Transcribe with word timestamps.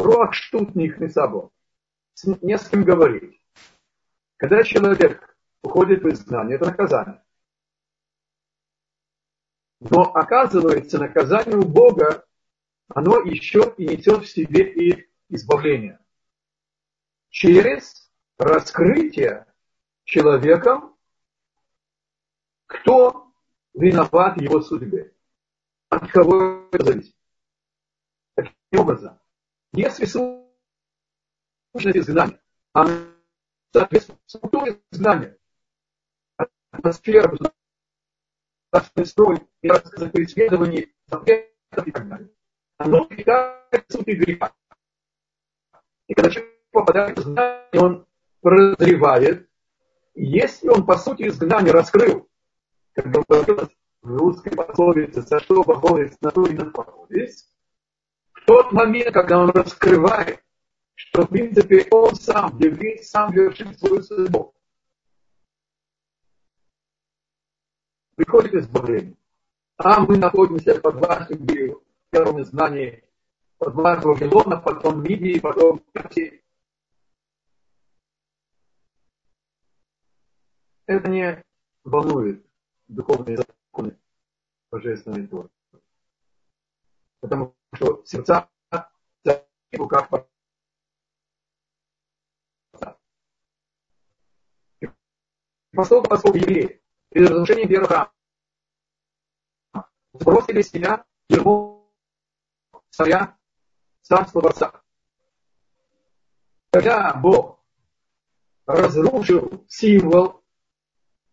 Руах 0.00 0.32
штутник 0.32 0.98
не 0.98 1.08
собой. 1.08 1.50
Не 2.24 2.56
с 2.56 2.68
кем 2.68 2.84
говорить. 2.84 3.40
Когда 4.38 4.62
человек 4.62 5.36
уходит 5.62 6.02
в 6.02 6.08
изгнание, 6.08 6.56
это 6.56 6.66
наказание. 6.66 7.22
Но 9.80 10.02
оказывается, 10.02 10.98
наказание 10.98 11.56
у 11.56 11.66
Бога, 11.66 12.26
оно 12.88 13.18
еще 13.20 13.74
и 13.76 13.88
несет 13.88 14.24
в 14.24 14.26
себе 14.26 14.72
и 14.72 15.08
избавление. 15.28 15.98
Через 17.28 18.10
раскрытие 18.38 19.46
человеком, 20.04 20.96
кто 22.66 23.32
виноват 23.74 24.38
в 24.38 24.40
его 24.40 24.62
судьбе. 24.62 25.14
От 25.90 26.10
кого 26.10 26.68
это 26.72 26.84
зависит. 26.84 27.16
Таким 28.34 28.80
образом, 28.80 29.19
если 29.72 30.04
служит 30.04 30.46
изгнание, 31.74 32.40
а 32.74 32.86
соответственно, 33.72 34.18
структура 34.26 34.76
изгнания, 34.90 35.38
атмосфера 36.70 37.28
государственный 38.72 39.06
строй 39.06 39.48
и 39.62 39.68
рассказы 39.68 40.10
преследований, 40.10 40.94
запретов 41.06 41.86
и 41.86 41.90
так 41.90 42.08
далее, 42.08 42.30
оно 42.78 43.04
питает 43.04 43.84
сути 43.88 44.10
греха. 44.10 44.54
И 46.06 46.14
когда 46.14 46.30
человек 46.30 46.60
попадает 46.72 47.18
в 47.18 47.20
изгнание, 47.20 47.80
он 47.80 48.06
прозревает, 48.40 49.48
если 50.14 50.68
он, 50.68 50.84
по 50.84 50.96
сути, 50.96 51.28
изгнание 51.28 51.72
раскрыл, 51.72 52.28
как 52.94 53.10
говорилось 53.10 53.70
в 54.02 54.16
русской 54.16 54.50
пословице, 54.50 55.22
за 55.22 55.40
что 55.40 55.62
походит, 55.62 56.20
на 56.20 56.30
то 56.30 56.46
и 56.46 56.54
находись, 56.54 57.44
в 57.44 57.59
тот 58.50 58.72
момент, 58.72 59.14
когда 59.14 59.38
он 59.38 59.50
раскрывает, 59.50 60.42
что, 60.96 61.22
в 61.22 61.28
принципе, 61.28 61.86
он 61.92 62.16
сам, 62.16 62.58
еврей, 62.58 63.00
сам 63.00 63.30
вершит 63.32 63.78
свою 63.78 64.02
судьбу. 64.02 64.52
Приходит 68.16 68.54
избавление. 68.54 69.16
А 69.76 70.00
мы 70.00 70.18
находимся 70.18 70.80
под 70.80 70.96
властью 70.96 71.84
первым 72.10 72.44
знаний, 72.44 73.04
под 73.58 73.74
властью 73.74 74.14
Вавилона, 74.14 74.56
потом 74.56 75.04
Мидии, 75.04 75.38
потом 75.38 75.78
Персии. 75.92 76.42
Это 80.86 81.08
не 81.08 81.44
волнует 81.84 82.44
духовные 82.88 83.36
законы 83.36 83.96
божественной 84.72 85.28
Торы. 85.28 85.50
Потому 87.20 87.56
что 87.74 88.02
сердца 88.04 88.48
в 88.70 89.46
руках 89.72 90.08
поскольку, 95.72 96.08
поскольку 96.08 96.38
евреи 96.38 96.82
перед 97.10 97.30
разрушением 97.30 97.68
первого 97.68 97.88
храма 97.88 98.12
сбросили 100.12 100.62
с 100.62 100.70
себя 100.70 101.04
его 101.28 101.92
царя, 102.90 103.38
царства 104.02 104.40
Творца. 104.40 104.82
Когда 106.70 107.14
Бог 107.14 107.64
разрушил 108.66 109.64
символ 109.68 110.44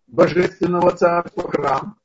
божественного 0.07 0.95
царства 0.95 1.49
храм. 1.49 1.99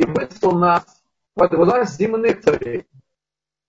И 0.00 0.04
высыл 0.06 0.52
нас 0.52 1.02
под 1.34 1.52
власть 1.52 1.98
земных 1.98 2.40
царей. 2.40 2.88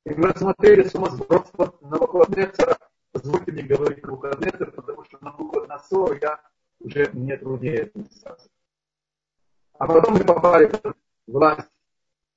И 0.06 0.14
мы 0.14 0.30
рассмотрели 0.30 0.88
сумасбродство 0.88 1.76
Навуходнецера. 1.82 2.78
Позвольте 3.12 3.52
мне 3.52 3.64
говорить 3.64 4.02
Навуходнецер, 4.02 4.72
потому 4.72 5.04
что 5.04 5.18
Навуходнецер 5.20 6.20
я 6.22 6.40
уже 6.80 7.10
мне 7.12 7.36
труднее. 7.36 7.92
А 9.74 9.86
потом 9.86 10.14
мы 10.14 10.24
попали 10.24 10.68
в 10.68 10.96
власть 11.28 11.68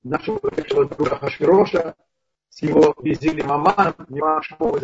нашего 0.02 0.40
бывшего 0.40 0.86
друга 0.86 1.14
Хашвироша 1.14 1.94
с 2.48 2.62
его 2.62 2.96
визилем 3.00 3.52
Аманом, 3.52 3.94
не 4.08 4.20
вашему 4.20 4.76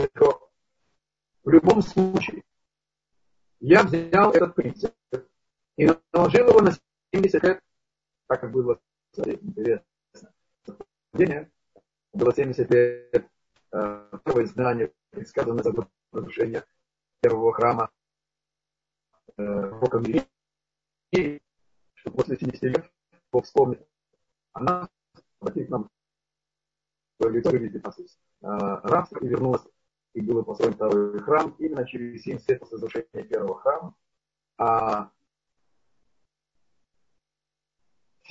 В 1.43 1.50
любом 1.50 1.82
случае, 1.82 2.44
я 3.59 3.82
взял 3.82 4.31
этот 4.31 4.54
принцип 4.54 4.94
и 5.76 5.91
наложил 6.12 6.50
его 6.50 6.60
на 6.60 6.76
70 7.12 7.43
лет, 7.43 7.60
так 8.28 8.43
как 8.43 8.53
было 8.53 8.78
интересно. 9.16 9.84
Было 12.12 12.34
70 12.34 12.71
лет 12.71 13.28
э, 13.72 14.19
первое 14.25 14.44
издание, 14.44 14.93
предсказанное 15.10 15.62
за 15.62 15.72
разрушение 16.12 16.65
первого 17.20 17.53
храма 17.53 17.91
э, 19.37 19.43
Роком 19.43 20.04
И 21.12 21.41
что 21.94 22.10
после 22.10 22.37
70 22.37 22.62
лет 22.62 22.93
Бог 23.31 23.44
вспомнит 23.44 23.87
она 24.53 24.88
обратит 25.41 25.69
нам 25.70 25.88
свое 27.20 27.38
лицо, 27.38 27.50
видит 27.50 27.84
нас 27.84 27.99
из 27.99 28.19
э, 28.43 28.47
и 29.20 29.26
вернулась 29.26 29.62
и 30.15 30.20
был 30.20 30.44
построен 30.44 30.75
второй 30.75 31.20
храм 31.20 31.54
именно 31.59 31.87
через 31.87 32.22
70 32.22 32.49
лет 32.49 32.60
после 32.60 32.76
разрушения 32.76 33.22
первого 33.22 33.60
храма. 33.60 33.94
А 34.59 35.10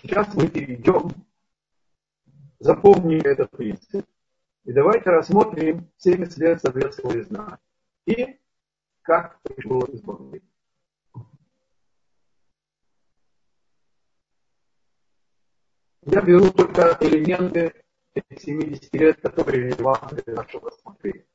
сейчас 0.02 0.34
мы 0.34 0.48
перейдем, 0.48 1.10
запомним 2.60 3.22
этот 3.22 3.52
принцип, 3.52 4.06
и 4.64 4.72
давайте 4.72 5.10
рассмотрим 5.10 5.92
70 5.98 6.38
лет 6.38 6.62
советского 6.62 7.24
знания. 7.24 7.60
И 8.06 8.40
как 9.02 9.42
пришло 9.42 9.86
избавление. 9.92 10.48
Я 16.04 16.22
беру 16.22 16.52
только 16.52 16.98
элементы 17.02 17.74
70 18.16 18.94
лет, 18.96 19.22
которые 19.22 19.70
релевантны 19.70 20.22
для 20.24 20.36
нашего 20.36 20.70
рассмотрения. 20.70 21.26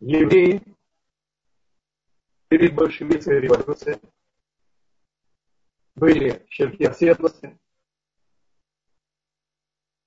Евреи 0.00 0.62
перед 2.48 2.74
большевистской 2.74 3.40
революцией 3.40 4.00
были 6.00 6.46
черти 6.48 6.84
оседлости, 6.84 7.58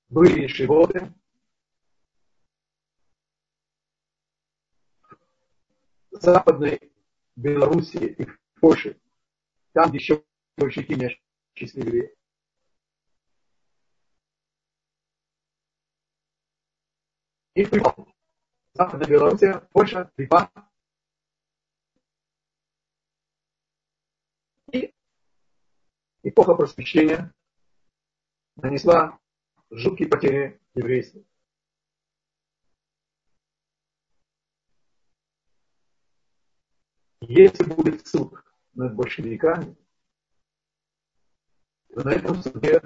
были 0.09 0.48
шивоты, 0.48 1.14
Западной 6.09 6.92
Белоруссии 7.36 8.08
и 8.08 8.26
в 8.26 8.40
Польше, 8.59 9.00
там 9.74 9.94
еще 9.94 10.24
большевики 10.58 10.96
не 10.96 11.16
счастливее. 11.54 12.16
И 17.54 17.68
Западная 18.74 19.08
Белоруссия, 19.08 19.60
Польша, 19.72 20.12
Литва. 20.18 20.52
Эпоха 26.24 26.56
просвещения 26.56 27.34
нанесла 28.56 29.20
жуткие 29.70 30.08
потери 30.08 30.60
еврейству. 30.74 31.26
Если 37.22 37.64
будет 37.64 38.06
суд 38.06 38.34
над 38.74 38.96
большевиками, 38.96 39.78
то 41.94 42.04
на 42.04 42.10
этом 42.10 42.42
суде 42.42 42.82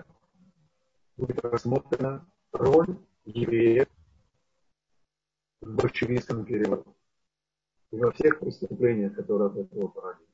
будет 1.15 1.43
рассмотрена 1.43 2.29
роль 2.51 2.97
евреев 3.25 3.87
в 5.61 5.75
большевистском 5.75 6.45
переводе. 6.45 6.93
И 7.91 7.97
во 7.97 8.11
всех 8.11 8.39
преступлениях, 8.39 9.15
которые 9.15 9.49
от 9.49 9.57
этого 9.57 9.87
породились. 9.87 10.26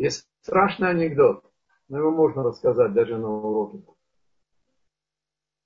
Есть 0.00 0.26
страшный 0.40 0.88
анекдот, 0.88 1.44
но 1.88 1.98
его 1.98 2.10
можно 2.10 2.42
рассказать 2.42 2.94
даже 2.94 3.18
на 3.18 3.28
уроке. 3.28 3.84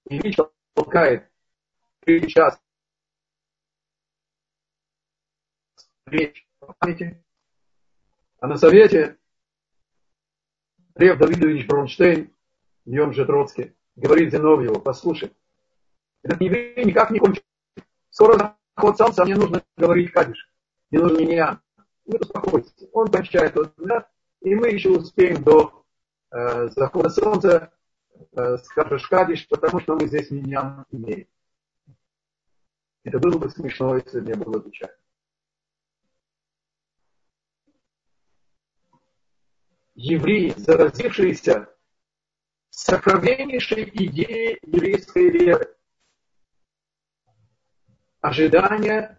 Ильич 0.06 0.36
толкает 0.74 1.30
три 2.00 2.26
часа 2.26 2.58
речь 6.06 6.48
памяти, 6.80 7.24
а 8.40 8.48
на 8.48 8.56
совете 8.56 9.18
Лев 10.96 11.16
Давидович 11.16 11.68
Бронштейн, 11.68 12.34
днем 12.86 13.12
же 13.12 13.26
Троцкий, 13.26 13.76
говорит 13.94 14.32
Зиновьеву, 14.32 14.80
послушай, 14.80 15.32
этот 16.24 16.40
еврей 16.40 16.84
никак 16.84 17.12
не 17.12 17.20
кончит 17.20 17.46
Скоро 18.10 18.58
заход 18.74 18.98
солнца, 18.98 19.24
мне 19.24 19.36
нужно 19.36 19.62
говорить 19.76 20.10
кадиш. 20.10 20.50
Не 20.90 20.98
нужно 20.98 21.20
меня. 21.20 21.62
Вы 22.04 22.18
успокойтесь. 22.18 22.88
Он 22.92 23.06
кончает 23.06 23.54
вот 23.54 23.72
и 24.44 24.54
мы 24.54 24.68
еще 24.68 24.90
успеем 24.90 25.42
до 25.42 25.84
э, 26.30 26.68
захода 26.68 27.08
солнца 27.08 27.72
э, 28.32 28.58
скажешь 28.58 29.08
потому 29.48 29.80
что 29.80 29.96
мы 29.96 30.06
здесь 30.06 30.30
меня 30.30 30.84
имеем. 30.90 31.26
Это 33.04 33.18
было 33.18 33.38
бы 33.38 33.48
смешно, 33.48 33.96
если 33.96 34.20
бы 34.20 34.26
не 34.26 34.34
было 34.34 34.60
печально. 34.60 34.96
Евреи, 39.94 40.52
заразившиеся 40.56 41.74
сокровеннейшей 42.68 43.84
идеей 43.84 44.58
еврейской 44.62 45.30
веры, 45.30 45.74
ожидание 48.20 49.18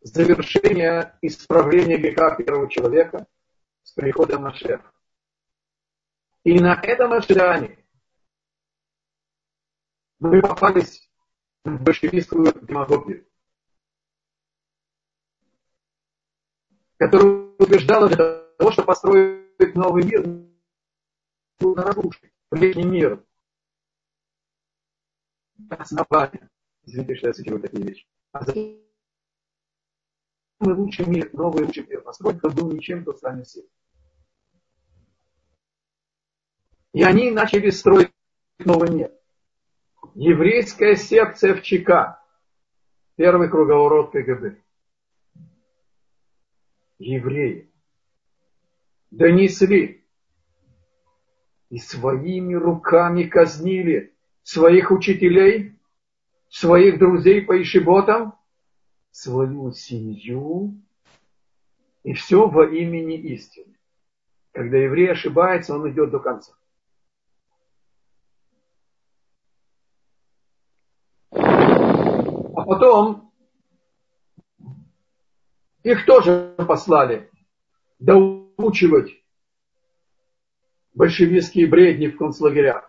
завершения 0.00 1.16
исправления 1.22 1.98
греха 1.98 2.34
первого 2.34 2.68
человека 2.68 3.28
с 3.86 3.92
приходом 3.92 4.42
на 4.42 4.52
шеф. 4.52 4.82
И 6.42 6.58
на 6.58 6.74
этом 6.74 7.12
ожидании 7.12 7.84
мы 10.18 10.42
попались 10.42 11.08
в 11.64 11.82
большевистскую 11.82 12.52
демагогию, 12.66 13.26
которая 16.96 17.54
убеждала 17.58 18.08
для 18.08 18.16
того, 18.58 18.72
чтобы 18.72 18.86
построить 18.86 19.74
новый 19.76 20.04
мир, 20.04 20.26
нужно 21.60 21.94
прежний 22.48 22.84
мир. 22.84 23.24
Основание. 25.70 26.50
Извините, 26.82 27.14
что 27.16 27.26
я 27.28 27.32
цитирую 27.32 27.62
такие 27.62 27.84
вещи. 27.84 28.06
А 28.32 28.44
затем 28.44 28.85
мы 30.58 30.74
лучший 30.74 31.06
мир, 31.06 31.30
новый 31.32 31.64
лучший 31.64 31.86
мир. 31.86 32.00
Построить, 32.02 32.40
был 32.40 32.72
ничем, 32.72 33.04
то 33.04 33.12
станет 33.12 33.46
всем. 33.46 33.64
И 36.92 37.02
они 37.02 37.30
начали 37.30 37.70
строить 37.70 38.12
новый 38.58 38.90
мир. 38.90 39.12
Еврейская 40.14 40.96
секция 40.96 41.54
в 41.54 41.62
ЧК. 41.62 42.22
Первый 43.16 43.50
круговорот 43.50 44.12
КГБ. 44.12 44.62
Евреи 46.98 47.70
донесли 49.10 50.06
и 51.68 51.78
своими 51.78 52.54
руками 52.54 53.24
казнили 53.24 54.14
своих 54.42 54.90
учителей, 54.90 55.78
своих 56.48 56.98
друзей 56.98 57.42
по 57.42 57.60
ишиботам, 57.60 58.34
свою 59.16 59.72
семью, 59.72 60.74
и 62.02 62.12
все 62.12 62.46
во 62.46 62.66
имени 62.66 63.16
истины. 63.16 63.78
Когда 64.52 64.76
еврей 64.76 65.12
ошибается, 65.12 65.74
он 65.74 65.90
идет 65.90 66.10
до 66.10 66.18
конца. 66.18 66.52
А 71.30 72.62
потом 72.66 73.32
их 75.82 76.04
тоже 76.04 76.54
послали 76.68 77.30
доучивать 77.98 79.24
большевистские 80.92 81.68
бредни 81.68 82.08
в 82.08 82.18
концлагерях. 82.18 82.85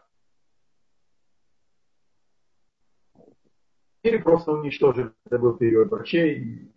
Или 4.04 4.18
просто 4.18 4.52
уничтожили. 4.52 5.12
Это 5.26 5.40
был 5.40 5.58
период 5.58 5.90
врачей. 5.90 6.72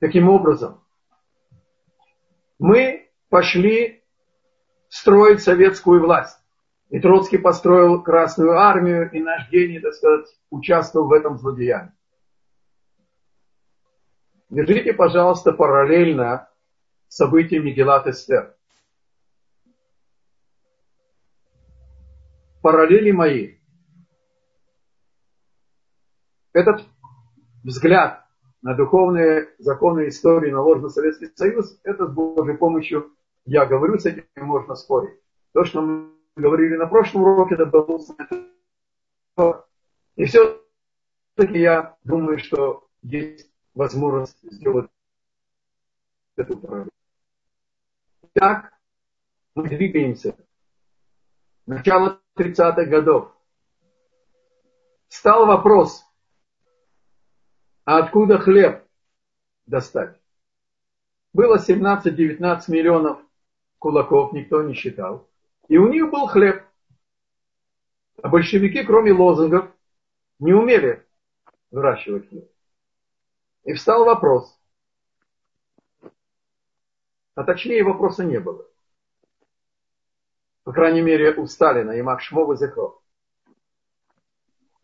Таким 0.00 0.28
образом, 0.28 0.84
мы 2.58 3.10
пошли 3.30 4.04
строить 4.88 5.42
советскую 5.42 6.00
власть. 6.00 6.38
И 6.90 7.00
Троцкий 7.00 7.38
построил 7.38 8.02
Красную 8.02 8.58
Армию, 8.58 9.10
и 9.10 9.20
наш 9.20 9.50
гений, 9.50 9.80
так 9.80 9.94
сказать, 9.94 10.26
участвовал 10.50 11.08
в 11.08 11.12
этом 11.12 11.38
злодеянии. 11.38 11.92
Держите, 14.50 14.92
пожалуйста, 14.92 15.52
параллельно 15.52 16.48
события 17.08 17.58
Мегелат 17.58 18.06
Эстер. 18.06 18.53
Параллели 22.64 23.10
мои. 23.10 23.56
Этот 26.54 26.82
взгляд 27.62 28.26
на 28.62 28.74
духовные 28.74 29.50
законы 29.58 30.08
истории 30.08 30.50
наложен 30.50 30.84
на 30.84 30.88
Советский 30.88 31.26
Союз, 31.34 31.78
это 31.84 32.06
с 32.06 32.10
Божьей 32.10 32.56
помощью, 32.56 33.14
я 33.44 33.66
говорю, 33.66 33.98
с 33.98 34.06
этим 34.06 34.24
можно 34.36 34.76
спорить. 34.76 35.20
То, 35.52 35.64
что 35.64 35.82
мы 35.82 36.10
говорили 36.36 36.76
на 36.76 36.86
прошлом 36.86 37.24
уроке, 37.24 37.56
это 37.56 37.66
было 37.66 37.98
и 40.16 40.24
все-таки 40.24 41.58
я 41.58 41.98
думаю, 42.02 42.38
что 42.38 42.88
есть 43.02 43.46
возможность 43.74 44.38
сделать 44.40 44.88
эту 46.36 46.56
проблему. 46.56 46.90
Так 48.32 48.72
мы 49.54 49.68
двигаемся. 49.68 50.34
Начало 51.66 52.23
30-х 52.36 52.84
годов. 52.86 53.32
Стал 55.08 55.46
вопрос, 55.46 56.04
а 57.84 57.98
откуда 57.98 58.38
хлеб 58.38 58.84
достать? 59.66 60.18
Было 61.32 61.58
17-19 61.58 62.62
миллионов 62.68 63.20
кулаков, 63.78 64.32
никто 64.32 64.62
не 64.62 64.74
считал. 64.74 65.28
И 65.68 65.78
у 65.78 65.88
них 65.88 66.10
был 66.10 66.26
хлеб. 66.26 66.64
А 68.22 68.28
большевики, 68.28 68.84
кроме 68.84 69.12
лозунгов, 69.12 69.70
не 70.38 70.52
умели 70.52 71.04
выращивать 71.70 72.28
хлеб. 72.28 72.50
И 73.64 73.72
встал 73.72 74.04
вопрос, 74.04 74.58
а 77.34 77.44
точнее 77.44 77.82
вопроса 77.82 78.24
не 78.24 78.38
было. 78.38 78.66
По 80.64 80.72
крайней 80.72 81.02
мере, 81.02 81.34
у 81.34 81.46
Сталина 81.46 81.92
и 81.92 82.02
Макшмова 82.02 82.56
Зехров. 82.56 83.00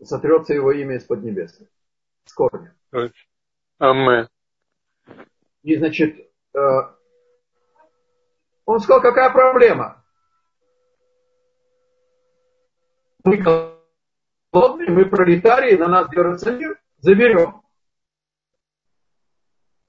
Сотрется 0.03 0.55
его 0.55 0.73
имя 0.73 0.97
из-под 0.97 1.23
небес. 1.23 1.59
С 2.25 2.33
корня. 2.33 2.75
Амен. 3.79 4.29
И, 5.63 5.77
значит, 5.77 6.31
э, 6.55 6.59
он 8.67 8.81
сказал, 8.81 9.01
какая 9.01 9.31
проблема? 9.31 10.05
Мы 13.25 13.39
голодные, 13.39 14.91
мы 14.91 15.07
пролетарии, 15.07 15.77
на 15.77 15.89
нас 15.89 16.11
держится 16.11 16.53
мир, 16.53 16.81
заберем. 16.99 17.63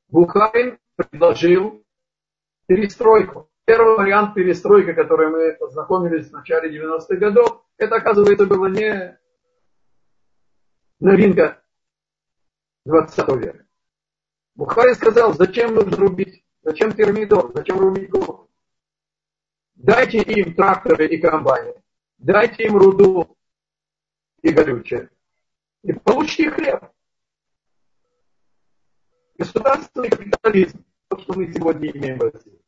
Бухарин 0.07 0.79
предложил 0.95 1.85
перестройку. 2.67 3.50
Первый 3.65 3.95
вариант 3.95 4.33
перестройки, 4.33 4.93
который 4.93 5.29
мы 5.29 5.53
познакомились 5.53 6.29
в 6.29 6.33
начале 6.33 6.75
90-х 6.77 7.15
годов, 7.15 7.63
это, 7.77 7.95
оказывается, 7.95 8.45
было 8.45 8.67
не 8.67 9.19
новинка 10.99 11.61
20 12.85 13.27
века. 13.37 13.65
Бухари 14.55 14.93
сказал, 14.93 15.33
зачем 15.33 15.75
нужно 15.75 15.97
рубить, 15.97 16.43
зачем 16.63 16.91
термидор, 16.91 17.51
зачем 17.53 17.79
рубить 17.79 18.09
голову. 18.09 18.49
Дайте 19.75 20.19
им 20.21 20.53
тракторы 20.53 21.07
и 21.07 21.17
комбайны, 21.17 21.81
дайте 22.17 22.65
им 22.65 22.77
руду 22.77 23.37
и 24.41 24.49
горючее, 24.51 25.09
и 25.83 25.93
получите 25.93 26.51
хлеб. 26.51 26.83
Государственный 29.37 30.09
капитализм, 30.09 30.85
то, 31.07 31.17
что 31.17 31.33
мы 31.33 31.51
сегодня 31.51 31.89
имеем 31.89 32.19
в 32.19 32.21
России. 32.21 32.60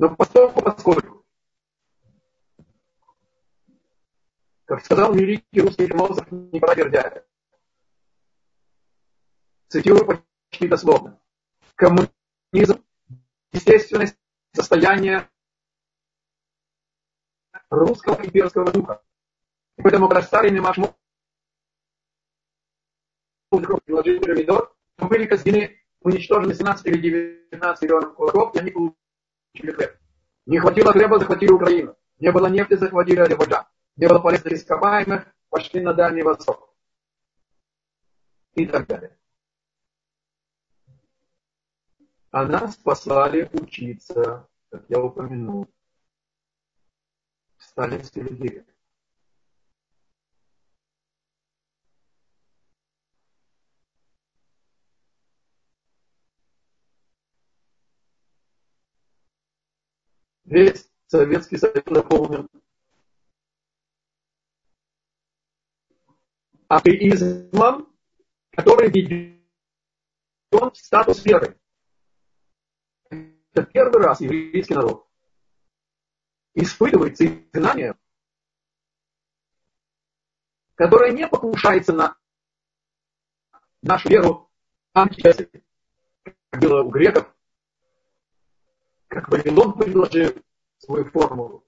Но 0.00 0.16
поскольку, 0.16 0.62
поскольку, 0.62 1.26
как 4.64 4.82
сказал 4.82 5.12
великий 5.12 5.60
русский 5.60 5.86
философ 5.88 6.26
Николай 6.30 6.74
Бердяев, 6.74 7.22
цитирую 9.68 10.06
почти 10.06 10.68
дословно, 10.68 11.20
коммунизм– 11.74 12.82
естественное 13.52 14.16
состояние 14.54 15.28
русского 17.68 18.24
имперского 18.24 18.72
духа. 18.72 19.02
Поэтому, 19.76 20.08
когда 20.08 20.22
Сталин 20.22 20.56
и 20.56 20.60
Машмов 20.60 20.94
приложили 23.50 24.18
помидор, 24.18 24.74
были 24.96 25.26
казнены 25.26 25.78
уничтожены 26.00 26.54
17 26.54 26.86
или 26.86 27.46
19 27.50 27.82
миллионов 27.82 28.14
кулаков, 28.14 28.54
и 28.54 28.60
они 28.60 28.70
получили 28.70 28.99
хлеб. 29.58 29.98
Не 30.46 30.58
хватило 30.58 30.92
хлеба, 30.92 31.18
захватили 31.18 31.52
Украину. 31.52 31.96
Не 32.18 32.32
было 32.32 32.46
нефти, 32.46 32.74
захватили 32.74 33.20
Азербайджан. 33.20 33.64
Не 33.96 34.08
было 34.08 34.18
полезных 34.18 34.52
ископаемых, 34.54 35.26
пошли 35.48 35.80
на 35.80 35.94
Дальний 35.94 36.22
Восток. 36.22 36.74
И 38.54 38.66
так 38.66 38.86
далее. 38.86 39.16
А 42.30 42.44
нас 42.44 42.76
послали 42.76 43.48
учиться 43.52 44.48
как 44.70 44.84
я 44.88 45.00
упомянул, 45.00 45.66
в 47.56 47.62
сталинской 47.64 48.22
идее. 48.22 48.64
Весь 60.50 60.90
Советский 61.06 61.58
Союз 61.58 61.86
наполнен 61.86 62.48
атеизмом, 66.66 67.96
который 68.50 68.90
ведет 68.90 69.40
в 70.50 70.74
статус 70.74 71.24
веры. 71.24 71.56
Это 73.10 73.62
первый 73.62 74.02
раз 74.02 74.20
еврейский 74.20 74.74
народ 74.74 75.08
испытывает 76.54 77.16
знания, 77.52 77.96
которое 80.74 81.12
не 81.12 81.28
покушается 81.28 81.92
на 81.92 82.18
нашу 83.82 84.08
веру 84.08 84.50
античестия, 84.94 85.62
как 86.24 86.60
было 86.60 86.82
у 86.82 86.90
греков, 86.90 87.32
как 89.10 89.28
Вавилон 89.28 89.76
предложил 89.76 90.32
свою 90.78 91.04
формулу. 91.10 91.66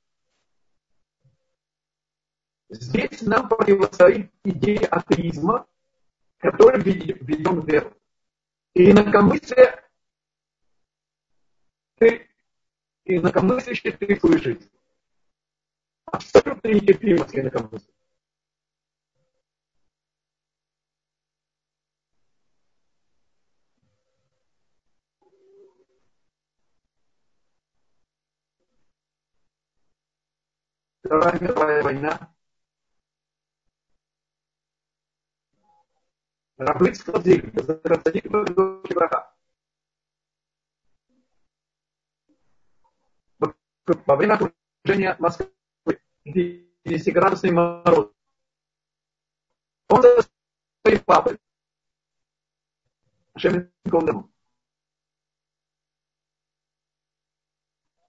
Здесь 2.69 3.21
нам 3.23 3.49
противостоит 3.49 4.33
идея 4.45 4.87
атеизма, 4.87 5.67
который 6.39 6.81
ведем 6.81 7.61
в 7.61 7.67
веру. 7.67 7.93
И 8.75 8.91
инакомыслие 8.91 9.85
ты, 11.99 12.29
инакомыслящий 13.05 13.91
ты 13.91 14.39
жизнь. 14.39 14.71
Абсолютно 16.07 16.69
нетерпимость 16.69 17.33
к 17.33 17.39
Вторая 31.13 31.39
мировая 31.41 31.83
война. 31.83 32.35
Рабы 36.57 36.95
сквозили, 36.95 37.51
засадили 37.61 38.29
врага. 38.95 39.37
Во 43.39 44.17
время 44.17 44.37
окружения 44.37 45.15
Москвы 45.19 45.53
50-градусный 46.25 47.51
мороз. 47.51 48.11
Он 49.89 50.03
своей 50.83 50.99
папой. 51.05 51.39
Шемником 53.37 54.07
дому. 54.07 54.33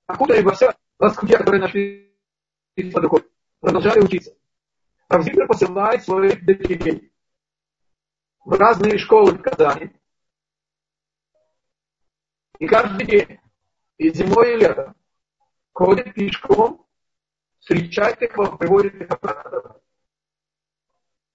Откуда 0.06 0.40
и 0.40 0.42
во 0.42 0.54
все 0.54 0.74
лоскутья, 1.00 1.40
которые 1.40 1.60
нашли 1.60 2.13
под 2.76 3.04
рукой. 3.04 3.30
Продолжали 3.60 4.00
учиться. 4.00 4.36
Равзимер 5.10 5.48
посылает 5.48 6.04
своих 6.04 6.44
дочерей 6.46 7.14
в 8.44 8.54
разные 8.54 8.98
школы 8.98 9.34
в 9.34 9.42
Казани. 9.42 9.92
И 12.60 12.68
каждый 12.68 13.06
день, 13.06 13.40
и 13.98 14.10
зимой, 14.10 14.54
и 14.54 14.58
летом, 14.58 14.96
ходит 15.72 16.14
пешком, 16.14 16.88
встречает 17.60 18.22
их, 18.22 18.34
приводит 18.34 18.96
их 18.96 19.12
обратно. 19.12 19.80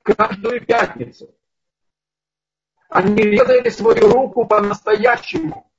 Каждую 0.03 0.65
пятницу. 0.65 1.35
Они 2.89 3.23
резали 3.23 3.69
свою 3.69 4.11
руку 4.11 4.47
по-настоящему. 4.47 5.71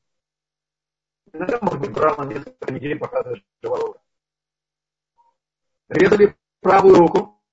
Иногда, 1.34 1.60
может 1.62 1.80
быть, 1.80 1.92
брал 1.92 2.18
на 2.18 2.26
несколько 2.26 2.72
недель, 2.72 2.98
пока 2.98 3.24
заживало 3.24 3.99
резали 5.90 6.38
правую 6.62 6.96
руку, 6.96 7.44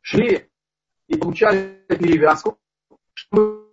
шли 0.00 0.50
и 1.08 1.16
получали 1.16 1.84
перевязку, 1.88 2.58
чтобы 3.14 3.72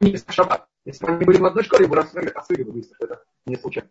не 0.00 0.16
шаббат. 0.16 0.68
Если 0.84 1.04
бы 1.04 1.12
они 1.12 1.24
были 1.24 1.38
в 1.38 1.44
одной 1.44 1.64
школе, 1.64 1.86
бы 1.86 1.96
рассказали, 1.96 2.30
осыли 2.30 2.62
бы 2.62 2.82
это 2.98 3.24
не 3.44 3.56
случайно. 3.56 3.90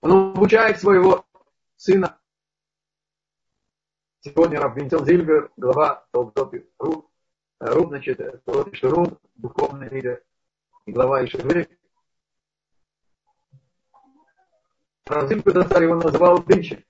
Он 0.00 0.32
обучает 0.34 0.80
своего 0.80 1.26
сына. 1.76 2.20
Сегодня 4.20 4.60
Раб 4.60 4.76
Винтел 4.76 5.04
Зильбер, 5.04 5.52
глава 5.56 6.06
Толдоты 6.12 6.68
Ру, 6.78 7.10
Ру, 7.58 7.86
значит, 7.88 8.20
Ру, 8.46 9.18
духовный 9.34 9.88
лидер, 9.88 10.24
глава 10.86 11.24
Ишевы, 11.24 11.68
Равзин 15.06 15.42
Кудасар 15.42 15.82
его 15.82 15.96
называл 15.96 16.42
Дынчик. 16.42 16.86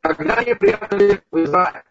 Когда 0.00 0.36
они 0.36 0.54
приехали 0.54 1.22
в 1.30 1.44
Израиль, 1.44 1.84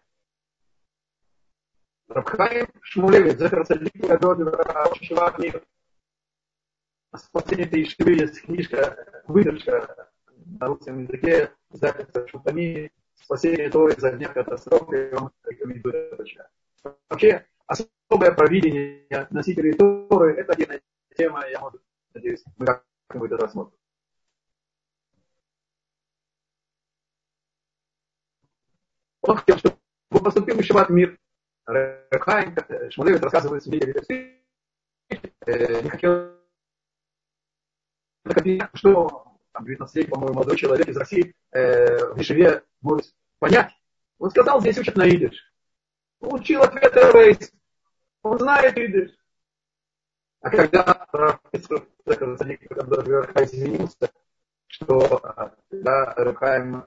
Рабхаим 2.08 2.66
Шмулевич, 2.82 3.38
Зефер 3.38 3.64
Садик, 3.64 3.94
очень 3.94 5.06
шива 5.06 5.30
книга. 5.30 5.62
Спасение 7.16 7.66
этой 7.66 7.82
Ишивы 7.82 8.12
есть 8.12 8.42
книжка, 8.42 9.22
выдержка 9.26 10.10
на 10.58 10.66
русском 10.66 11.02
языке, 11.02 11.52
записи 11.70 12.26
Шутани, 12.28 12.92
спасение 13.14 13.70
Торы 13.70 13.94
за 13.98 14.12
дня 14.12 14.28
катастрофы, 14.28 15.10
я 15.12 15.18
вам 15.18 15.32
рекомендую 15.44 15.94
это 15.94 16.50
Вообще, 17.08 17.46
особое 17.66 18.32
провидение 18.32 19.26
носителей 19.30 19.74
Торы, 19.74 20.34
это 20.34 20.52
отдельная 20.52 20.80
тема, 21.18 21.44
я, 21.48 21.60
может, 21.60 21.82
надеюсь, 22.14 22.44
мы 22.56 22.66
как-нибудь 22.66 23.32
это 23.32 23.44
рассмотрим. 23.44 23.76
Он 29.22 29.36
хотел, 29.36 29.58
чтобы 29.58 29.78
поступил 30.08 30.62
Шаббат 30.62 30.88
мир. 30.88 31.18
Рехайм, 31.66 32.56
Шмулевец 32.90 33.20
рассказывает 33.20 33.62
свидетели, 33.62 34.42
э, 35.10 35.82
не 35.82 35.90
хотел 35.90 36.38
что 38.74 39.36
там, 39.52 39.64
19 39.66 40.08
по-моему, 40.08 40.34
молодой 40.34 40.56
человек 40.56 40.88
из 40.88 40.96
России 40.96 41.34
э, 41.50 42.12
в 42.12 42.18
Ешеве 42.18 42.62
может 42.80 43.14
понять. 43.38 43.72
Он 44.18 44.30
сказал, 44.30 44.60
здесь 44.60 44.78
учат 44.78 44.96
на 44.96 45.06
идиш. 45.06 45.52
Учил 46.20 46.62
ответ 46.62 46.94
Рейс. 46.94 47.52
Он 48.22 48.38
знает 48.38 48.78
идиш. 48.78 49.17
А 50.40 50.50
когда 50.50 51.08
извинился, 53.34 54.10
что 54.66 55.18
когда 55.70 56.14
Рахаим 56.14 56.84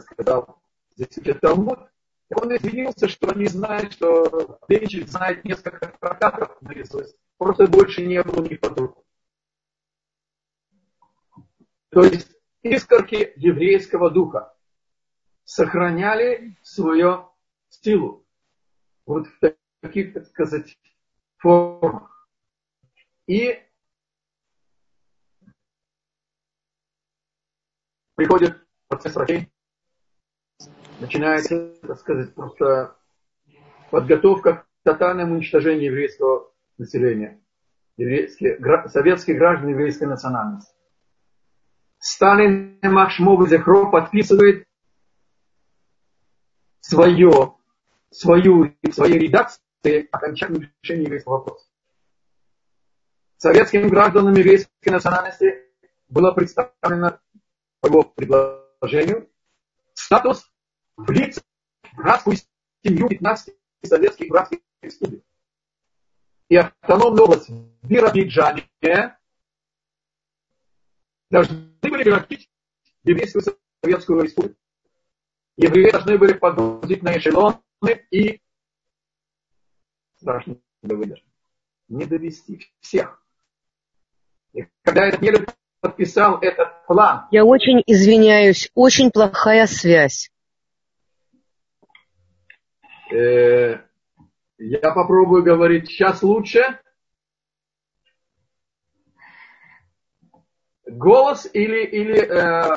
сказал, 0.00 0.62
здесь 0.94 1.18
учат 1.18 1.40
Талмуд, 1.40 1.80
он 2.32 2.56
извинился, 2.56 3.08
что 3.08 3.32
не 3.34 3.46
знает, 3.46 3.92
что 3.92 4.60
Ленич 4.68 5.04
знает 5.08 5.44
несколько 5.44 5.88
трактатов 6.00 6.56
наизусть. 6.62 7.16
Просто 7.38 7.66
больше 7.66 8.06
не 8.06 8.22
было 8.22 8.44
ни 8.44 8.54
под 8.54 8.78
руку. 8.78 9.04
То 11.88 12.04
есть 12.04 12.30
искорки 12.62 13.32
еврейского 13.34 14.10
духа 14.10 14.54
сохраняли 15.42 16.56
свою 16.62 17.30
силу. 17.68 18.24
Вот 19.06 19.26
в 19.26 19.54
таких, 19.80 20.12
так 20.14 20.26
сказать, 20.26 20.78
формах. 21.40 22.28
И 23.26 23.58
приходит 28.14 28.66
процесс 28.88 29.16
рождения, 29.16 29.50
начинается, 31.00 31.74
так 31.80 31.98
сказать, 31.98 32.34
просто 32.34 32.96
подготовка 33.90 34.54
к 34.54 34.66
тотальному 34.82 35.34
уничтожению 35.34 35.86
еврейского 35.86 36.52
населения, 36.76 37.40
еврейские, 37.96 38.58
советские 38.88 39.36
граждане 39.36 39.72
еврейской 39.72 40.04
национальности. 40.04 40.74
Сталин 41.98 42.78
Махшмов 42.82 43.48
Зехро 43.48 43.90
подписывает 43.90 44.66
свое, 46.80 47.54
свою, 48.10 48.74
своей 48.90 49.18
редакции 49.18 49.62
окончательное 50.10 50.72
решение 50.82 51.04
еврейского 51.04 51.38
вопроса. 51.38 51.66
Советским 53.36 53.88
гражданам 53.88 54.34
еврейской 54.34 54.90
национальности 54.90 55.70
было 56.08 56.32
представлено 56.32 57.18
по 57.80 57.86
его 57.86 58.02
предложению 58.04 59.30
статус 59.94 60.50
в 60.96 61.10
лице 61.10 61.40
братскую 61.96 62.36
семью 62.84 63.08
15 63.08 63.54
советских 63.84 64.28
братских 64.28 64.58
республик. 64.82 65.24
И 66.48 66.56
автономная 66.56 67.24
область 67.24 67.48
в 67.48 67.86
Биробиджане 67.86 68.68
должны 71.30 71.72
были 71.80 72.02
превратить 72.02 72.50
еврейскую 73.04 73.44
советскую 73.82 74.22
республику. 74.22 74.56
Евреи 75.56 75.90
должны 75.90 76.18
были 76.18 76.32
погрузить 76.32 77.02
на 77.02 77.16
эшелоны 77.16 77.60
и 78.10 78.40
страшно 80.20 80.56
выдержать. 80.82 81.24
Не 81.88 82.04
довести 82.04 82.60
всех. 82.80 83.22
И 84.52 84.66
когда 84.82 85.06
этот 85.06 85.22
Нелюб 85.22 85.50
подписал 85.80 86.38
этот 86.40 86.86
план. 86.86 87.26
Я 87.30 87.44
очень 87.44 87.82
извиняюсь, 87.86 88.70
очень 88.74 89.10
плохая 89.10 89.66
связь. 89.66 90.30
Э, 93.10 93.80
я 94.58 94.92
попробую 94.92 95.42
говорить 95.42 95.88
сейчас 95.88 96.22
лучше. 96.22 96.78
Голос 100.86 101.48
или, 101.52 101.86
или 101.86 102.20
э, 102.20 102.76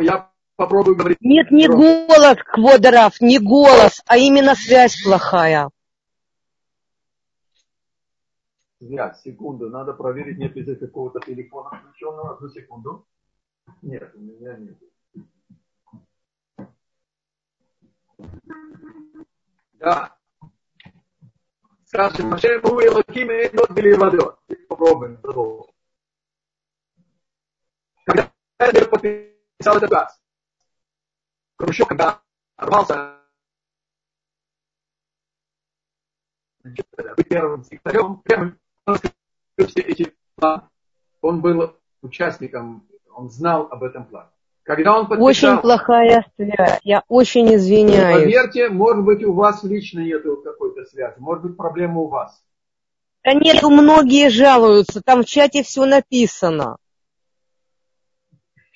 я 0.00 0.30
попробую 0.56 0.96
говорить. 0.96 1.20
Нет, 1.20 1.50
не 1.50 1.68
голос, 1.68 2.38
Кводоров, 2.44 3.20
не 3.20 3.38
голос, 3.38 4.02
а 4.06 4.16
именно 4.16 4.54
связь 4.54 5.00
плохая. 5.02 5.70
Связь, 8.78 9.22
секунду, 9.22 9.70
надо 9.70 9.92
проверить, 9.92 10.38
нет 10.38 10.54
ли 10.54 10.62
здесь 10.62 10.78
какого-то 10.78 11.20
телефона 11.20 11.70
включенного. 11.70 12.34
Одну 12.34 12.48
секунду. 12.48 13.06
Нет, 13.82 14.12
у 14.14 14.18
меня 14.18 14.56
нет. 14.56 14.76
Да. 19.74 20.16
Скажем, 21.84 22.30
Машем 22.30 22.64
у 22.64 22.80
Элоким 22.80 23.30
и 23.30 23.46
Эдот 23.46 23.70
Беливадот. 23.70 24.38
Попробуем 24.68 25.16
продолжить. 25.18 25.74
Когда 28.04 28.30
я 28.60 28.84
подписал 28.86 29.76
этот 29.76 29.90
газ, 29.90 30.20
Хрущев, 31.56 31.88
когда 31.88 32.20
рвался 32.58 33.16
первым 37.28 37.64
секретарем, 37.64 38.22
первым, 38.24 38.58
все 39.56 39.80
эти 39.80 40.14
планы, 40.34 40.62
он 41.22 41.40
был 41.40 41.76
участником, 42.02 42.86
он 43.14 43.30
знал 43.30 43.68
об 43.70 43.82
этом 43.82 44.04
плане. 44.06 44.28
Когда 44.64 44.98
он 44.98 45.06
подписал, 45.06 45.26
очень 45.26 45.58
плохая 45.58 46.26
связь. 46.34 46.80
Я 46.82 47.04
очень 47.08 47.54
извиняюсь. 47.54 48.24
Поверьте, 48.24 48.68
может 48.68 49.04
быть, 49.04 49.24
у 49.24 49.32
вас 49.32 49.62
лично 49.62 50.00
нет 50.00 50.22
какой-то 50.22 50.84
связи. 50.86 51.14
Может 51.18 51.44
быть, 51.44 51.56
проблема 51.56 52.00
у 52.00 52.08
вас. 52.08 52.42
Да 53.22 53.32
нет, 53.32 53.62
многие 53.62 54.28
жалуются. 54.28 55.02
Там 55.02 55.22
в 55.22 55.26
чате 55.26 55.62
все 55.62 55.86
написано. 55.86 56.78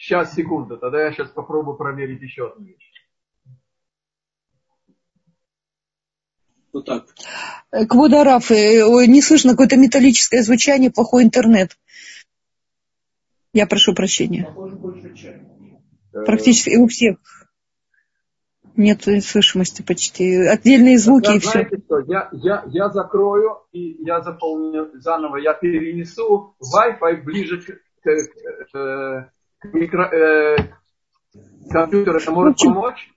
Сейчас, 0.01 0.33
секунду. 0.33 0.79
Тогда 0.79 1.05
я 1.05 1.13
сейчас 1.13 1.29
попробую 1.29 1.77
проверить 1.77 2.23
еще 2.23 2.51
одну 2.51 2.65
вещь. 2.65 2.91
Вот 6.73 6.87
так. 6.87 7.07
Кводараф, 7.87 8.51
э, 8.51 9.07
не 9.07 9.21
слышно 9.21 9.51
какое-то 9.51 9.77
металлическое 9.77 10.43
звучание, 10.43 10.91
плохой 10.91 11.25
интернет. 11.25 11.77
Я 13.53 13.67
прошу 13.67 13.95
прощения. 13.95 14.49
Практически 16.13 16.77
у 16.77 16.87
всех 16.87 17.19
нет 18.77 19.03
слышимости 19.03 19.83
почти. 19.83 20.35
Отдельные 20.47 20.97
звуки 20.97 21.27
Тогда, 21.27 21.37
и 21.37 21.41
все. 21.41 21.79
Что? 21.85 21.99
Я, 22.07 22.31
я, 22.33 22.65
я 22.69 22.89
закрою 22.89 23.59
и 23.73 24.03
я 24.03 24.23
заполню 24.23 24.93
заново. 24.95 25.37
Я 25.37 25.53
перенесу 25.53 26.57
Wi-Fi 26.59 27.23
ближе 27.23 27.61
к, 27.61 27.67
к, 27.67 27.83
к, 28.03 28.73
к 28.73 29.33
микро, 29.65 30.05
э, 30.05 30.57
компьютеру. 31.71 32.19
Это 32.19 32.31
может 32.31 32.55
общем, 32.55 32.75
помочь? 32.75 33.11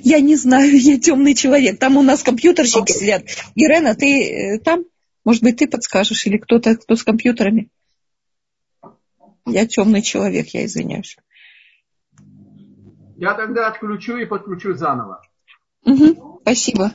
Я 0.00 0.20
не 0.20 0.36
знаю, 0.36 0.70
я 0.76 0.98
темный 0.98 1.34
человек. 1.34 1.78
Там 1.78 1.96
у 1.96 2.02
нас 2.02 2.22
компьютерщики 2.22 2.92
сидят. 2.92 3.24
Ирена, 3.54 3.94
ты 3.94 4.54
э, 4.54 4.58
там? 4.58 4.84
Может 5.24 5.42
быть, 5.42 5.56
ты 5.56 5.68
подскажешь? 5.68 6.26
Или 6.26 6.38
кто-то, 6.38 6.76
кто 6.76 6.96
с 6.96 7.02
компьютерами? 7.02 7.70
Я 9.46 9.66
темный 9.66 10.02
человек, 10.02 10.48
я 10.48 10.64
извиняюсь. 10.64 11.16
Я 13.16 13.34
тогда 13.34 13.68
отключу 13.68 14.16
и 14.16 14.26
подключу 14.26 14.74
заново. 14.74 15.22
Угу, 15.84 16.40
спасибо. 16.42 16.92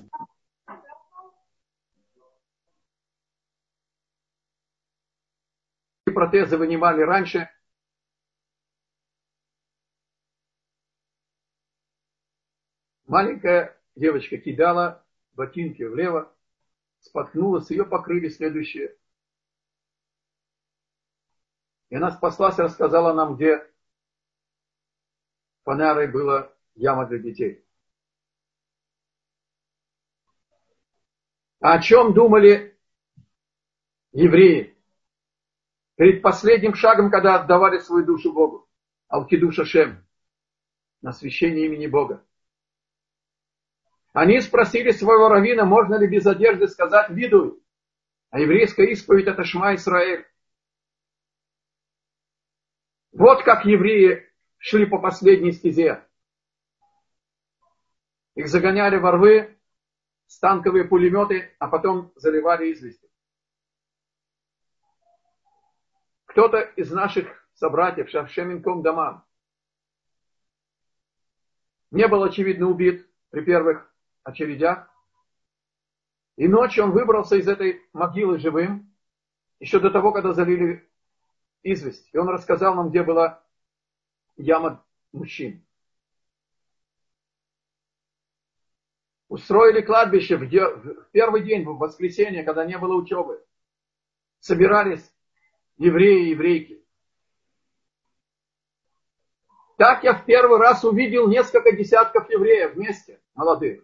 Протезы 6.06 6.58
вынимали 6.58 7.02
раньше. 7.02 7.50
Маленькая 13.14 13.80
девочка 13.96 14.40
кидала 14.40 15.06
ботинки 15.34 15.84
влево, 15.84 16.36
споткнулась, 17.00 17.70
ее 17.70 17.86
покрыли 17.86 18.28
следующие. 18.30 18.98
И 21.90 21.96
она 21.96 22.10
спаслась 22.10 22.58
рассказала 22.58 23.14
нам, 23.14 23.36
где 23.36 23.72
Панарой 25.62 26.12
была 26.12 26.52
яма 26.74 27.06
для 27.06 27.20
детей. 27.20 27.64
О 31.60 31.80
чем 31.84 32.16
думали 32.16 32.80
евреи 34.12 34.76
перед 35.98 36.24
последним 36.24 36.74
шагом, 36.74 37.12
когда 37.12 37.36
отдавали 37.36 37.78
свою 37.78 38.08
душу 38.08 38.34
Богу? 38.34 38.68
Алкидуша 39.08 39.66
Шем, 39.66 40.04
на 41.04 41.12
священие 41.12 41.68
имени 41.68 41.86
Бога. 41.86 42.26
Они 44.14 44.40
спросили 44.42 44.92
своего 44.92 45.28
равина, 45.28 45.66
можно 45.66 45.96
ли 45.96 46.08
без 46.08 46.26
одежды 46.28 46.68
сказать 46.68 47.10
«видуй». 47.10 47.60
А 48.30 48.40
еврейская 48.40 48.92
исповедь 48.92 49.28
это 49.28 49.44
Шма 49.44 49.76
Исраэль. 49.76 50.26
Вот 53.12 53.44
как 53.44 53.66
евреи 53.66 54.32
шли 54.58 54.86
по 54.86 55.00
последней 55.00 55.52
стезе. 55.52 56.04
Их 58.36 58.48
загоняли 58.48 58.98
во 58.98 59.12
рвы, 59.12 59.58
станковые 60.28 60.86
пулеметы, 60.86 61.56
а 61.60 61.68
потом 61.68 62.12
заливали 62.16 62.72
извести. 62.72 63.10
Кто-то 66.26 66.60
из 66.60 66.92
наших 66.92 67.28
собратьев, 67.54 68.10
Шавшеминком 68.10 68.82
Даман, 68.82 69.24
не 71.92 72.08
был, 72.08 72.24
очевидно, 72.24 72.68
убит 72.68 73.08
при 73.30 73.42
первых 73.42 73.93
очередях. 74.24 74.90
И 76.36 76.48
ночью 76.48 76.86
он 76.86 76.92
выбрался 76.92 77.36
из 77.36 77.48
этой 77.48 77.82
могилы 77.94 78.40
живым, 78.40 78.92
еще 79.60 79.80
до 79.80 79.92
того, 79.92 80.12
когда 80.12 80.34
залили 80.34 80.90
известь. 81.62 82.10
И 82.12 82.18
он 82.18 82.30
рассказал 82.30 82.76
нам, 82.76 82.90
где 82.90 83.04
была 83.04 83.44
яма 84.36 84.84
мужчин. 85.12 85.64
Устроили 89.28 89.82
кладбище 89.82 90.38
в, 90.38 91.10
первый 91.12 91.44
день, 91.44 91.64
в 91.64 91.78
воскресенье, 91.78 92.44
когда 92.44 92.66
не 92.66 92.78
было 92.78 92.94
учебы. 92.94 93.44
Собирались 94.40 95.12
евреи 95.78 96.28
и 96.28 96.30
еврейки. 96.32 96.84
Так 99.78 100.04
я 100.04 100.14
в 100.14 100.26
первый 100.26 100.60
раз 100.60 100.84
увидел 100.84 101.28
несколько 101.28 101.72
десятков 101.72 102.30
евреев 102.30 102.76
вместе, 102.76 103.20
молодых. 103.34 103.84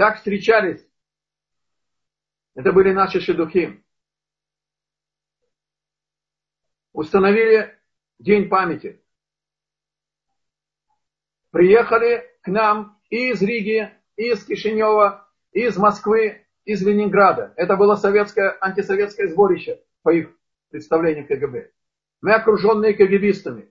Так 0.00 0.16
встречались. 0.16 0.82
Это 2.54 2.72
были 2.72 2.90
наши 2.90 3.20
шедухи. 3.20 3.84
Установили 6.94 7.78
День 8.18 8.48
памяти. 8.48 9.04
Приехали 11.50 12.34
к 12.40 12.48
нам 12.48 12.98
из 13.10 13.42
Риги, 13.42 13.92
из 14.16 14.42
Кишинева, 14.46 15.28
из 15.52 15.76
Москвы, 15.76 16.46
из 16.64 16.80
Ленинграда. 16.82 17.52
Это 17.56 17.76
было 17.76 17.96
советское, 17.96 18.56
антисоветское 18.58 19.28
сборище 19.28 19.84
по 20.00 20.14
их 20.14 20.34
представлению 20.70 21.28
КГБ. 21.28 21.72
Мы 22.22 22.32
окруженные 22.32 22.94
КГБистами. 22.94 23.69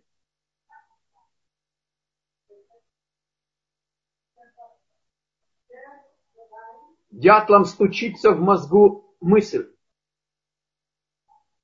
Дятлом 7.12 7.65
стучится 7.65 8.32
в 8.32 8.39
мозгу 8.39 9.15
мысль. 9.19 9.72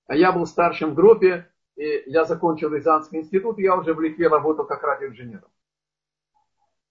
А 0.08 0.16
я 0.16 0.32
был 0.32 0.46
старшим 0.46 0.92
в 0.92 0.96
группе, 0.96 1.52
и 1.76 2.04
я 2.08 2.26
закончил 2.26 2.74
Рязанский 2.74 3.20
институт, 3.20 3.60
и 3.60 3.64
я 3.64 3.76
уже 3.76 3.94
в 3.94 4.02
Литве 4.02 4.28
работал 4.28 4.66
как 4.66 4.84
радиоинженером. 4.84 5.50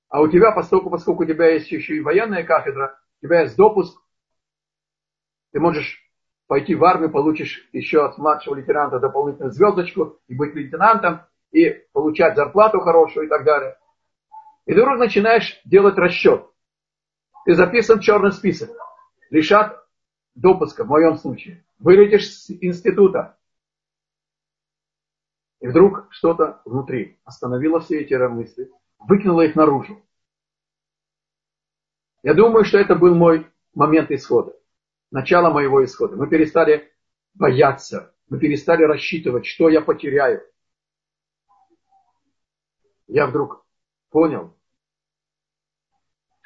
А 0.09 0.21
у 0.21 0.29
тебя, 0.29 0.53
поскольку, 0.53 0.91
поскольку 0.91 1.25
у 1.25 1.27
тебя 1.27 1.53
есть 1.53 1.71
еще 1.71 1.97
и 1.97 2.01
военная 2.01 2.45
кафедра, 2.45 2.99
у 3.21 3.27
тебя 3.27 3.43
есть 3.43 3.57
допуск, 3.57 3.99
ты 5.53 5.61
можешь 5.61 6.01
пойти 6.47 6.75
в 6.75 6.85
армию, 6.85 7.11
получишь 7.11 7.69
еще 7.73 8.05
от 8.05 8.19
младшего 8.19 8.55
лейтенанта 8.55 9.01
дополнительную 9.01 9.53
звездочку 9.53 10.21
и 10.29 10.35
быть 10.35 10.55
лейтенантом, 10.55 11.23
и 11.51 11.71
получать 11.93 12.37
зарплату 12.37 12.81
хорошую 12.81 13.27
и 13.27 13.29
так 13.29 13.45
далее. 13.45 13.77
И 14.67 14.75
ты 14.75 14.81
вдруг 14.81 14.99
начинаешь 14.99 15.61
делать 15.65 15.97
расчет. 15.97 16.49
Ты 17.45 17.55
записан 17.55 17.99
в 17.99 18.03
черный 18.03 18.33
список. 18.33 18.71
Лишат 19.31 19.85
допуска, 20.35 20.85
в 20.85 20.89
моем 20.89 21.17
случае. 21.17 21.65
Вылетишь 21.79 22.31
с 22.31 22.51
института. 22.51 23.39
И 25.61 25.67
вдруг 25.67 26.07
что-то 26.11 26.61
внутри 26.65 27.19
остановило 27.25 27.81
все 27.81 28.01
эти 28.01 28.15
мысли, 28.15 28.71
выкинуло 28.99 29.43
их 29.43 29.55
наружу. 29.55 30.03
Я 32.23 32.35
думаю, 32.35 32.65
что 32.65 32.79
это 32.79 32.95
был 32.95 33.15
мой 33.15 33.47
момент 33.75 34.11
исхода 34.11 34.55
начало 35.15 35.51
моего 35.51 35.83
исхода. 35.85 36.17
Мы 36.17 36.29
перестали 36.29 36.93
бояться, 37.35 38.13
мы 38.29 38.39
перестали 38.41 38.83
рассчитывать, 38.83 39.47
что 39.47 39.69
я 39.69 39.81
потеряю. 39.81 40.43
Я 43.07 43.29
вдруг 43.29 43.65
понял, 44.11 44.54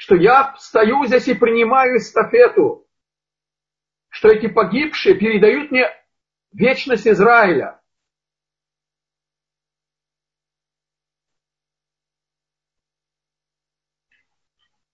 что 0.08 0.16
я 0.16 0.56
стою 0.56 1.04
здесь 1.04 1.28
и 1.28 1.34
принимаю 1.34 1.98
эстафету, 1.98 2.88
что 4.08 4.28
эти 4.28 4.48
погибшие 4.48 5.14
передают 5.18 5.70
мне 5.70 5.84
вечность 6.50 7.06
Израиля. 7.06 7.78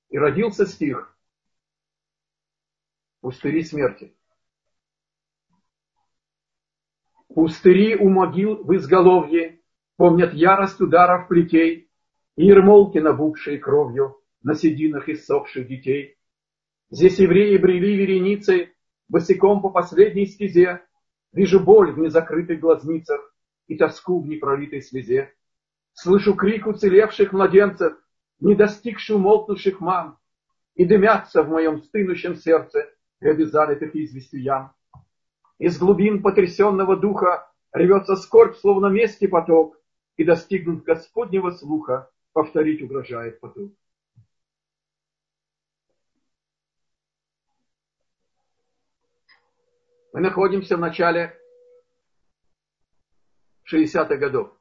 И 0.08 0.18
родился 0.18 0.66
стих– 0.66 1.16
пустыри 3.20 3.62
смерти. 3.62 4.16
Пустыри 7.28 7.94
у 7.94 8.08
могил 8.08 8.64
в 8.64 8.74
изголовье 8.74 9.62
помнят 9.94 10.34
ярость 10.34 10.80
ударов 10.80 11.28
плетей 11.28 11.88
и 12.34 12.46
ермолки, 12.46 12.98
набухшие 12.98 13.60
кровью 13.60 14.20
на 14.44 14.54
сединах 14.54 15.08
иссохших 15.08 15.66
детей. 15.66 16.16
Здесь 16.90 17.18
евреи 17.18 17.56
брели 17.56 17.96
вереницей, 17.96 18.74
босиком 19.08 19.60
по 19.60 19.70
последней 19.70 20.26
стезе, 20.26 20.82
Вижу 21.34 21.58
боль 21.58 21.90
в 21.90 21.98
незакрытых 21.98 22.60
глазницах 22.60 23.20
и 23.66 23.76
тоску 23.76 24.20
в 24.20 24.28
непролитой 24.28 24.80
слезе. 24.80 25.34
Слышу 25.92 26.34
крик 26.34 26.68
уцелевших 26.68 27.32
младенцев, 27.32 27.94
не 28.38 28.54
достигших 28.54 29.16
умолкнувших 29.16 29.80
мам, 29.80 30.18
и 30.76 30.84
дымятся 30.84 31.42
в 31.42 31.48
моем 31.48 31.82
стынущем 31.82 32.36
сердце 32.36 32.88
ряды 33.20 33.46
залитых 33.46 33.96
известью 33.96 34.42
ям. 34.42 34.72
Из 35.58 35.76
глубин 35.76 36.22
потрясенного 36.22 36.96
духа 36.96 37.50
рвется 37.72 38.14
скорбь, 38.14 38.54
словно 38.56 38.86
мести 38.86 39.26
поток, 39.26 39.76
и 40.16 40.22
достигнут 40.22 40.84
Господнего 40.84 41.50
слуха, 41.50 42.10
повторить 42.32 42.80
угрожает 42.80 43.40
поток. 43.40 43.72
Мы 50.14 50.20
находимся 50.20 50.76
в 50.76 50.80
начале 50.80 51.36
60-х 53.68 54.16
годов. 54.16 54.56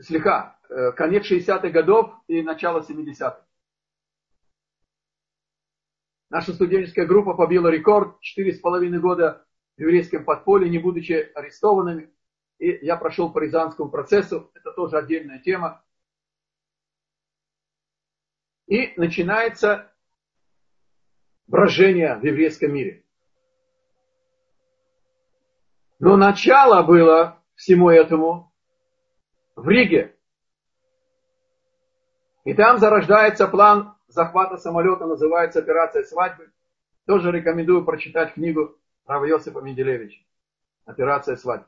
Слегка, 0.00 0.58
э, 0.70 0.92
конец 0.92 1.30
60-х 1.30 1.68
годов 1.68 2.14
и 2.28 2.40
начало 2.40 2.80
70-х. 2.80 3.46
Наша 6.30 6.54
студенческая 6.54 7.04
группа 7.04 7.34
побила 7.34 7.68
рекорд. 7.68 8.18
Четыре 8.22 8.54
с 8.54 8.58
половиной 8.58 9.00
года 9.00 9.46
в 9.76 9.82
еврейском 9.82 10.24
подполье, 10.24 10.70
не 10.70 10.78
будучи 10.78 11.30
арестованными. 11.34 12.10
И 12.58 12.86
я 12.86 12.96
прошел 12.96 13.30
по 13.30 13.40
Рязанскому 13.40 13.90
процессу. 13.90 14.50
Это 14.54 14.72
тоже 14.72 14.96
отдельная 14.96 15.40
тема. 15.40 15.84
И 18.66 18.94
начинается 18.96 19.94
брожение 21.48 22.14
в 22.16 22.24
еврейском 22.24 22.72
мире. 22.72 23.02
Но 25.98 26.16
начало 26.16 26.82
было 26.84 27.42
всему 27.56 27.90
этому 27.90 28.52
в 29.56 29.68
Риге. 29.68 30.14
И 32.44 32.54
там 32.54 32.78
зарождается 32.78 33.48
план 33.48 33.96
захвата 34.06 34.56
самолета 34.56 35.06
называется 35.06 35.58
«Операция 35.58 36.04
свадьбы». 36.04 36.52
Тоже 37.06 37.32
рекомендую 37.32 37.84
прочитать 37.84 38.34
книгу 38.34 38.78
Рава 39.06 39.24
Йосипа 39.24 39.58
Менделевича 39.58 40.22
«Операция 40.84 41.36
свадьбы». 41.36 41.66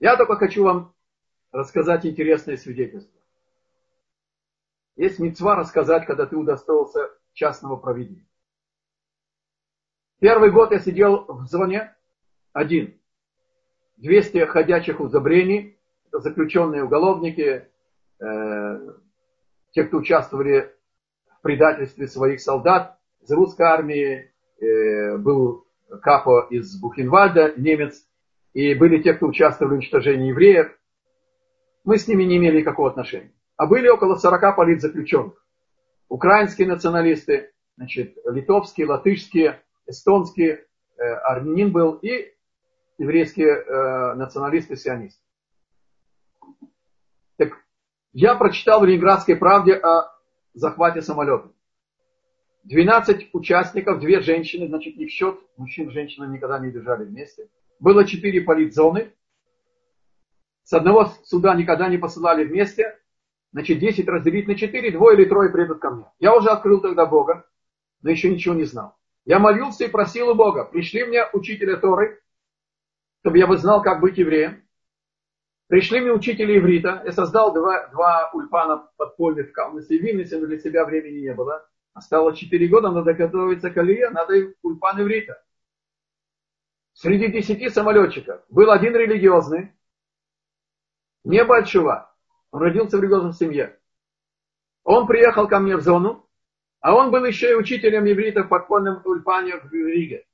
Я 0.00 0.16
только 0.16 0.36
хочу 0.36 0.64
вам 0.64 0.94
рассказать 1.52 2.06
интересное 2.06 2.56
свидетельство. 2.56 3.20
Есть 4.96 5.18
мецва 5.18 5.56
рассказать, 5.56 6.06
когда 6.06 6.26
ты 6.26 6.36
удостоился 6.36 7.10
частного 7.32 7.76
проведения. 7.76 8.26
Первый 10.20 10.50
год 10.50 10.72
я 10.72 10.78
сидел 10.78 11.24
в 11.26 11.46
зоне 11.46 11.94
один. 12.52 12.98
200 13.96 14.46
ходячих 14.46 15.00
узобрений, 15.00 15.78
заключенные 16.12 16.84
уголовники, 16.84 17.68
э, 18.20 18.92
те, 19.72 19.84
кто 19.84 19.98
участвовали 19.98 20.74
в 21.38 21.42
предательстве 21.42 22.06
своих 22.06 22.40
солдат 22.40 22.98
из 23.20 23.30
русской 23.30 23.62
армии, 23.62 24.32
э, 24.60 25.16
был 25.18 25.66
Капо 26.00 26.46
из 26.50 26.80
Бухенвальда, 26.80 27.54
немец, 27.56 28.06
и 28.54 28.74
были 28.74 29.02
те, 29.02 29.14
кто 29.14 29.26
участвовали 29.26 29.72
в 29.72 29.74
уничтожении 29.74 30.28
евреев. 30.28 30.78
Мы 31.84 31.98
с 31.98 32.06
ними 32.06 32.24
не 32.24 32.36
имели 32.36 32.60
никакого 32.60 32.90
отношения. 32.90 33.32
А 33.56 33.66
были 33.66 33.88
около 33.88 34.16
40 34.16 34.56
политзаключенных. 34.56 35.41
Украинские 36.12 36.68
националисты, 36.68 37.52
значит, 37.78 38.18
литовские, 38.26 38.86
латышские, 38.86 39.62
эстонские, 39.86 40.66
э, 40.98 41.02
армянин 41.02 41.72
был 41.72 41.94
и 41.94 42.34
еврейские 42.98 43.48
э, 43.48 44.14
националисты-сионисты. 44.16 45.22
Так 47.38 47.52
я 48.12 48.34
прочитал 48.34 48.82
в 48.82 48.84
Ленинградской 48.84 49.36
правде 49.36 49.72
о 49.72 50.14
захвате 50.52 51.00
самолета. 51.00 51.50
12 52.64 53.30
участников, 53.32 53.98
две 53.98 54.20
женщины, 54.20 54.68
значит, 54.68 54.96
в 54.96 55.08
счет, 55.08 55.40
мужчин 55.56 55.88
и 55.88 55.92
женщины 55.92 56.26
никогда 56.26 56.58
не 56.58 56.70
держали 56.70 57.06
вместе. 57.06 57.48
Было 57.80 58.04
4 58.04 58.38
политзоны. 58.42 59.14
С 60.64 60.74
одного 60.74 61.06
суда 61.24 61.54
никогда 61.54 61.88
не 61.88 61.96
посылали 61.96 62.44
вместе. 62.44 62.98
Значит, 63.52 63.80
10 63.80 64.08
разделить 64.08 64.48
на 64.48 64.54
4, 64.54 64.90
двое 64.92 65.16
или 65.16 65.28
трое 65.28 65.50
придут 65.50 65.78
ко 65.78 65.90
мне. 65.90 66.06
Я 66.18 66.34
уже 66.34 66.48
открыл 66.48 66.80
тогда 66.80 67.04
Бога, 67.04 67.46
но 68.00 68.10
еще 68.10 68.30
ничего 68.30 68.54
не 68.54 68.64
знал. 68.64 68.96
Я 69.24 69.38
молился 69.38 69.84
и 69.84 69.90
просил 69.90 70.30
у 70.30 70.34
Бога, 70.34 70.64
пришли 70.64 71.04
мне 71.04 71.26
учителя 71.32 71.76
Торы, 71.76 72.20
чтобы 73.20 73.38
я 73.38 73.46
бы 73.46 73.56
знал, 73.58 73.82
как 73.82 74.00
быть 74.00 74.18
евреем. 74.18 74.64
Пришли 75.68 76.00
мне 76.00 76.12
учители 76.12 76.58
иврита. 76.58 77.02
Я 77.04 77.12
создал 77.12 77.54
два, 77.54 77.86
два 77.88 78.30
ульпана 78.34 78.90
подпольных 78.96 79.50
в 79.50 79.52
Калмысе 79.52 79.96
и 79.96 80.00
для 80.00 80.58
себя 80.58 80.84
времени 80.84 81.20
не 81.20 81.34
было. 81.34 81.66
Осталось 81.94 82.38
четыре 82.38 82.68
года, 82.68 82.90
надо 82.90 83.14
готовиться 83.14 83.70
к 83.70 83.76
Алие, 83.76 84.10
надо 84.10 84.54
ульпан 84.62 85.00
иврита. 85.00 85.42
Среди 86.94 87.28
десяти 87.28 87.68
самолетчиков 87.68 88.42
был 88.48 88.70
один 88.70 88.94
религиозный, 88.94 89.72
небольшого. 91.24 92.11
Он 92.52 92.60
родился 92.60 92.98
в 92.98 93.00
религиозной 93.00 93.32
семье. 93.32 93.80
Он 94.84 95.06
приехал 95.06 95.48
ко 95.48 95.58
мне 95.58 95.76
в 95.76 95.80
зону, 95.80 96.28
а 96.80 96.94
он 96.94 97.10
был 97.10 97.24
еще 97.24 97.50
и 97.50 97.54
учителем 97.54 98.04
иврита 98.04 98.44
в 98.44 98.48
подпольном 98.48 99.02
ульпане 99.04 99.56
в 99.56 99.72
Риге. 99.72 100.26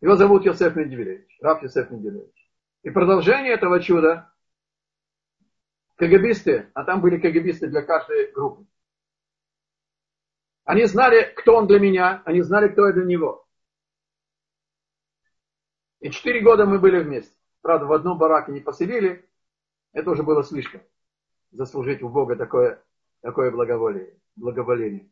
Его 0.00 0.16
зовут 0.16 0.44
Йосеф 0.44 0.74
Менделевич, 0.76 1.38
Раф 1.40 1.62
Йосеф 1.62 1.90
Менделевич. 1.90 2.34
И 2.82 2.90
продолжение 2.90 3.54
этого 3.54 3.80
чуда, 3.80 4.32
КГБисты, 5.96 6.70
а 6.74 6.84
там 6.84 7.00
были 7.00 7.18
КГБисты 7.18 7.68
для 7.68 7.82
каждой 7.82 8.32
группы. 8.32 8.66
Они 10.64 10.84
знали, 10.86 11.32
кто 11.36 11.56
он 11.56 11.66
для 11.66 11.78
меня, 11.78 12.22
они 12.24 12.42
знали, 12.42 12.68
кто 12.68 12.86
я 12.86 12.92
для 12.92 13.04
него. 13.04 13.46
И 16.00 16.10
четыре 16.10 16.40
года 16.40 16.66
мы 16.66 16.78
были 16.78 16.98
вместе. 16.98 17.34
Правда, 17.64 17.86
в 17.86 17.92
одном 17.94 18.18
бараке 18.18 18.52
не 18.52 18.60
поселили. 18.60 19.26
Это 19.94 20.10
уже 20.10 20.22
было 20.22 20.44
слишком. 20.44 20.82
Заслужить 21.50 22.02
у 22.02 22.10
Бога 22.10 22.36
такое, 22.36 22.84
такое 23.22 23.50
благоволение. 23.50 24.20
благоволение. 24.36 25.08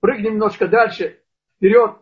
прыгнем 0.00 0.32
немножко 0.32 0.66
дальше, 0.66 1.22
вперед. 1.54 1.98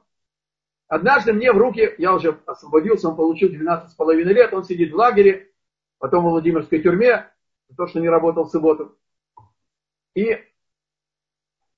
Однажды 0.87 1.35
мне 1.35 1.53
в 1.53 1.59
руки, 1.59 1.95
я 1.99 2.15
уже 2.15 2.41
освободился, 2.47 3.11
он 3.11 3.17
получил 3.17 3.51
12,5 3.51 4.15
лет, 4.15 4.55
он 4.55 4.65
сидит 4.65 4.93
в 4.93 4.97
лагере, 4.97 5.53
потом 5.99 6.25
в 6.25 6.31
Владимирской 6.31 6.81
тюрьме, 6.81 7.31
за 7.69 7.77
то, 7.77 7.87
что 7.87 8.01
не 8.01 8.09
работал 8.09 8.45
в 8.45 8.51
субботу. 8.51 8.97
И 10.15 10.39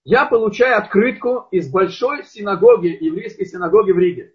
я 0.05 0.27
получаю 0.27 0.79
открытку 0.79 1.49
из 1.51 1.71
большой 1.71 2.25
синагоги, 2.25 2.97
еврейской 3.01 3.45
синагоги 3.45 3.93
в 3.93 3.99
Риге. 3.99 4.35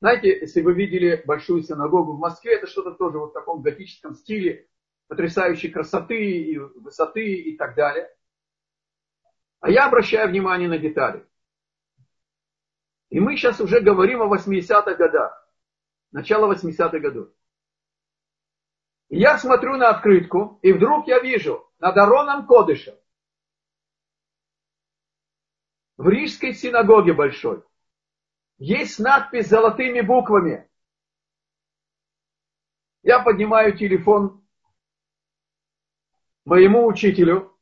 Знаете, 0.00 0.28
если 0.28 0.60
вы 0.60 0.74
видели 0.74 1.22
большую 1.26 1.62
синагогу 1.62 2.12
в 2.12 2.20
Москве, 2.20 2.54
это 2.56 2.66
что-то 2.66 2.92
тоже 2.92 3.18
вот 3.18 3.30
в 3.30 3.32
таком 3.32 3.62
готическом 3.62 4.14
стиле, 4.14 4.68
потрясающей 5.08 5.70
красоты 5.70 6.20
и 6.20 6.58
высоты 6.58 7.24
и 7.24 7.56
так 7.56 7.74
далее. 7.74 8.08
А 9.60 9.70
я 9.70 9.86
обращаю 9.86 10.28
внимание 10.28 10.68
на 10.68 10.78
детали. 10.78 11.26
И 13.08 13.18
мы 13.18 13.36
сейчас 13.36 13.60
уже 13.60 13.80
говорим 13.80 14.22
о 14.22 14.32
80-х 14.32 14.94
годах. 14.94 15.48
Начало 16.12 16.52
80-х 16.52 16.98
годов. 16.98 17.28
И 19.08 19.18
я 19.18 19.38
смотрю 19.38 19.76
на 19.76 19.88
открытку, 19.88 20.58
и 20.62 20.72
вдруг 20.72 21.08
я 21.08 21.18
вижу 21.18 21.66
над 21.78 21.96
Ароном 21.96 22.46
Кодыша 22.46 22.98
в 25.98 26.08
Рижской 26.08 26.54
синагоге 26.54 27.12
большой 27.12 27.62
есть 28.58 28.98
надпись 28.98 29.48
золотыми 29.48 30.00
буквами. 30.00 30.68
Я 33.02 33.22
поднимаю 33.22 33.76
телефон 33.76 34.44
моему 36.44 36.86
учителю, 36.86 37.52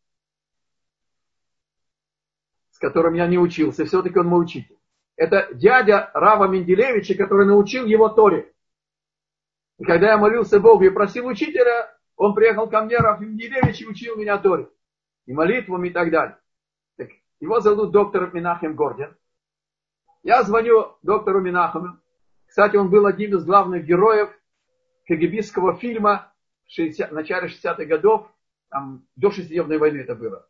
с 2.71 2.79
которым 2.79 3.15
я 3.15 3.27
не 3.27 3.39
учился, 3.39 3.85
все-таки 3.85 4.19
он 4.19 4.27
мой 4.27 4.43
учитель. 4.45 4.79
Это 5.17 5.49
дядя 5.55 6.11
Рава 6.13 6.47
Менделевича, 6.47 7.15
который 7.15 7.47
научил 7.47 7.87
его 7.87 8.11
Торе. 8.11 8.53
И 9.79 9.85
когда 9.85 10.13
я 10.13 10.19
молился 10.19 10.61
Богу 10.61 10.85
и 10.85 10.91
просил 10.91 11.27
учителя, 11.27 11.95
он 12.17 12.35
приехал 12.35 12.69
ко 12.69 12.83
мне, 12.83 12.97
Рав 12.97 13.21
Менделевич, 13.21 13.81
и 13.81 13.87
учил 13.87 14.17
меня 14.17 14.39
Торе. 14.39 14.69
И 15.25 15.33
молитвам 15.33 15.85
и 15.85 15.91
так 15.91 16.11
далее. 16.11 16.39
Его 17.41 17.61
зовут 17.61 17.91
доктор 17.91 18.33
Минахем 18.33 18.75
Гордин. 18.75 19.15
Я 20.23 20.43
звоню 20.43 20.97
доктору 21.03 21.41
Минахаму. 21.41 21.99
Кстати, 22.47 22.77
он 22.77 22.91
был 22.91 23.07
одним 23.07 23.37
из 23.37 23.45
главных 23.45 23.85
героев 23.85 24.31
КГБистского 25.07 25.77
фильма 25.77 26.33
в, 26.67 26.73
60, 26.73 27.11
в 27.11 27.15
начале 27.15 27.49
60-х 27.49 27.85
годов, 27.85 28.29
там, 28.71 29.07
до 29.15 29.31
шестидневной 29.31 29.79
войны 29.79 29.99
это 29.99 30.15
было. 30.15 30.49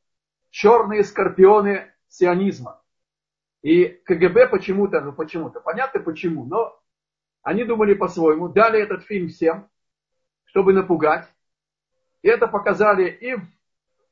Черные 0.50 1.04
скорпионы 1.04 1.92
сионизма. 2.08 2.82
И 3.62 3.86
КГБ 3.86 4.48
почему-то, 4.48 5.00
ну 5.00 5.12
почему-то, 5.12 5.60
понятно 5.60 6.00
почему, 6.00 6.44
но 6.46 6.80
они 7.42 7.64
думали 7.64 7.94
по-своему, 7.94 8.48
дали 8.48 8.80
этот 8.80 9.04
фильм 9.04 9.28
всем, 9.28 9.68
чтобы 10.44 10.72
напугать. 10.72 11.28
И 12.22 12.28
это 12.28 12.46
показали 12.46 13.10
и 13.10 13.34
в 13.34 13.42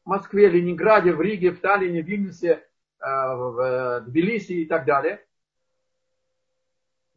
Москве, 0.05 0.49
Ленинграде, 0.49 1.13
в 1.13 1.21
Риге, 1.21 1.51
в 1.51 1.61
Таллине, 1.61 2.03
в 2.03 2.07
Вильнюсе, 2.07 2.51
э, 2.51 2.65
в 3.01 3.61
э, 3.61 4.01
Тбилиси 4.03 4.53
и 4.53 4.67
так 4.67 4.85
далее. 4.85 5.25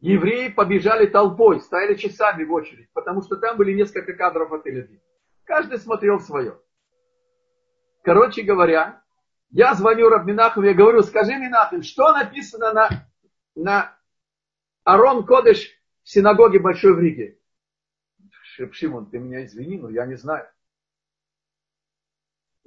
Евреи 0.00 0.48
побежали 0.48 1.06
толпой, 1.06 1.60
стояли 1.60 1.94
часами 1.94 2.44
в 2.44 2.52
очередь, 2.52 2.88
потому 2.92 3.22
что 3.22 3.36
там 3.36 3.56
были 3.56 3.72
несколько 3.72 4.12
кадров 4.12 4.52
от 4.52 4.66
Эльди. 4.66 5.02
Каждый 5.44 5.78
смотрел 5.78 6.20
свое. 6.20 6.58
Короче 8.02 8.42
говоря, 8.42 9.02
я 9.50 9.74
звоню 9.74 10.08
Рабминаху, 10.08 10.62
я 10.62 10.72
говорю, 10.72 11.02
скажи 11.02 11.34
Минахим, 11.36 11.82
что 11.82 12.12
написано 12.12 12.72
на, 12.72 12.88
на 13.56 13.98
Арон 14.84 15.26
Кодыш 15.26 15.68
в 16.04 16.08
синагоге 16.08 16.60
Большой 16.60 16.94
в 16.94 17.00
Риге? 17.00 17.38
Шимон, 18.72 19.10
ты 19.10 19.18
меня 19.18 19.44
извини, 19.44 19.78
но 19.78 19.88
я 19.88 20.06
не 20.06 20.16
знаю. 20.16 20.48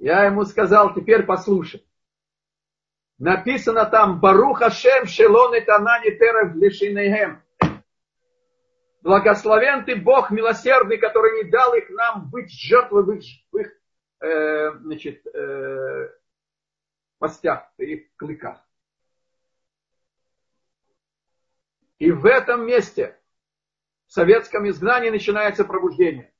Я 0.02 0.24
ему 0.24 0.44
сказал, 0.44 0.94
теперь 0.94 1.22
послушай. 1.22 1.86
Написано 3.18 3.86
там, 3.86 4.18
Баруха 4.18 4.68
Шем 4.68 5.06
Шелон 5.06 5.54
и 5.54 5.60
Танани 5.60 6.10
Терев 6.10 6.56
Лешинейхем. 6.56 7.40
Благословен 9.02 9.84
ты 9.84 9.94
Бог 9.94 10.32
милосердный, 10.32 10.98
который 10.98 11.44
не 11.44 11.50
дал 11.52 11.74
их 11.74 11.88
нам 11.90 12.28
быть 12.30 12.50
жертвой 12.50 13.04
в 13.04 13.10
их, 13.12 13.24
в 13.52 13.56
их 13.58 13.72
э, 14.22 14.72
значит, 14.80 15.24
э, 15.24 16.10
костях, 17.20 17.70
и 17.78 18.10
клыках. 18.16 18.60
И 22.00 22.10
в 22.10 22.26
этом 22.26 22.66
месте, 22.66 23.16
в 24.08 24.12
советском 24.14 24.68
изгнании, 24.68 25.10
начинается 25.10 25.64
пробуждение. 25.64 26.31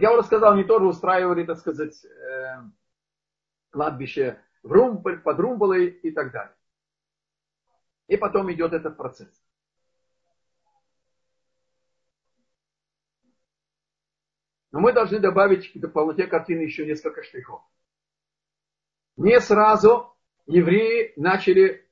Я 0.00 0.12
уже 0.12 0.24
сказал, 0.24 0.52
они 0.52 0.64
тоже 0.64 0.86
устраивали, 0.86 1.44
так 1.44 1.58
сказать, 1.58 2.04
э, 2.04 2.62
кладбище 3.70 4.40
в 4.62 4.72
Румполь, 4.72 5.20
под 5.20 5.38
Румболой 5.38 5.86
и 5.88 6.10
так 6.10 6.32
далее. 6.32 6.54
И 8.06 8.16
потом 8.16 8.50
идет 8.52 8.72
этот 8.72 8.96
процесс. 8.96 9.32
Но 14.70 14.80
мы 14.80 14.92
должны 14.92 15.18
добавить 15.18 15.72
к 15.72 15.88
полноте 15.88 16.26
картины 16.26 16.60
еще 16.60 16.86
несколько 16.86 17.22
штрихов 17.22 17.62
не 19.18 19.40
сразу 19.40 20.16
евреи 20.46 21.12
начали 21.16 21.86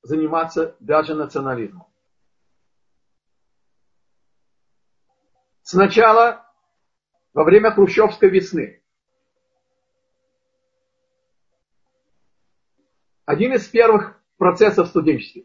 заниматься 0.00 0.74
даже 0.80 1.14
национализмом. 1.14 1.86
Сначала, 5.62 6.51
во 7.32 7.44
время 7.44 7.70
Хрущевской 7.70 8.28
весны, 8.28 8.82
один 13.24 13.54
из 13.54 13.66
первых 13.68 14.20
процессов 14.36 14.88
студенческих, 14.88 15.44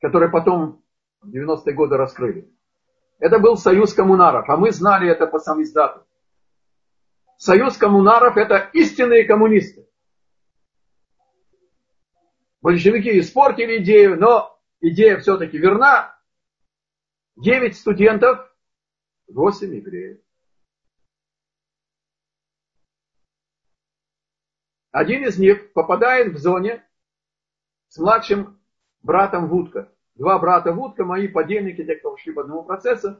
который 0.00 0.30
потом 0.30 0.82
в 1.20 1.28
90-е 1.30 1.74
годы 1.74 1.96
раскрыли, 1.96 2.50
это 3.18 3.38
был 3.38 3.56
союз 3.56 3.92
коммунаров, 3.92 4.48
а 4.48 4.56
мы 4.56 4.72
знали 4.72 5.08
это 5.08 5.26
по 5.26 5.38
самиздату. 5.38 6.06
Союз 7.36 7.76
коммунаров 7.76 8.36
это 8.36 8.70
истинные 8.72 9.24
коммунисты. 9.24 9.86
Большевики 12.60 13.18
испортили 13.18 13.82
идею, 13.82 14.18
но 14.18 14.58
идея 14.80 15.18
все-таки 15.18 15.56
верна. 15.56 16.18
Девять 17.36 17.76
студентов, 17.76 18.54
восемь 19.28 19.74
евреев. 19.74 20.18
Один 24.92 25.24
из 25.24 25.38
них 25.38 25.72
попадает 25.72 26.32
в 26.32 26.38
зоне 26.38 26.84
с 27.88 27.98
младшим 27.98 28.60
братом 29.02 29.48
Вудка. 29.48 29.92
Два 30.14 30.38
брата 30.38 30.72
Вудка, 30.72 31.04
мои 31.04 31.28
подельники, 31.28 31.84
те, 31.84 31.96
кто 31.96 32.12
ушли 32.12 32.32
по 32.32 32.42
одному 32.42 32.64
процессу. 32.64 33.18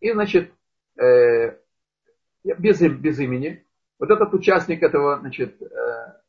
И, 0.00 0.12
значит, 0.12 0.52
э, 0.96 1.58
без, 2.44 2.80
без 2.80 3.18
имени. 3.18 3.66
Вот 3.98 4.10
этот 4.10 4.32
участник 4.32 4.82
этого, 4.82 5.18
значит, 5.18 5.60
э, 5.60 6.22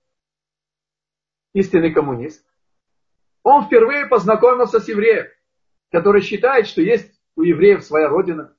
истинный 1.54 1.94
коммунист, 1.94 2.46
он 3.44 3.66
впервые 3.66 4.08
познакомился 4.08 4.80
с 4.80 4.88
евреем, 4.88 5.28
который 5.92 6.22
считает, 6.22 6.68
что 6.68 6.82
есть 6.82 7.22
у 7.36 7.44
евреев 7.44 7.84
своя 7.84 8.10
родина, 8.10 8.56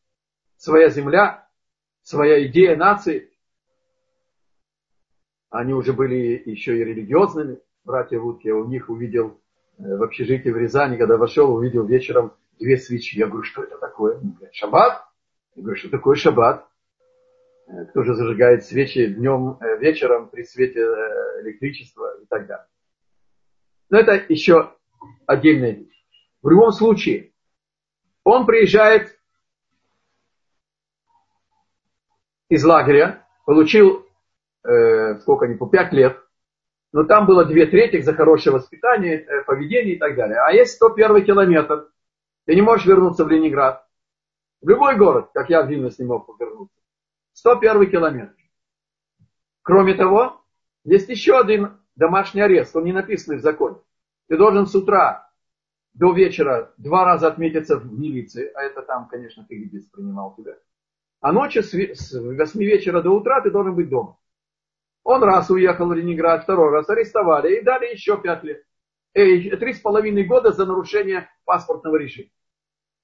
своя 0.57 0.89
земля, 0.91 1.49
своя 2.03 2.47
идея 2.47 2.77
нации. 2.77 3.30
Они 5.51 5.75
уже 5.75 5.93
были 5.93 6.43
еще 6.47 6.79
и 6.79 6.85
религиозными, 6.85 7.59
братья 7.85 8.21
Вудки. 8.21 8.47
Я 8.47 8.55
у 8.55 8.67
них 8.67 8.89
увидел 8.89 9.41
э, 9.79 9.97
в 9.97 10.03
общежитии 10.03 10.49
в 10.49 10.57
Рязани, 10.57 10.97
когда 10.97 11.17
вошел, 11.17 11.53
увидел 11.53 11.85
вечером 11.85 12.33
две 12.61 12.77
свечи. 12.77 13.19
Я 13.19 13.27
говорю, 13.27 13.43
что 13.43 13.65
это 13.65 13.77
такое? 13.79 14.19
Он 14.19 14.31
говорит, 14.31 14.55
шаббат? 14.55 15.05
Я 15.57 15.63
говорю, 15.63 15.77
что 15.77 15.91
такое 15.91 16.15
шаббат? 16.15 16.69
Э, 17.67 17.85
кто 17.87 18.05
же 18.05 18.15
зажигает 18.15 18.65
свечи 18.65 19.07
днем, 19.07 19.59
э, 19.61 19.79
вечером 19.79 20.29
при 20.29 20.45
свете 20.45 20.81
электричества 21.43 22.21
и 22.23 22.27
так 22.27 22.47
далее. 22.47 22.67
Но 23.89 23.99
это 23.99 24.25
еще 24.33 24.73
отдельная 25.27 25.73
вещь. 25.73 26.07
В 26.43 26.49
любом 26.49 26.71
случае, 26.71 27.33
он 28.23 28.47
приезжает 28.47 29.19
из 32.49 32.65
лагеря, 32.65 33.27
получил, 33.47 34.07
э, 34.65 35.19
сколько 35.21 35.47
они, 35.47 35.55
по 35.55 35.67
пять 35.67 35.93
лет, 35.93 36.19
но 36.93 37.05
там 37.05 37.27
было 37.27 37.45
две 37.45 37.67
трети 37.67 38.01
за 38.01 38.15
хорошее 38.15 38.55
воспитание, 38.55 39.21
э, 39.21 39.45
поведение 39.45 39.95
и 39.95 39.99
так 39.99 40.17
далее. 40.17 40.39
А 40.41 40.53
есть 40.53 40.75
101 40.75 41.25
километр, 41.25 41.89
ты 42.47 42.55
не 42.55 42.63
можешь 42.63 42.87
вернуться 42.87 43.25
в 43.25 43.29
Ленинград. 43.29 43.87
В 44.61 44.69
любой 44.69 44.97
город, 44.97 45.31
как 45.33 45.49
я 45.51 45.63
в 45.63 45.69
Вильнюс 45.69 45.99
не 45.99 46.05
мог 46.05 46.29
вернуться. 46.39 46.77
101 47.33 47.91
километр. 47.91 48.35
Кроме 49.63 49.95
того, 49.95 50.37
Есть 50.83 51.11
еще 51.11 51.39
один 51.39 51.79
домашний 51.95 52.41
арест, 52.41 52.75
он 52.75 52.85
не 52.85 52.93
написанный 52.93 53.39
в 53.39 53.43
законе. 53.43 53.77
Ты 54.29 54.39
должен 54.39 54.67
с 54.67 54.75
утра 54.75 55.31
до 55.93 56.13
вечера 56.13 56.73
два 56.79 57.05
раза 57.05 57.29
отметиться 57.29 57.77
в 57.77 57.93
милиции, 57.93 58.51
а 58.55 58.63
это 58.63 58.83
там, 58.83 59.09
конечно, 59.09 59.45
ты 59.45 59.71
принимал 59.93 60.35
тебя. 60.37 60.57
А 61.21 61.33
ночью 61.33 61.63
с 61.63 61.73
8 61.75 62.61
вечера 62.61 63.03
до 63.03 63.11
утра 63.11 63.43
ты 63.43 63.51
должен 63.51 63.75
быть 63.75 63.91
дома. 63.91 64.17
Он 65.11 65.25
раз 65.25 65.51
уехал 65.51 65.89
в 65.89 65.93
Ленинград, 65.93 66.45
второй 66.45 66.71
раз 66.71 66.89
арестовали 66.89 67.57
и 67.57 67.63
дали 67.63 67.87
еще 67.87 68.17
пять 68.17 68.45
лет. 68.45 68.63
Три 69.13 69.73
с 69.73 69.81
половиной 69.81 70.23
года 70.23 70.53
за 70.53 70.65
нарушение 70.67 71.29
паспортного 71.45 71.97
режима. 71.97 72.31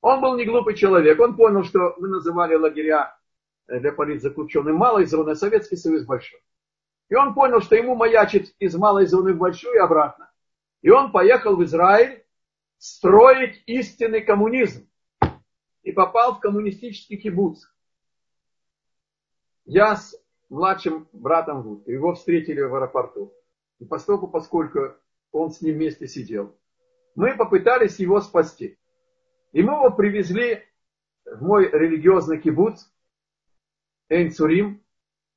Он 0.02 0.20
был 0.20 0.36
не 0.36 0.44
глупый 0.44 0.76
человек. 0.76 1.18
Он 1.18 1.34
понял, 1.34 1.64
что 1.64 1.96
мы 1.98 2.06
называли 2.06 2.54
лагеря 2.54 3.18
э, 3.66 3.80
для 3.80 3.90
политзаключенных 3.90 4.72
малой 4.72 5.06
зоны, 5.06 5.30
а 5.30 5.34
Советский 5.34 5.74
Союз 5.74 6.04
большой. 6.04 6.38
И 7.08 7.16
он 7.16 7.34
понял, 7.34 7.60
что 7.60 7.74
ему 7.74 7.96
маячит 7.96 8.54
из 8.60 8.76
малой 8.76 9.06
зоны 9.06 9.32
в 9.32 9.38
большую 9.38 9.74
и 9.74 9.78
обратно. 9.78 10.30
И 10.82 10.90
он 10.90 11.10
поехал 11.10 11.56
в 11.56 11.64
Израиль 11.64 12.24
строить 12.78 13.64
истинный 13.66 14.20
коммунизм. 14.20 14.88
И 15.82 15.90
попал 15.90 16.36
в 16.36 16.40
коммунистический 16.40 17.16
кибуц. 17.16 17.66
Я 19.64 19.98
младшим 20.48 21.08
братом 21.12 21.62
Гуд. 21.62 21.86
Его 21.88 22.14
встретили 22.14 22.60
в 22.60 22.74
аэропорту. 22.74 23.32
И 23.78 23.84
поскольку, 23.84 24.28
поскольку 24.28 24.94
он 25.32 25.50
с 25.50 25.60
ним 25.60 25.74
вместе 25.74 26.06
сидел, 26.06 26.56
мы 27.14 27.36
попытались 27.36 27.98
его 27.98 28.20
спасти. 28.20 28.78
И 29.52 29.62
мы 29.62 29.74
его 29.74 29.90
привезли 29.90 30.62
в 31.24 31.42
мой 31.42 31.68
религиозный 31.70 32.40
кибуц, 32.40 32.86
Эйнцурим, 34.08 34.82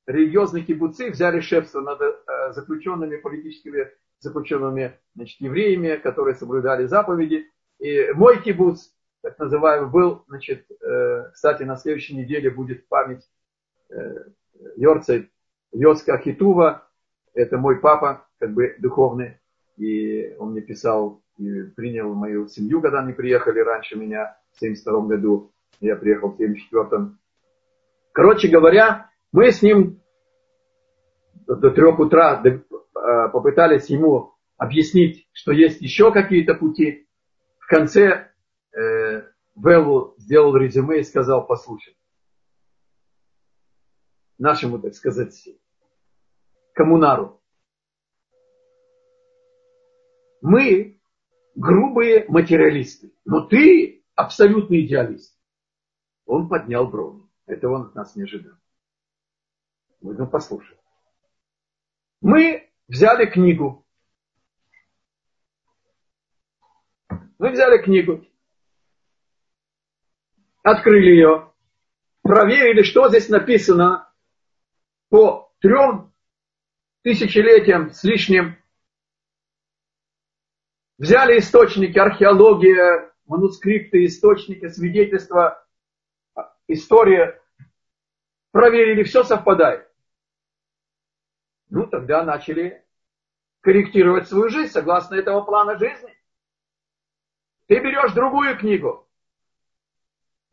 религиозные 0.06 0.64
кибуцы 0.64 1.10
взяли 1.10 1.40
шефство 1.40 1.80
над 1.80 2.00
э, 2.00 2.52
заключенными 2.52 3.16
политическими 3.16 3.90
заключенными 4.20 4.98
значит, 5.14 5.40
евреями, 5.40 5.96
которые 5.96 6.34
соблюдали 6.34 6.86
заповеди. 6.86 7.50
И 7.78 8.12
мой 8.12 8.42
кибуц, 8.42 8.90
так 9.22 9.38
называемый, 9.38 9.90
был, 9.90 10.24
значит, 10.28 10.66
э, 10.70 11.30
кстати, 11.32 11.62
на 11.62 11.76
следующей 11.76 12.16
неделе 12.16 12.50
будет 12.50 12.86
память 12.88 13.28
э, 13.90 13.96
Йорцей 14.76 15.30
Йоска 15.72 16.18
Хитува. 16.18 16.86
Это 17.34 17.58
мой 17.58 17.80
папа, 17.80 18.26
как 18.38 18.52
бы 18.52 18.74
духовный. 18.78 19.38
И 19.76 20.34
он 20.38 20.52
мне 20.52 20.60
писал 20.60 21.22
и 21.38 21.62
принял 21.62 22.12
мою 22.14 22.48
семью, 22.48 22.82
когда 22.82 23.00
они 23.00 23.12
приехали 23.12 23.60
раньше 23.60 23.96
меня 23.96 24.36
в 24.52 24.60
72 24.60 25.06
году. 25.06 25.52
Я 25.80 25.96
приехал 25.96 26.30
в 26.30 26.36
74 26.36 27.12
Короче 28.12 28.48
говоря, 28.48 29.10
мы 29.32 29.50
с 29.50 29.62
ним 29.62 30.00
до 31.46 31.70
трех 31.70 31.98
утра 31.98 32.42
а, 32.94 33.28
попытались 33.28 33.86
ему 33.86 34.34
объяснить, 34.56 35.26
что 35.32 35.52
есть 35.52 35.80
еще 35.80 36.12
какие-то 36.12 36.54
пути. 36.54 37.06
В 37.58 37.66
конце 37.66 38.30
э, 38.76 39.22
Веллу 39.56 40.14
сделал 40.18 40.54
резюме 40.56 41.00
и 41.00 41.04
сказал, 41.04 41.46
послушай, 41.46 41.94
нашему, 44.40 44.80
так 44.80 44.94
сказать, 44.94 45.48
коммунару, 46.72 47.40
мы 50.40 51.00
грубые 51.54 52.24
материалисты, 52.28 53.12
но 53.24 53.46
ты 53.46 54.04
абсолютный 54.14 54.86
идеалист. 54.86 55.38
Он 56.24 56.48
поднял 56.48 56.88
брови. 56.88 57.22
Это 57.46 57.68
он 57.68 57.88
от 57.88 57.94
нас 57.94 58.16
не 58.16 58.22
ожидал. 58.22 58.54
Ну, 60.00 60.26
послушай. 60.26 60.78
Мы 62.20 62.70
взяли 62.88 63.26
книгу. 63.26 63.86
Мы 67.38 67.52
взяли 67.52 67.82
книгу, 67.82 68.22
открыли 70.62 71.12
ее, 71.12 71.54
проверили, 72.20 72.82
что 72.82 73.08
здесь 73.08 73.30
написано 73.30 74.09
по 75.10 75.52
трем 75.60 76.14
тысячелетиям 77.02 77.90
с 77.90 78.02
лишним. 78.04 78.56
Взяли 80.96 81.38
источники, 81.38 81.98
археология, 81.98 83.12
манускрипты, 83.26 84.04
источники, 84.06 84.68
свидетельства, 84.68 85.66
история. 86.68 87.42
Проверили, 88.52 89.02
все 89.02 89.24
совпадает. 89.24 89.88
Ну, 91.68 91.86
тогда 91.86 92.24
начали 92.24 92.84
корректировать 93.60 94.28
свою 94.28 94.48
жизнь 94.48 94.72
согласно 94.72 95.14
этого 95.14 95.42
плана 95.42 95.78
жизни. 95.78 96.16
Ты 97.66 97.78
берешь 97.78 98.12
другую 98.12 98.58
книгу. 98.58 99.08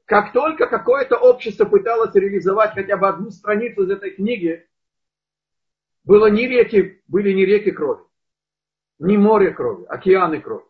Как 0.07 0.31
только 0.31 0.67
какое-то 0.67 1.17
общество 1.17 1.65
пыталось 1.65 2.15
реализовать 2.15 2.73
хотя 2.73 2.95
бы 2.95 3.09
одну 3.09 3.29
страницу 3.29 3.83
из 3.83 3.91
этой 3.91 4.11
книги, 4.11 4.65
было 6.05 6.27
не 6.27 6.47
реки, 6.47 7.03
были 7.07 7.33
не 7.33 7.45
реки 7.45 7.71
крови, 7.71 8.05
не 8.99 9.17
море 9.17 9.51
крови, 9.51 9.85
океаны 9.85 10.39
крови. 10.39 10.63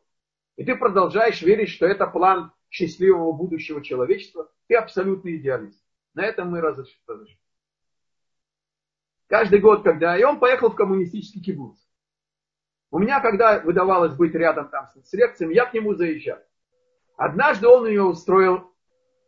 И 0.55 0.65
ты 0.65 0.75
продолжаешь 0.75 1.43
верить, 1.43 1.69
что 1.69 1.85
это 1.85 2.07
план 2.07 2.51
счастливого 2.71 3.31
будущего 3.31 3.83
человечества. 3.83 4.51
Ты 4.67 4.73
абсолютный 4.73 5.35
идеалист. 5.35 5.79
На 6.15 6.25
этом 6.25 6.49
мы 6.49 6.59
разошли. 6.59 6.97
Каждый 9.27 9.59
год, 9.59 9.83
когда... 9.83 10.17
И 10.17 10.23
он 10.23 10.39
поехал 10.39 10.71
в 10.71 10.75
коммунистический 10.75 11.43
кибуц. 11.43 11.77
У 12.89 12.97
меня, 12.97 13.19
когда 13.19 13.59
выдавалось 13.59 14.15
быть 14.15 14.33
рядом 14.33 14.69
там 14.69 14.89
с 15.03 15.13
лекциями, 15.13 15.53
я 15.53 15.67
к 15.67 15.75
нему 15.75 15.93
заезжал. 15.93 16.39
Однажды 17.17 17.67
он 17.67 17.87
него 17.87 18.09
устроил 18.09 18.73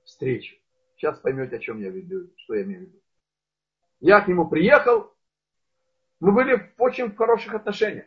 встречу. 0.09 0.55
Сейчас 0.95 1.19
поймете, 1.19 1.55
о 1.55 1.59
чем 1.59 1.79
я 1.79 1.89
веду, 1.89 2.29
что 2.35 2.55
я 2.55 2.63
имею 2.63 2.81
в 2.81 2.83
виду. 2.87 2.99
Я 4.01 4.21
к 4.21 4.27
нему 4.27 4.47
приехал. 4.47 5.13
Мы 6.19 6.31
были 6.33 6.55
в 6.55 6.81
очень 6.81 7.15
хороших 7.15 7.53
отношениях. 7.53 8.05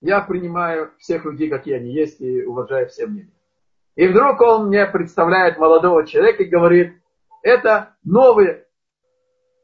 Я 0.00 0.20
принимаю 0.20 0.92
всех 0.98 1.24
людей, 1.24 1.50
какие 1.50 1.74
они 1.74 1.92
есть, 1.92 2.20
и 2.20 2.44
уважаю 2.44 2.88
все 2.88 3.06
мнения. 3.06 3.32
И 3.96 4.06
вдруг 4.06 4.40
он 4.40 4.68
мне 4.68 4.86
представляет 4.86 5.58
молодого 5.58 6.06
человека 6.06 6.44
и 6.44 6.48
говорит, 6.48 6.94
это 7.42 7.96
новый 8.04 8.64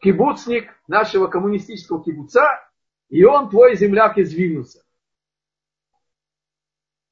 кибуцник 0.00 0.70
нашего 0.86 1.28
коммунистического 1.28 2.02
кибуца, 2.04 2.68
и 3.08 3.24
он 3.24 3.48
твой 3.48 3.76
земляк 3.76 4.18
из 4.18 4.32
Вильнюса. 4.34 4.84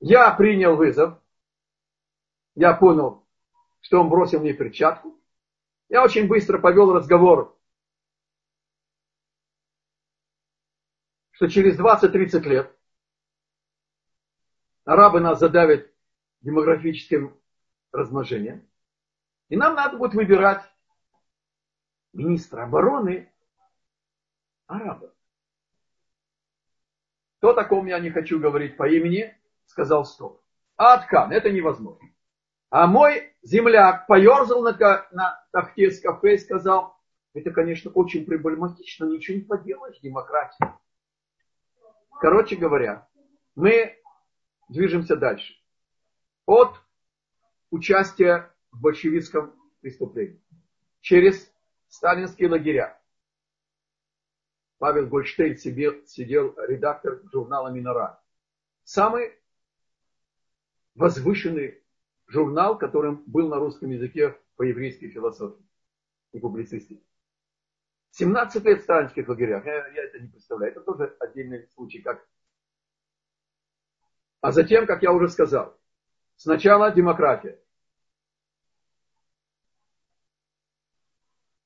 Я 0.00 0.30
принял 0.32 0.76
вызов. 0.76 1.18
Я 2.54 2.74
понял, 2.74 3.24
что 3.82 4.00
он 4.00 4.08
бросил 4.08 4.40
мне 4.40 4.54
перчатку. 4.54 5.20
Я 5.88 6.02
очень 6.02 6.26
быстро 6.26 6.58
повел 6.58 6.92
разговор, 6.92 7.58
что 11.32 11.48
через 11.48 11.78
20-30 11.78 12.40
лет 12.48 12.78
арабы 14.84 15.20
нас 15.20 15.38
задавят 15.38 15.90
демографическим 16.40 17.38
размножением. 17.92 18.66
И 19.48 19.56
нам 19.56 19.74
надо 19.74 19.98
будет 19.98 20.14
выбирать 20.14 20.64
министра 22.12 22.64
обороны 22.64 23.30
араба. 24.66 25.12
Кто 27.38 27.52
таком 27.52 27.86
я 27.86 27.98
не 27.98 28.10
хочу 28.10 28.38
говорить 28.38 28.76
по 28.76 28.88
имени, 28.88 29.36
сказал 29.66 30.04
стоп. 30.04 30.40
Аткан, 30.76 31.32
это 31.32 31.50
невозможно. 31.50 32.08
А 32.72 32.86
мой 32.86 33.34
земляк 33.42 34.06
поерзал 34.06 34.62
на, 34.62 34.72
на 35.10 35.46
тахте 35.52 35.90
с 35.90 36.00
кафе 36.00 36.36
и 36.36 36.38
сказал, 36.38 36.98
это, 37.34 37.50
конечно, 37.50 37.90
очень 37.90 38.24
проблематично, 38.24 39.04
ничего 39.04 39.36
не 39.36 39.42
поделаешь, 39.44 40.00
демократия. 40.00 40.80
Короче 42.18 42.56
говоря, 42.56 43.06
мы 43.54 43.98
движемся 44.70 45.16
дальше. 45.16 45.52
От 46.46 46.80
участия 47.68 48.50
в 48.70 48.80
большевистском 48.80 49.54
преступлении. 49.82 50.40
Через 51.02 51.52
сталинские 51.88 52.48
лагеря. 52.48 52.98
Павел 54.78 55.08
Гольштейн 55.08 55.58
сидел, 55.58 56.06
сидел 56.06 56.54
редактор 56.66 57.20
журнала 57.30 57.68
«Минора». 57.68 58.18
Самый 58.84 59.38
возвышенный 60.94 61.81
журнал, 62.32 62.78
которым 62.78 63.22
был 63.26 63.48
на 63.48 63.58
русском 63.58 63.90
языке 63.90 64.36
по 64.56 64.62
еврейской 64.62 65.08
философии 65.08 65.62
и 66.32 66.40
публицистике. 66.40 67.04
17 68.12 68.64
лет 68.64 68.80
в 68.80 68.82
сталинских 68.84 69.28
лагерях. 69.28 69.64
Я, 69.66 69.88
я 69.88 70.04
это 70.04 70.18
не 70.18 70.28
представляю. 70.28 70.72
Это 70.72 70.80
тоже 70.80 71.14
отдельный 71.20 71.66
случай. 71.74 72.00
Как... 72.00 72.26
А 74.40 74.50
затем, 74.50 74.86
как 74.86 75.02
я 75.02 75.12
уже 75.12 75.28
сказал, 75.28 75.78
сначала 76.36 76.90
демократия. 76.90 77.58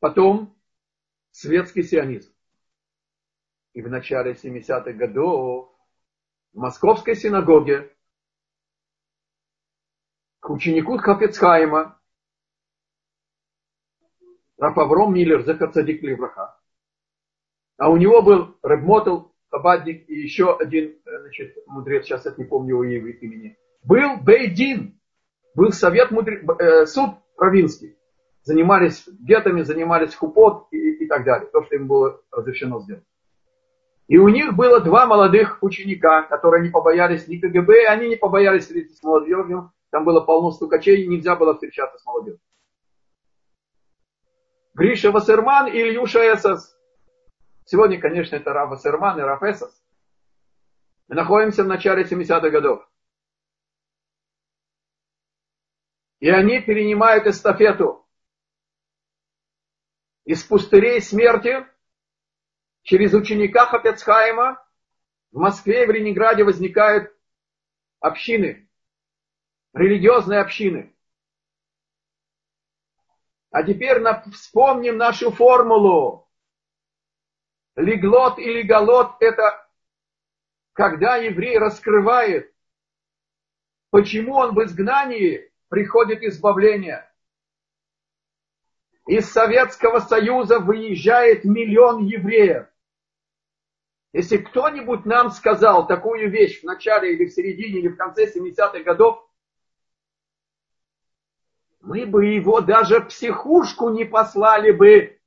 Потом 0.01 0.57
светский 1.31 1.83
сионизм. 1.83 2.33
И 3.73 3.83
в 3.83 3.89
начале 3.89 4.33
70-х 4.33 4.93
годов 4.93 5.73
в 6.53 6.59
Московской 6.59 7.15
синагоге 7.15 7.96
к 10.47 10.51
ученику 10.51 10.97
Хафецхайма 10.97 11.99
Рафавром 14.59 15.13
Миллер, 15.13 15.43
Захарцадик 15.43 16.05
Левраха. 16.05 16.57
А 17.79 17.91
у 17.91 17.97
него 17.97 18.23
был 18.23 18.57
Ребмотел, 18.63 19.35
Хабадник 19.51 20.09
и 20.09 20.15
еще 20.15 20.57
один 20.57 21.01
значит, 21.05 21.57
мудрец, 21.67 22.05
сейчас 22.05 22.27
я 22.27 22.35
не 22.37 22.45
помню 22.45 22.81
его 22.81 23.09
имени. 23.09 23.59
Был 23.83 24.19
Бейдин, 24.23 25.01
был 25.57 25.73
совет 25.73 26.13
мудре... 26.13 26.45
э, 26.61 26.87
суд 26.87 27.17
равинский. 27.37 27.99
Занимались 28.43 29.05
гетами, 29.19 29.63
занимались 29.63 30.15
хупот 30.15 30.69
и, 30.71 30.77
и 30.77 31.09
так 31.09 31.25
далее. 31.25 31.51
То, 31.51 31.65
что 31.65 31.75
им 31.75 31.89
было 31.89 32.21
разрешено 32.31 32.79
сделать. 32.83 33.05
И 34.07 34.17
у 34.17 34.29
них 34.29 34.55
было 34.55 34.79
два 34.79 35.07
молодых 35.07 35.59
ученика, 35.61 36.23
которые 36.23 36.63
не 36.63 36.71
побоялись 36.71 37.27
ни 37.27 37.39
КГБ, 37.39 37.89
они 37.89 38.11
не 38.11 38.17
побоялись 38.17 38.63
встретиться 38.63 38.99
с 38.99 39.03
молодежью. 39.03 39.73
Там 39.97 40.05
было 40.05 40.21
полно 40.21 40.51
стукачей, 40.51 41.07
нельзя 41.07 41.37
было 41.37 41.55
встречаться 41.55 41.97
с 41.97 42.05
молодежью. 42.05 42.39
Гриша 44.75 45.11
Вассерман 45.11 45.69
и 45.69 45.81
Ильюша 45.81 46.35
Эсос. 46.35 46.79
Сегодня, 47.65 47.99
конечно, 47.99 48.37
это 48.37 48.53
Рав 48.53 48.69
Вассерман 48.69 49.19
и 49.19 49.23
Рав 49.23 49.43
Эсос. 49.43 49.75
Мы 51.09 51.15
находимся 51.15 51.65
в 51.65 51.67
начале 51.67 52.05
70-х 52.05 52.51
годов. 52.51 52.87
И 56.19 56.29
они 56.29 56.61
перенимают 56.61 57.27
эстафету 57.27 58.07
из 60.27 60.45
пустырей 60.45 61.01
смерти 61.01 61.67
через 62.83 63.15
ученика 63.15 63.65
Хапецхайма 63.65 64.63
в 65.33 65.39
Москве 65.39 65.85
и 65.85 65.87
в 65.87 65.91
Ленинграде 65.91 66.45
возникают 66.45 67.17
общины, 68.01 68.66
религиозные 69.77 70.41
общины. 70.41 70.93
А 73.51 73.63
теперь 73.63 74.03
вспомним 74.33 74.97
нашу 74.97 75.31
формулу. 75.31 76.29
Леглот 77.77 78.39
и 78.39 78.45
леголот– 78.45 79.17
это 79.21 79.69
когда 80.73 81.17
еврей 81.17 81.59
раскрывает, 81.59 82.55
почему 83.91 84.35
он 84.35 84.55
в 84.55 84.65
изгнании 84.65 85.53
приходит 85.69 86.23
избавление. 86.23 87.11
Из 89.07 89.31
Советского 89.31 90.01
Союза 90.01 90.59
выезжает 90.59 91.45
миллион 91.45 92.05
евреев. 92.05 92.67
Если 94.13 94.39
кто-нибудь 94.39 95.05
нам 95.05 95.31
сказал 95.31 95.87
такую 95.87 96.31
вещь 96.31 96.61
в 96.61 96.65
начале 96.65 97.13
или 97.15 97.27
в 97.27 97.33
середине 97.33 97.81
или 97.81 97.89
в 97.89 97.97
конце 97.97 98.27
70-х 98.33 98.81
годов, 98.81 99.26
мы 101.87 102.05
бы 102.05 102.27
его 102.27 102.61
даже 102.61 102.99
в 102.99 103.07
психушку 103.07 103.91
не 103.91 104.05
послали 104.05 104.73
бы. 104.73 105.21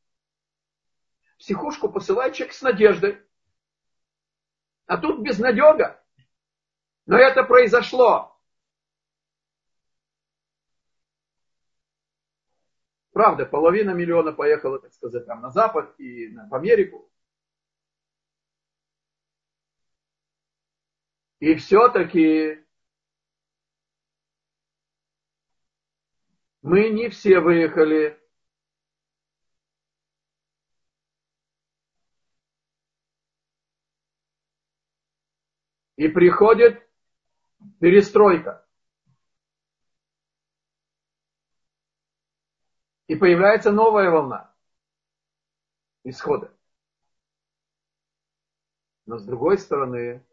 Психушку 1.38 1.89
посылает 1.89 2.34
человек 2.34 2.53
с 2.53 2.62
надеждой. 2.62 3.26
А 4.86 4.97
тут 4.97 5.22
безнадега. 5.22 6.03
Но 7.05 7.18
это 7.18 7.43
произошло. 7.43 8.38
Правда, 13.14 13.45
половина 13.45 13.91
миллиона 13.91 14.34
поехала, 14.34 14.80
так 14.80 14.93
сказать, 14.93 15.26
там 15.26 15.41
на 15.41 15.51
Запад 15.51 15.97
и 15.97 16.28
в 16.28 16.53
Америку. 16.53 17.10
И 21.39 21.55
все-таки 21.55 22.66
мы 26.70 26.89
не 26.89 27.09
все 27.09 27.39
выехали. 27.39 28.15
И 35.95 36.07
приходит 36.07 36.88
перестройка. 37.80 38.63
И 43.07 43.15
появляется 43.15 43.72
новая 43.72 44.11
волна 44.11 44.55
исхода. 46.03 46.55
Но 49.07 49.17
с 49.17 49.26
другой 49.26 49.57
стороны, 49.57 50.24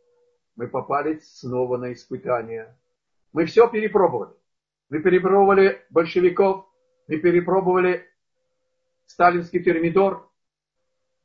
мы 0.55 0.69
попали 0.69 1.19
снова 1.21 1.79
на 1.79 1.95
испытание. 1.95 2.79
Мы 3.33 3.47
все 3.47 3.71
перепробовали. 3.71 4.37
Мы 4.89 5.01
перепробовали 5.01 5.85
большевиков, 5.91 6.67
мы 7.09 7.19
перепробовали 7.19 8.09
сталинский 9.07 9.63
термидор, 9.63 10.29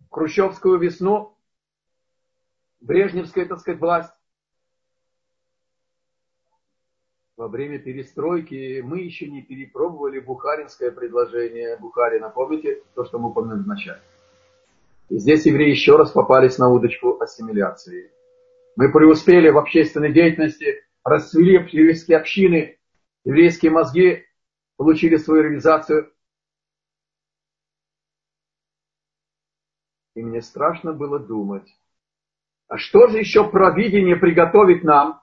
хрущевскую 0.10 0.80
весну, 0.80 1.38
брежневская, 2.80 3.46
так 3.46 3.60
сказать, 3.60 3.80
власть. 3.80 4.14
Во 7.38 7.48
время 7.48 7.80
перестройки 7.80 8.82
мы 8.82 9.00
еще 9.00 9.28
не 9.28 9.42
перепробовали 9.42 10.20
бухаринское 10.20 10.92
предложение 10.92 11.78
Бухарина. 11.78 12.30
Помните 12.30 12.84
то, 12.94 13.04
что 13.04 13.18
мы 13.18 13.30
упомянули 13.30 13.64
вначале? 13.64 14.02
И 15.10 15.18
здесь 15.18 15.46
евреи 15.46 15.72
еще 15.72 15.96
раз 15.98 16.12
попались 16.12 16.60
на 16.60 16.70
удочку 16.70 17.20
ассимиляции. 17.20 18.12
Мы 18.76 18.92
преуспели 18.92 19.50
в 19.50 19.58
общественной 19.58 20.14
деятельности, 20.14 20.84
расцвели 21.04 21.54
еврейские 21.54 22.18
общины, 22.18 22.78
еврейские 23.24 23.72
мозги 23.72 24.26
получили 24.78 25.18
свою 25.18 25.44
реализацию. 25.44 26.14
И 30.16 30.22
мне 30.22 30.42
страшно 30.42 30.94
было 30.94 31.20
думать, 31.20 31.70
а 32.68 32.78
что 32.78 33.08
же 33.08 33.20
еще 33.20 33.50
провидение 33.50 34.16
приготовить 34.16 34.84
нам? 34.84 35.22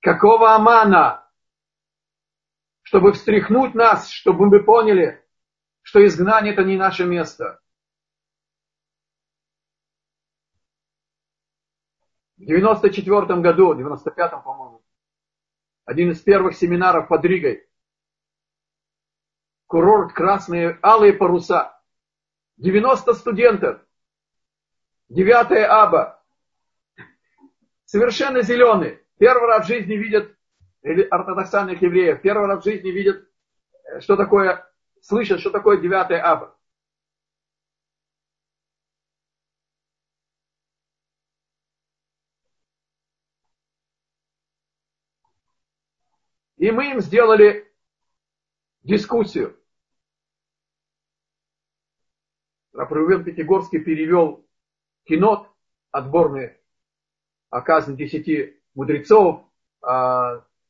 Какого 0.00 0.54
амана? 0.54 1.30
Чтобы 2.82 3.12
встряхнуть 3.12 3.74
нас, 3.74 4.10
чтобы 4.10 4.46
мы 4.46 4.64
поняли, 4.64 5.24
что 5.82 6.04
изгнание 6.04 6.52
это 6.52 6.64
не 6.64 6.76
наше 6.76 7.04
место. 7.04 7.60
В 12.36 12.44
94 12.44 13.40
году, 13.40 13.72
в 13.72 13.76
95 13.76 14.42
по-моему, 14.42 14.81
один 15.92 16.10
из 16.10 16.20
первых 16.20 16.56
семинаров 16.56 17.08
под 17.08 17.22
Ригой. 17.26 17.66
Курорт 19.66 20.14
Красные, 20.14 20.78
Алые 20.82 21.12
паруса. 21.12 21.78
90 22.56 23.12
студентов. 23.12 23.82
9 25.10 25.68
аба. 25.68 26.22
Совершенно 27.84 28.40
зеленые. 28.40 29.02
Первый 29.18 29.46
раз 29.46 29.66
в 29.66 29.68
жизни 29.68 29.94
видят 29.94 30.34
ортодоксальных 30.82 31.82
евреев. 31.82 32.22
Первый 32.22 32.46
раз 32.46 32.62
в 32.62 32.64
жизни 32.64 32.88
видят, 32.88 33.28
э, 33.84 34.00
что 34.00 34.16
такое, 34.16 34.66
слышат, 35.02 35.40
что 35.40 35.50
такое 35.50 35.76
9 35.76 36.12
аба. 36.12 36.56
И 46.62 46.70
мы 46.70 46.92
им 46.92 47.00
сделали 47.00 47.68
дискуссию. 48.84 49.60
Рапрувен 52.72 53.24
Пятигорский 53.24 53.82
перевел 53.82 54.48
кинот, 55.02 55.50
отборные 55.90 56.60
о 57.50 57.62
казни 57.62 57.96
десяти 57.96 58.62
мудрецов, 58.74 59.44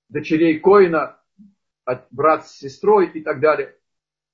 дочерей 0.09 0.61
Коина, 0.61 1.23
брат 2.11 2.47
с 2.47 2.53
сестрой 2.53 3.11
и 3.11 3.21
так 3.21 3.41
далее. 3.41 3.79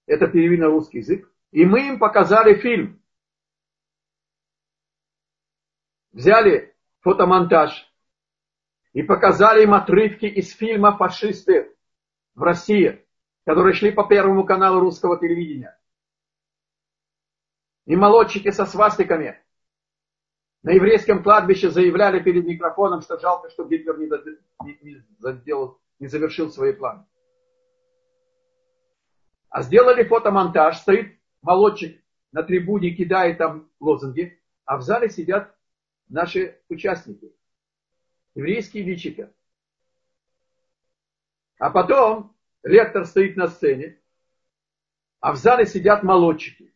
Это 0.07 0.29
перевели 0.29 0.61
на 0.61 0.69
русский 0.69 0.99
язык. 0.99 1.29
И 1.51 1.65
мы 1.65 1.89
им 1.89 1.99
показали 1.99 2.55
фильм. 2.55 3.03
Взяли 6.13 6.77
фотомонтаж 7.01 7.88
и 8.99 9.03
показали 9.05 9.63
им 9.63 9.75
отрывки 9.75 10.27
из 10.27 10.53
фильма 10.53 10.97
«Фашисты» 10.97 11.73
в 12.35 12.43
России, 12.43 13.07
которые 13.47 13.73
шли 13.73 13.93
по 13.93 14.03
первому 14.03 14.45
каналу 14.45 14.81
русского 14.81 15.21
телевидения. 15.21 15.79
И 17.87 17.95
молодчики 17.95 18.51
со 18.51 18.67
свастиками 18.67 19.41
на 20.65 20.71
еврейском 20.71 21.23
кладбище 21.23 21.71
заявляли 21.71 22.19
перед 22.19 22.45
микрофоном, 22.45 23.01
что 23.03 23.21
жалко, 23.21 23.51
что 23.51 23.69
Гитлер 23.69 23.97
не, 24.01 25.05
заделал, 25.21 25.79
не 26.01 26.09
завершил 26.09 26.51
свои 26.51 26.73
планы. 26.73 27.07
А 29.49 29.63
сделали 29.63 30.03
фотомонтаж, 30.03 30.77
стоит 30.77 31.21
молодчик 31.41 32.03
на 32.33 32.43
трибуне, 32.43 32.91
кидает 32.97 33.39
там 33.39 33.71
лозунги, 33.79 34.43
а 34.65 34.77
в 34.77 34.83
зале 34.83 35.09
сидят 35.09 35.55
наши 36.09 36.61
участники, 36.69 37.33
еврейские 38.39 38.85
личика. 38.85 39.33
А 41.59 41.71
потом 41.71 42.37
ректор 42.63 43.05
стоит 43.05 43.37
на 43.37 43.49
сцене, 43.49 43.99
а 45.19 45.33
в 45.33 45.37
зале 45.37 45.67
сидят 45.67 46.05
молодчики. 46.05 46.73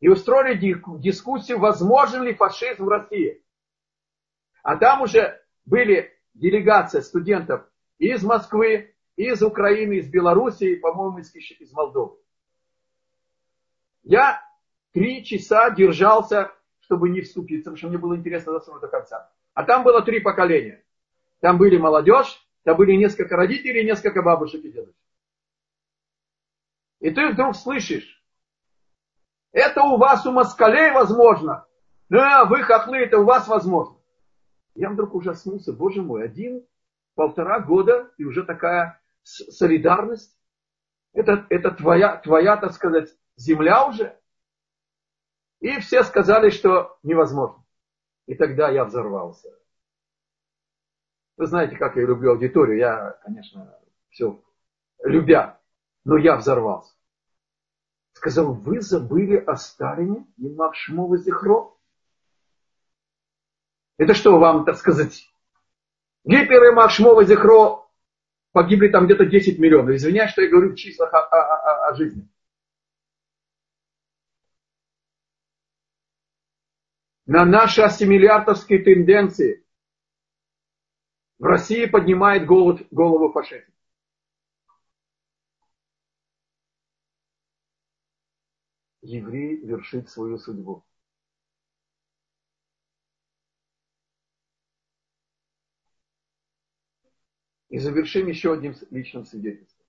И 0.00 0.08
устроили 0.08 0.58
дискуссию, 0.98 1.58
возможен 1.58 2.22
ли 2.22 2.34
фашизм 2.34 2.84
в 2.84 2.88
России. 2.88 3.42
А 4.62 4.76
там 4.76 5.02
уже 5.02 5.42
были 5.64 6.12
делегация 6.34 7.00
студентов 7.00 7.66
из 7.98 8.22
Москвы, 8.22 8.94
из 9.16 9.42
Украины, 9.42 9.94
из 9.94 10.08
Белоруссии, 10.08 10.74
по-моему, 10.74 11.18
из, 11.18 11.34
из 11.34 11.72
Молдовы. 11.72 12.18
Я 14.02 14.42
три 14.92 15.24
часа 15.24 15.70
держался, 15.70 16.52
чтобы 16.80 17.08
не 17.08 17.22
вступиться, 17.22 17.70
потому 17.70 17.76
что 17.78 17.88
мне 17.88 17.98
было 17.98 18.16
интересно 18.16 18.52
до 18.52 18.88
конца. 18.88 19.32
А 19.54 19.64
там 19.64 19.82
было 19.82 20.02
три 20.02 20.20
поколения. 20.20 20.84
Там 21.40 21.58
были 21.58 21.76
молодежь, 21.76 22.46
там 22.64 22.76
были 22.76 22.92
несколько 22.92 23.36
родителей, 23.36 23.84
несколько 23.84 24.22
бабушек 24.22 24.64
и 24.64 24.70
дедушек. 24.70 24.96
И 27.00 27.10
ты 27.10 27.30
вдруг 27.30 27.56
слышишь, 27.56 28.22
это 29.52 29.82
у 29.82 29.96
вас 29.96 30.26
у 30.26 30.32
москалей 30.32 30.92
возможно. 30.92 31.66
Ну, 32.08 32.18
вы 32.46 32.62
хохлы, 32.62 32.98
это 32.98 33.18
у 33.18 33.24
вас 33.24 33.48
возможно. 33.48 33.96
Я 34.74 34.90
вдруг 34.90 35.14
ужаснулся, 35.14 35.72
боже 35.72 36.02
мой, 36.02 36.24
один, 36.24 36.66
полтора 37.14 37.60
года, 37.60 38.10
и 38.18 38.24
уже 38.24 38.44
такая 38.44 39.00
солидарность. 39.22 40.36
Это, 41.12 41.46
это 41.48 41.70
твоя, 41.72 42.16
твоя, 42.18 42.56
так 42.56 42.72
сказать, 42.72 43.08
земля 43.36 43.86
уже. 43.86 44.18
И 45.60 45.78
все 45.80 46.02
сказали, 46.02 46.50
что 46.50 46.98
невозможно. 47.02 47.64
И 48.26 48.34
тогда 48.34 48.68
я 48.68 48.84
взорвался. 48.84 49.48
Вы 51.40 51.46
знаете, 51.46 51.74
как 51.74 51.96
я 51.96 52.02
люблю 52.02 52.32
аудиторию. 52.32 52.76
Я, 52.76 53.12
конечно, 53.24 53.74
все 54.10 54.44
любя. 55.02 55.58
Но 56.04 56.18
я 56.18 56.36
взорвался. 56.36 56.94
Сказал, 58.12 58.52
вы 58.52 58.82
забыли 58.82 59.36
о 59.38 59.56
Сталине 59.56 60.26
и 60.36 60.50
Макшмова 60.50 61.16
Зихро? 61.16 61.78
Это 63.96 64.12
что 64.12 64.38
вам, 64.38 64.66
так 64.66 64.76
сказать, 64.76 65.30
Гитлер 66.24 66.72
и 66.72 66.74
Макшмова 66.74 67.24
Зихро 67.24 67.90
погибли 68.52 68.88
там 68.88 69.06
где-то 69.06 69.24
10 69.24 69.58
миллионов. 69.58 69.94
Извиняюсь, 69.94 70.32
что 70.32 70.42
я 70.42 70.50
говорю 70.50 70.72
в 70.72 70.76
числах 70.76 71.10
о, 71.14 71.20
о, 71.20 71.38
о, 71.38 71.88
о 71.88 71.94
жизни. 71.94 72.28
На 77.24 77.46
наши 77.46 77.80
ассимилятовские 77.80 78.80
тенденции 78.80 79.64
в 81.40 81.44
России 81.44 81.86
поднимает 81.86 82.46
голову, 82.46 82.78
голову 82.90 83.32
фашизм. 83.32 83.72
Еврей 89.00 89.56
вершит 89.56 90.10
свою 90.10 90.36
судьбу. 90.36 90.84
И 97.70 97.78
завершим 97.78 98.26
еще 98.26 98.52
одним 98.52 98.74
личным 98.90 99.24
свидетельством. 99.24 99.86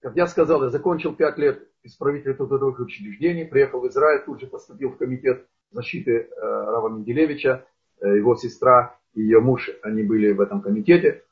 Как 0.00 0.16
я 0.16 0.26
сказал, 0.26 0.62
я 0.64 0.70
закончил 0.70 1.14
пять 1.14 1.36
лет 1.36 1.70
исправителя 1.82 2.34
трудовых 2.34 2.78
учреждений, 2.78 3.44
приехал 3.44 3.80
в 3.80 3.88
Израиль, 3.88 4.24
тут 4.24 4.40
же 4.40 4.46
поступил 4.46 4.92
в 4.92 4.96
комитет 4.96 5.46
защиты 5.74 6.12
э, 6.12 6.40
Рава 6.40 6.88
Менделевича, 6.88 7.66
э, 8.00 8.16
его 8.16 8.34
сестра 8.36 8.98
и 9.12 9.20
ее 9.20 9.40
муж, 9.40 9.70
они 9.82 10.02
были 10.02 10.32
в 10.32 10.40
этом 10.40 10.62
комитете. 10.62 11.22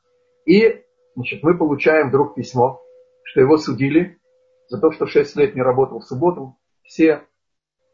И 0.45 0.83
значит, 1.15 1.43
мы 1.43 1.57
получаем 1.57 2.09
вдруг 2.09 2.35
письмо, 2.35 2.81
что 3.23 3.41
его 3.41 3.57
судили 3.57 4.19
за 4.67 4.79
то, 4.79 4.91
что 4.91 5.07
6 5.07 5.35
лет 5.37 5.55
не 5.55 5.61
работал 5.61 5.99
в 5.99 6.05
субботу. 6.05 6.57
Все 6.83 7.23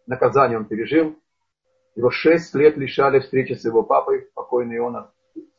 наказания 0.08 0.58
он 0.58 0.66
пережил. 0.66 1.16
Его 1.96 2.10
6 2.10 2.56
лет 2.56 2.78
лишали 2.78 3.20
встречи 3.20 3.54
с 3.54 3.66
его 3.66 3.84
папой, 3.84 4.28
покойный 4.34 4.80
он 4.80 4.96
от 4.96 5.12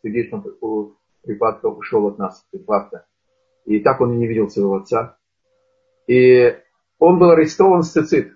сердечного 0.03 0.95
припадка 1.23 1.67
ушел 1.67 2.07
от 2.09 2.19
нас, 2.19 2.47
припадка. 2.51 3.07
И 3.65 3.81
так 3.81 4.01
он 4.01 4.15
и 4.15 4.17
не 4.17 4.27
видел 4.27 4.49
своего 4.49 4.77
отца. 4.77 5.19
И 6.07 6.57
он 6.99 7.19
был 7.19 7.31
арестован 7.31 7.83
с 7.83 7.93
цицит. 7.93 8.33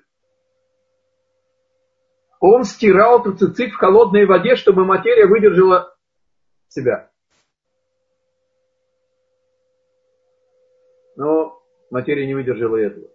Он 2.47 2.65
стирал 2.65 3.23
этот 3.23 3.39
цицит 3.39 3.73
в 3.73 3.79
холодной 3.79 4.27
воде, 4.27 4.55
чтобы 4.55 4.85
материя 4.85 5.27
выдержала 5.27 5.97
себя. 6.69 7.11
Но 11.17 11.59
материя 11.91 12.27
не 12.27 12.35
выдержала 12.35 12.77
этого. 12.77 13.09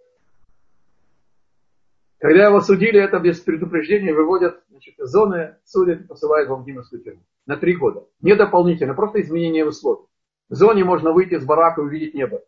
Когда 2.17 2.47
его 2.47 2.59
судили, 2.59 2.99
это 2.99 3.19
без 3.19 3.39
предупреждения 3.39 4.15
выводят 4.15 4.63
значит, 4.71 4.97
из 4.97 5.09
зоны, 5.09 5.57
судят 5.63 6.01
и 6.01 6.07
посылают 6.07 6.49
в 6.49 6.55
Владимирскую 6.55 7.03
тюрьму. 7.03 7.21
На 7.45 7.55
три 7.55 7.75
года. 7.75 8.07
Не 8.21 8.33
дополнительно, 8.35 8.95
просто 8.95 9.21
изменение 9.21 9.63
условий. 9.63 10.07
В 10.49 10.55
зоне 10.55 10.83
можно 10.83 11.11
выйти 11.11 11.37
с 11.37 11.45
барака 11.45 11.81
и 11.81 11.83
увидеть 11.83 12.15
небо. 12.15 12.41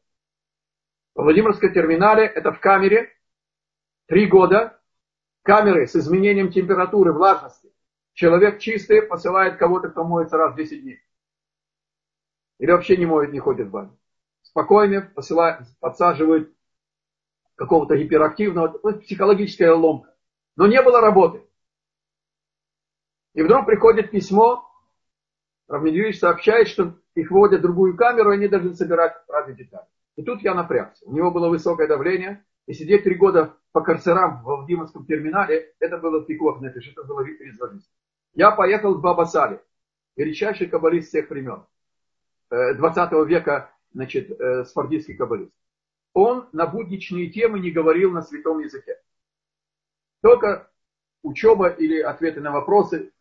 В 1.14 1.22
Владимирском 1.22 1.72
терминале 1.72 2.26
это 2.26 2.52
в 2.52 2.60
камере 2.60 3.10
три 4.08 4.26
года. 4.26 4.81
Камеры 5.44 5.88
с 5.88 5.96
изменением 5.96 6.52
температуры, 6.52 7.14
влажности. 7.14 7.72
Человек 8.14 8.60
чистый 8.60 9.02
посылает 9.02 9.58
кого-то, 9.58 9.90
кто 9.90 10.04
моется 10.04 10.38
раз 10.38 10.54
в 10.54 10.58
10 10.58 10.82
дней. 10.82 11.00
Или 12.60 12.72
вообще 12.72 12.98
не 12.98 13.06
моет, 13.06 13.32
не 13.32 13.40
ходит 13.40 13.68
в 13.68 13.72
баню. 13.72 13.98
Спокойно 14.44 15.02
посылают, 15.02 15.68
подсаживают 15.80 16.54
какого-то 17.56 17.96
гиперактивного, 17.96 18.80
ну, 18.84 19.00
психологическая 19.00 19.74
ломка. 19.74 20.16
Но 20.56 20.68
не 20.68 20.82
было 20.82 21.02
работы. 21.02 21.44
И 23.34 23.42
вдруг 23.42 23.66
приходит 23.66 24.12
письмо, 24.12 24.68
Равмедьевич 25.68 26.20
сообщает, 26.20 26.68
что 26.68 26.96
их 27.16 27.32
вводят 27.32 27.60
в 27.60 27.64
другую 27.64 27.96
камеру, 27.96 28.32
и 28.32 28.36
они 28.36 28.48
должны 28.48 28.76
собирать 28.76 29.16
радиодетали. 29.28 29.88
И 30.18 30.24
тут 30.24 30.42
я 30.42 30.54
напрягся. 30.54 31.06
У 31.08 31.14
него 31.14 31.32
было 31.32 31.50
высокое 31.50 31.88
давление, 31.88 32.46
и 32.68 32.74
сидеть 32.74 33.04
три 33.04 33.16
года 33.16 33.58
по 33.72 33.82
карцерам 33.82 34.42
в 34.42 34.44
Владимирском 34.44 35.06
терминале, 35.06 35.74
это 35.80 35.98
было 35.98 36.24
пикох 36.24 36.62
нефиш, 36.62 36.92
это 36.92 37.04
было 37.04 37.24
перезвонить. 37.24 37.90
Я 38.34 38.52
поехал 38.52 38.96
к 38.96 39.02
Баба 39.02 39.26
Сали, 39.26 39.62
величайший 40.16 40.68
каббалист 40.68 41.10
всех 41.10 41.30
времен, 41.30 41.66
20 42.50 43.12
э, 43.12 43.26
века, 43.26 43.74
значит, 43.94 44.32
э, 44.32 44.66
сфардийский 44.66 45.16
каббалист. 45.16 45.52
Он 46.14 46.50
на 46.52 46.68
будничные 46.68 47.30
темы 47.30 47.60
не 47.60 47.72
говорил 47.72 48.12
на 48.12 48.22
святом 48.22 48.60
языке. 48.60 49.02
Только 50.22 50.70
учеба 51.24 51.70
или 51.70 52.00
ответы 52.00 52.42
на 52.42 52.52
вопросы. 52.52 53.12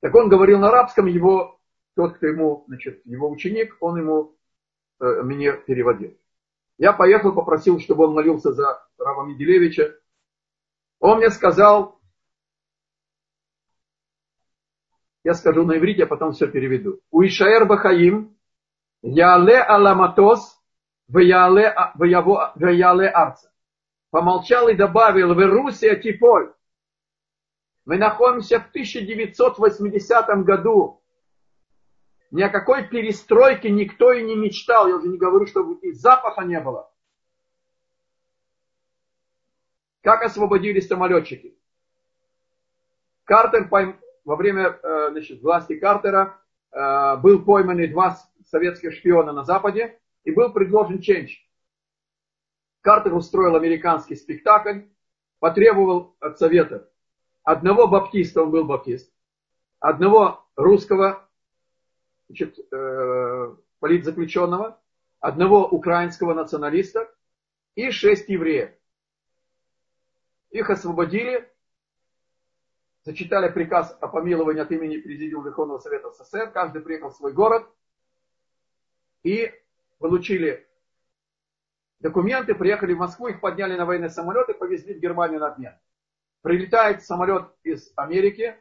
Так 0.00 0.14
он 0.14 0.28
говорил 0.28 0.58
на 0.58 0.68
арабском, 0.68 1.06
его, 1.06 1.60
тот, 1.94 2.16
кто 2.16 2.26
ему, 2.26 2.64
значит, 2.68 3.04
его 3.04 3.28
ученик, 3.28 3.76
он 3.80 3.98
ему 3.98 4.36
Э, 4.98 5.22
мне 5.22 5.52
переводил. 5.52 6.16
Я 6.78 6.92
поехал, 6.92 7.32
попросил, 7.32 7.80
чтобы 7.80 8.04
он 8.04 8.14
молился 8.14 8.52
за 8.52 8.86
Рава 8.98 9.24
Меделевича. 9.24 9.94
Он 11.00 11.18
мне 11.18 11.30
сказал, 11.30 12.00
я 15.24 15.34
скажу 15.34 15.64
на 15.64 15.78
иврите, 15.78 16.04
а 16.04 16.06
потом 16.06 16.32
все 16.32 16.46
переведу. 16.46 17.00
У 17.10 17.22
Ишаэр 17.22 17.64
Бахаим, 17.66 18.36
Яле 19.02 19.60
Аламатос, 19.60 20.60
Ваяле 21.08 21.68
Арца. 23.08 23.52
Помолчал 24.10 24.68
и 24.68 24.74
добавил, 24.74 25.34
в 25.34 25.38
Русия 25.38 25.96
Типоль. 25.96 26.52
Мы 27.84 27.98
находимся 27.98 28.60
в 28.60 28.68
1980 28.68 30.44
году. 30.44 31.02
Ни 32.30 32.42
о 32.42 32.48
какой 32.48 32.88
перестройке 32.88 33.70
никто 33.70 34.12
и 34.12 34.22
не 34.24 34.34
мечтал. 34.34 34.88
Я 34.88 34.96
уже 34.96 35.08
не 35.08 35.18
говорю, 35.18 35.46
чтобы 35.46 35.78
и 35.80 35.92
запаха 35.92 36.42
не 36.42 36.60
было. 36.60 36.92
Как 40.02 40.22
освободили 40.22 40.80
самолетчики? 40.80 41.56
Картер 43.24 43.68
во 44.24 44.36
время 44.36 44.78
э, 44.80 45.10
значит, 45.10 45.42
власти 45.42 45.78
Картера 45.78 46.40
э, 46.72 47.16
был 47.16 47.44
пойманы 47.44 47.88
два 47.88 48.16
советских 48.44 48.92
шпиона 48.94 49.32
на 49.32 49.44
Западе 49.44 49.98
и 50.24 50.30
был 50.30 50.52
предложен 50.52 51.00
ченч. 51.00 51.44
Картер 52.82 53.14
устроил 53.14 53.56
американский 53.56 54.14
спектакль, 54.14 54.82
потребовал 55.40 56.16
от 56.20 56.38
Совета 56.38 56.88
одного 57.42 57.86
баптиста, 57.86 58.42
он 58.42 58.50
был 58.50 58.64
баптист, 58.64 59.12
одного 59.78 60.44
русского 60.56 61.25
значит, 62.28 62.58
э, 62.72 63.56
политзаключенного, 63.80 64.80
одного 65.20 65.66
украинского 65.66 66.34
националиста 66.34 67.12
и 67.74 67.90
шесть 67.90 68.28
евреев. 68.28 68.70
Их 70.50 70.70
освободили, 70.70 71.50
зачитали 73.04 73.50
приказ 73.50 73.96
о 74.00 74.08
помиловании 74.08 74.62
от 74.62 74.70
имени 74.72 74.98
Президиума 74.98 75.46
Верховного 75.46 75.78
Совета 75.78 76.10
СССР. 76.10 76.50
Каждый 76.50 76.82
приехал 76.82 77.10
в 77.10 77.16
свой 77.16 77.32
город 77.32 77.68
и 79.22 79.52
получили 79.98 80.66
документы, 82.00 82.54
приехали 82.54 82.94
в 82.94 82.98
Москву, 82.98 83.28
их 83.28 83.40
подняли 83.40 83.76
на 83.76 83.84
военный 83.84 84.10
самолет 84.10 84.48
и 84.48 84.54
повезли 84.54 84.94
в 84.94 85.00
Германию 85.00 85.40
на 85.40 85.48
обмен. 85.48 85.74
Прилетает 86.42 87.02
самолет 87.02 87.50
из 87.64 87.92
Америки, 87.96 88.56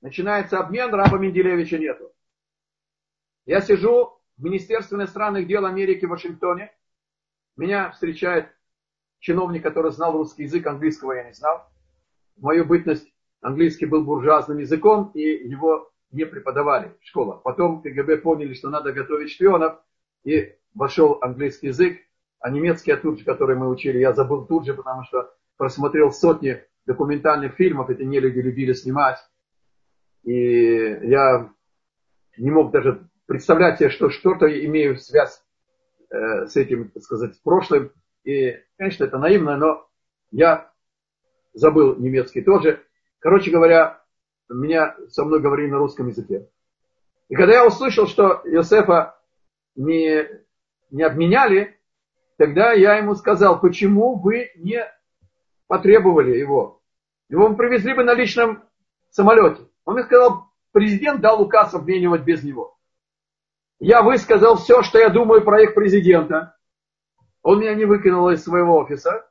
начинается 0.00 0.58
обмен, 0.58 0.92
раба 0.92 1.18
Менделевича 1.18 1.78
нету. 1.78 2.11
Я 3.44 3.60
сижу 3.60 4.20
в 4.36 4.42
Министерстве 4.42 4.96
иностранных 4.96 5.46
дел 5.46 5.66
Америки 5.66 6.04
в 6.04 6.10
Вашингтоне. 6.10 6.70
Меня 7.56 7.90
встречает 7.90 8.48
чиновник, 9.18 9.62
который 9.62 9.90
знал 9.90 10.12
русский 10.12 10.44
язык, 10.44 10.66
английского 10.66 11.12
я 11.12 11.24
не 11.24 11.32
знал. 11.32 11.68
В 12.36 12.42
мою 12.42 12.64
бытность 12.64 13.12
английский 13.40 13.86
был 13.86 14.04
буржуазным 14.04 14.58
языком, 14.58 15.10
и 15.14 15.20
его 15.22 15.90
не 16.12 16.24
преподавали 16.24 16.96
в 17.00 17.06
школах. 17.06 17.42
Потом 17.42 17.82
КГБ 17.82 18.18
поняли, 18.18 18.54
что 18.54 18.70
надо 18.70 18.92
готовить 18.92 19.32
шпионов, 19.32 19.80
и 20.24 20.54
вошел 20.74 21.18
английский 21.20 21.68
язык, 21.68 21.98
а 22.38 22.50
немецкий, 22.50 22.92
а 22.92 22.96
тут 22.96 23.18
же, 23.18 23.24
который 23.24 23.56
мы 23.56 23.68
учили, 23.68 23.98
я 23.98 24.12
забыл 24.12 24.46
тут 24.46 24.66
же, 24.66 24.74
потому 24.74 25.04
что 25.04 25.34
просмотрел 25.56 26.12
сотни 26.12 26.62
документальных 26.86 27.54
фильмов, 27.54 27.90
эти 27.90 28.02
не 28.02 28.20
люди 28.20 28.38
любили 28.38 28.72
снимать. 28.72 29.18
И 30.22 30.32
я 30.32 31.52
не 32.36 32.50
мог 32.50 32.70
даже 32.72 33.08
представлять 33.32 33.78
себе, 33.78 33.88
что 33.88 34.10
что-то 34.10 34.46
имею 34.66 34.98
связь 34.98 35.42
э, 36.10 36.44
с 36.44 36.54
этим, 36.54 36.90
так 36.90 37.02
сказать, 37.02 37.40
прошлым. 37.42 37.90
И, 38.24 38.58
конечно, 38.76 39.04
это 39.04 39.16
наивно, 39.16 39.56
но 39.56 39.88
я 40.32 40.70
забыл 41.54 41.96
немецкий 41.96 42.42
тоже. 42.42 42.84
Короче 43.20 43.50
говоря, 43.50 44.02
меня 44.50 44.94
со 45.08 45.24
мной 45.24 45.40
говорили 45.40 45.70
на 45.70 45.78
русском 45.78 46.08
языке. 46.08 46.46
И 47.30 47.34
когда 47.34 47.54
я 47.54 47.66
услышал, 47.66 48.06
что 48.06 48.42
Иосифа 48.44 49.18
не, 49.76 50.28
не 50.90 51.02
обменяли, 51.02 51.80
тогда 52.36 52.72
я 52.72 52.96
ему 52.96 53.14
сказал, 53.14 53.62
почему 53.62 54.16
вы 54.16 54.50
не 54.56 54.84
потребовали 55.68 56.36
его? 56.36 56.82
Его 57.30 57.48
мы 57.48 57.56
привезли 57.56 57.94
бы 57.94 58.04
на 58.04 58.12
личном 58.12 58.62
самолете. 59.08 59.62
Он 59.86 59.94
мне 59.94 60.04
сказал, 60.04 60.50
президент 60.72 61.22
дал 61.22 61.40
указ 61.40 61.72
обменивать 61.72 62.24
без 62.24 62.42
него. 62.42 62.76
Я 63.84 64.04
высказал 64.04 64.58
все, 64.58 64.84
что 64.84 65.00
я 65.00 65.08
думаю 65.08 65.42
про 65.42 65.60
их 65.60 65.74
президента. 65.74 66.56
Он 67.42 67.58
меня 67.58 67.74
не 67.74 67.84
выкинул 67.84 68.30
из 68.30 68.44
своего 68.44 68.76
офиса. 68.76 69.28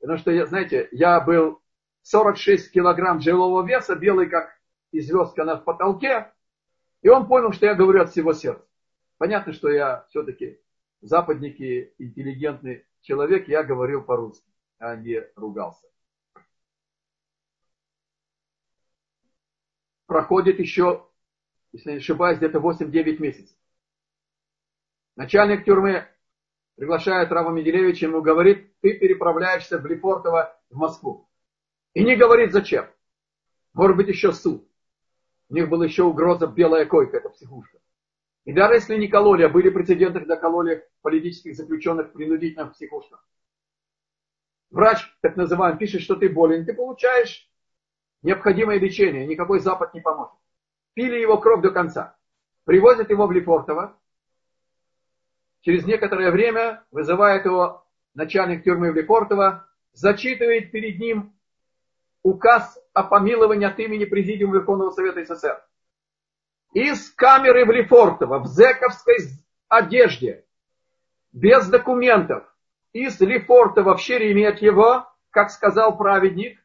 Потому 0.00 0.16
что, 0.16 0.46
знаете, 0.46 0.88
я 0.92 1.20
был 1.20 1.60
46 2.00 2.72
килограмм 2.72 3.20
жилого 3.20 3.66
веса, 3.66 3.94
белый 3.94 4.30
как 4.30 4.48
и 4.92 5.00
звездка 5.00 5.44
на 5.44 5.56
потолке. 5.56 6.32
И 7.02 7.10
он 7.10 7.26
понял, 7.28 7.52
что 7.52 7.66
я 7.66 7.74
говорю 7.74 8.00
от 8.00 8.12
всего 8.12 8.32
сердца. 8.32 8.66
Понятно, 9.18 9.52
что 9.52 9.68
я 9.68 10.06
все-таки 10.08 10.58
западник 11.02 11.60
и 11.60 11.92
интеллигентный 11.98 12.86
человек, 13.02 13.46
я 13.46 13.62
говорил 13.62 14.00
по-русски, 14.00 14.50
а 14.78 14.96
не 14.96 15.22
ругался. 15.36 15.86
Проходит 20.06 20.60
еще, 20.60 21.06
если 21.72 21.90
не 21.90 21.96
ошибаюсь, 21.98 22.38
где-то 22.38 22.58
8-9 22.58 23.18
месяцев. 23.18 23.54
Начальник 25.16 25.64
тюрьмы 25.64 26.06
приглашает 26.76 27.32
Рава 27.32 27.50
Меделевича, 27.50 28.06
ему 28.06 28.20
говорит, 28.20 28.78
ты 28.80 28.92
переправляешься 28.98 29.78
в 29.78 29.86
Лефортово 29.86 30.60
в 30.70 30.76
Москву. 30.76 31.28
И 31.94 32.04
не 32.04 32.16
говорит 32.16 32.52
зачем. 32.52 32.86
Может 33.72 33.96
быть 33.96 34.08
еще 34.08 34.32
суд. 34.32 34.68
У 35.48 35.54
них 35.54 35.68
была 35.68 35.86
еще 35.86 36.02
угроза 36.02 36.46
белая 36.46 36.84
койка, 36.84 37.16
это 37.16 37.30
психушка. 37.30 37.78
И 38.44 38.52
даже 38.52 38.74
если 38.74 38.96
не 38.96 39.08
кололи, 39.08 39.42
а 39.42 39.48
были 39.48 39.70
прецеденты, 39.70 40.20
когда 40.20 40.36
кололи 40.36 40.86
политических 41.00 41.56
заключенных 41.56 42.12
принудительно 42.12 42.66
в 42.66 42.72
психушках. 42.72 43.26
Врач, 44.70 44.98
так 45.22 45.36
называемый, 45.36 45.78
пишет, 45.78 46.02
что 46.02 46.16
ты 46.16 46.28
болен, 46.28 46.66
ты 46.66 46.74
получаешь 46.74 47.48
необходимое 48.22 48.78
лечение, 48.78 49.26
никакой 49.26 49.60
Запад 49.60 49.94
не 49.94 50.00
поможет. 50.00 50.34
Пили 50.94 51.16
его 51.16 51.38
кровь 51.38 51.62
до 51.62 51.70
конца. 51.70 52.16
Привозят 52.64 53.10
его 53.10 53.26
в 53.26 53.32
Лефортово, 53.32 53.98
Через 55.66 55.84
некоторое 55.84 56.30
время 56.30 56.84
вызывает 56.92 57.44
его 57.44 57.84
начальник 58.14 58.62
тюрьмы 58.62 58.92
Лефортова, 58.92 59.66
зачитывает 59.94 60.70
перед 60.70 61.00
ним 61.00 61.34
указ 62.22 62.78
о 62.92 63.02
помиловании 63.02 63.66
от 63.66 63.76
имени 63.80 64.04
Президиума 64.04 64.58
Верховного 64.58 64.90
Совета 64.92 65.24
СССР. 65.24 65.60
Из 66.72 67.10
камеры 67.10 67.64
в 67.64 67.72
Лефортово, 67.72 68.38
в 68.38 68.46
зековской 68.46 69.16
одежде, 69.66 70.44
без 71.32 71.66
документов, 71.66 72.44
из 72.92 73.20
Лефортова 73.20 73.96
в 73.96 74.00
Шереметьево, 74.00 75.12
как 75.30 75.50
сказал 75.50 75.98
праведник, 75.98 76.64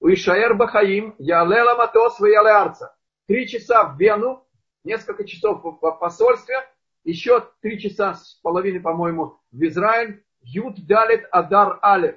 у 0.00 0.08
Ишаэр 0.08 0.54
Бахаим, 0.54 1.14
Ялела 1.18 1.76
Матос 1.76 2.18
Ялеарца. 2.18 2.92
Три 3.28 3.46
часа 3.46 3.84
в 3.84 4.00
Вену, 4.00 4.44
несколько 4.82 5.24
часов 5.24 5.62
в 5.62 5.92
посольстве, 5.92 6.66
еще 7.04 7.50
три 7.60 7.80
часа 7.80 8.14
с 8.14 8.34
половиной, 8.42 8.80
по-моему, 8.80 9.40
в 9.50 9.62
Израиль. 9.62 10.24
Ют 10.42 10.86
Далит 10.86 11.26
Адар 11.30 11.78
Алев. 11.82 12.16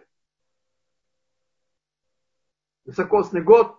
Высокосный 2.85 3.41
год 3.41 3.77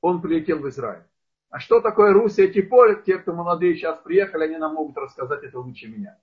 он 0.00 0.20
прилетел 0.20 0.58
в 0.58 0.68
Израиль. 0.68 1.04
А 1.50 1.58
что 1.58 1.80
такое 1.80 2.12
Русия 2.12 2.48
Типоль? 2.48 3.02
Те, 3.04 3.18
кто 3.18 3.32
молодые 3.32 3.74
сейчас 3.74 4.00
приехали, 4.00 4.44
они 4.44 4.56
нам 4.56 4.74
могут 4.74 4.96
рассказать 4.96 5.42
это 5.42 5.58
лучше 5.58 5.88
меня. 5.88 6.18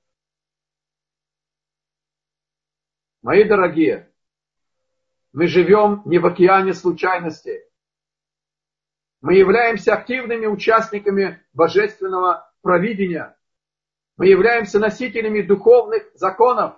Мои 3.21 3.43
дорогие, 3.45 4.11
мы 5.31 5.47
живем 5.47 6.01
не 6.05 6.19
в 6.19 6.25
океане 6.25 6.73
случайностей. 6.73 7.61
Мы 9.21 9.35
являемся 9.35 9.93
активными 9.93 10.45
участниками 10.45 11.41
божественного 11.53 12.52
провидения. 12.63 13.37
Мы 14.17 14.27
являемся 14.27 14.79
носителями 14.79 15.41
духовных 15.41 16.09
законов, 16.15 16.75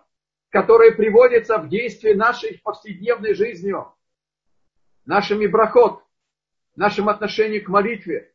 которые 0.49 0.91
приводятся 0.91 1.57
в 1.59 1.69
действие 1.69 2.15
нашей 2.15 2.59
повседневной 2.61 3.33
жизнью, 3.33 3.93
нашими 5.05 5.47
брахот, 5.47 6.03
нашим 6.75 7.07
отношением 7.07 7.63
к 7.63 7.69
молитве, 7.69 8.33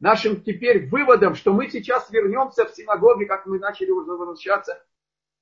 нашим 0.00 0.42
теперь 0.42 0.88
выводом, 0.88 1.34
что 1.34 1.52
мы 1.52 1.68
сейчас 1.68 2.10
вернемся 2.10 2.64
в 2.64 2.70
синагоги, 2.70 3.24
как 3.26 3.46
мы 3.46 3.58
начали 3.58 3.90
уже 3.90 4.12
возвращаться, 4.12 4.82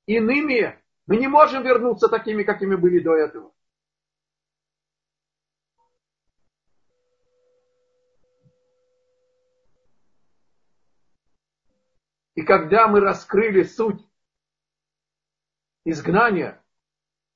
иными. 0.07 0.78
Мы 1.07 1.16
не 1.16 1.28
можем 1.28 1.62
вернуться 1.62 2.09
такими, 2.09 2.43
какими 2.43 2.74
были 2.74 2.99
до 2.99 3.14
этого. 3.14 3.53
Когда 12.49 12.89
мы 12.89 13.01
раскрыли 13.01 13.63
суть 13.63 14.03
изгнания 15.85 16.65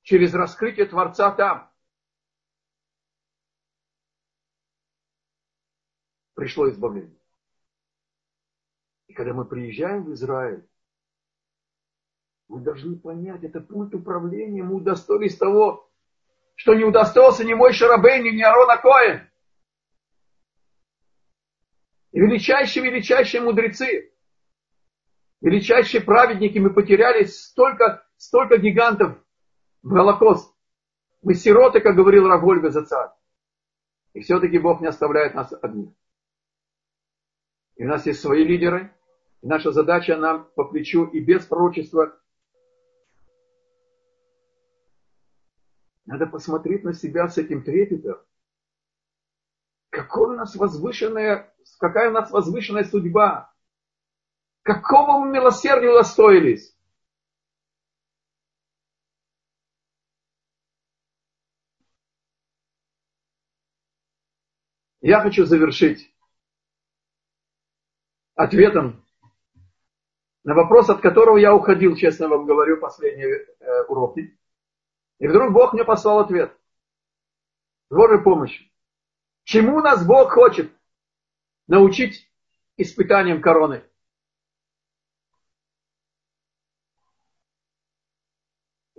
через 0.01 0.33
раскрытие 0.33 0.87
Творца 0.87 1.29
там, 1.29 1.71
пришло 6.33 6.67
избавление. 6.67 7.15
И 9.05 9.13
когда 9.13 9.33
мы 9.33 9.45
приезжаем 9.45 10.05
в 10.05 10.13
Израиль, 10.13 10.67
мы 12.47 12.61
должны 12.61 12.97
понять, 12.97 13.43
это 13.43 13.61
пульт 13.61 13.93
управления, 13.93 14.63
мы 14.63 14.77
удостоились 14.77 15.37
того, 15.37 15.91
что 16.55 16.73
не 16.73 16.85
удостоился 16.85 17.43
ни 17.45 17.53
мой 17.53 17.71
Шарабейн, 17.71 18.23
ни 18.35 18.41
Арона 18.41 18.77
Коэн. 18.77 19.29
И 22.13 22.19
величайшие-величайшие 22.19 23.41
мудрецы, 23.41 24.12
величайшие 25.43 26.01
праведники, 26.01 26.57
мы 26.57 26.73
потеряли 26.73 27.25
столько, 27.25 28.07
столько 28.17 28.57
гигантов 28.57 29.17
в 29.83 29.89
Голокост. 29.89 30.55
Мы 31.21 31.35
сироты, 31.35 31.81
как 31.81 31.95
говорил 31.95 32.27
Равольга 32.27 32.69
Зацар. 32.69 33.13
И 34.13 34.21
все-таки 34.21 34.57
Бог 34.57 34.81
не 34.81 34.87
оставляет 34.87 35.35
нас 35.35 35.53
одних. 35.61 35.93
И 37.75 37.83
у 37.83 37.87
нас 37.87 38.05
есть 38.05 38.21
свои 38.21 38.43
лидеры. 38.45 38.95
И 39.41 39.47
наша 39.47 39.71
задача 39.71 40.15
нам 40.15 40.49
по 40.55 40.63
плечу 40.63 41.05
и 41.05 41.19
без 41.19 41.45
пророчества. 41.45 42.17
Надо 46.05 46.27
посмотреть 46.27 46.83
на 46.83 46.93
себя 46.93 47.27
с 47.27 47.37
этим 47.37 47.63
трепетом. 47.63 48.19
Какое 49.89 50.29
у 50.29 50.37
нас 50.37 50.55
возвышенная, 50.55 51.53
какая 51.79 52.09
у 52.09 52.13
нас 52.13 52.31
возвышенная 52.31 52.83
судьба. 52.85 53.52
Какого 54.63 55.19
мы 55.19 55.31
милосердия 55.31 55.89
удостоились? 55.89 56.73
Я 65.01 65.19
хочу 65.21 65.43
завершить 65.43 66.15
ответом 68.35 69.05
на 70.45 70.53
вопрос, 70.53 70.89
от 70.89 71.01
которого 71.01 71.35
я 71.35 71.53
уходил, 71.53 71.97
честно 71.97 72.29
вам 72.29 72.45
говорю, 72.45 72.79
последние 72.79 73.45
э, 73.59 73.83
уроки. 73.89 74.39
И 75.19 75.27
вдруг 75.27 75.51
Бог 75.51 75.73
мне 75.73 75.83
послал 75.83 76.19
ответ. 76.19 76.57
С 77.89 77.95
Божьей 77.95 78.23
помощью. 78.23 78.65
Чему 79.43 79.81
нас 79.81 80.07
Бог 80.07 80.31
хочет 80.31 80.71
научить 81.67 82.31
испытанием 82.77 83.41
короны? 83.41 83.83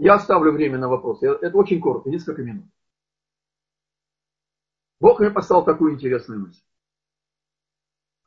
Я 0.04 0.16
оставлю 0.16 0.52
время 0.52 0.76
на 0.76 0.88
вопрос. 0.90 1.22
Это 1.22 1.56
очень 1.56 1.80
коротко, 1.80 2.10
несколько 2.10 2.42
минут. 2.42 2.66
Бог 5.00 5.18
мне 5.18 5.30
послал 5.30 5.64
такую 5.64 5.94
интересную 5.94 6.40
мысль. 6.40 6.62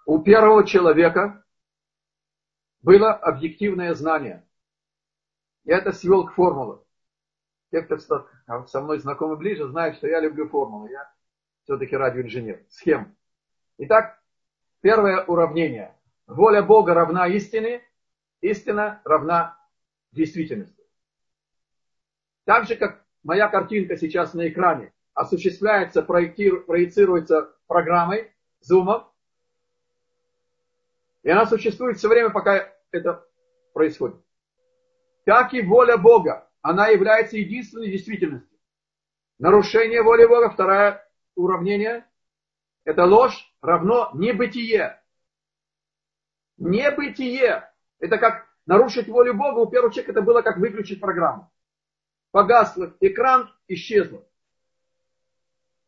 У 0.08 0.20
первого 0.24 0.66
человека 0.66 1.46
было 2.82 3.14
объективное 3.14 3.94
знание. 3.94 4.44
Я 5.66 5.78
это 5.78 5.92
свел 5.92 6.26
к 6.26 6.34
формулам. 6.34 6.84
Те, 7.70 7.84
кто 7.84 8.00
со 8.00 8.82
мной 8.82 8.98
знакомы 8.98 9.36
ближе, 9.36 9.68
знают, 9.68 9.98
что 9.98 10.08
я 10.08 10.20
люблю 10.20 10.50
формулы. 10.50 10.90
Я 10.90 11.14
все-таки 11.66 11.96
радиоинженер. 11.96 12.66
Схем. 12.70 13.16
Итак, 13.78 14.20
первое 14.82 15.24
уравнение. 15.26 15.96
Воля 16.26 16.64
Бога 16.64 16.96
равна 16.96 17.28
истине, 17.28 17.84
истина 18.42 19.00
равна 19.06 19.60
действительности. 20.12 20.77
Так 22.48 22.66
же, 22.66 22.78
как 22.78 23.04
моя 23.24 23.50
картинка 23.50 23.98
сейчас 23.98 24.34
на 24.34 24.48
экране 24.48 24.94
осуществляется, 25.14 26.02
проецируется 26.02 27.54
программой, 27.68 28.32
зумом, 28.62 29.12
и 31.24 31.30
она 31.30 31.46
существует 31.46 31.98
все 31.98 32.08
время, 32.08 32.30
пока 32.30 32.74
это 32.92 33.28
происходит. 33.74 34.16
Так 35.26 35.54
и 35.54 35.62
воля 35.62 35.98
Бога, 35.98 36.50
она 36.62 36.88
является 36.88 37.36
единственной 37.36 37.92
действительностью. 37.92 38.58
Нарушение 39.40 40.02
воли 40.02 40.26
Бога, 40.26 40.50
второе 40.50 41.06
уравнение, 41.36 42.06
это 42.86 43.04
ложь 43.04 43.54
равно 43.62 44.12
небытие. 44.14 45.04
Небытие. 46.56 47.70
Это 48.00 48.18
как 48.18 48.48
нарушить 48.66 49.10
волю 49.10 49.34
Бога. 49.34 49.60
У 49.60 49.70
первого 49.70 49.92
человека 49.92 50.14
это 50.14 50.22
было 50.22 50.42
как 50.44 50.60
выключить 50.60 51.02
программу 51.02 51.52
погас 52.32 52.78
экран, 53.00 53.54
исчезло. 53.68 54.26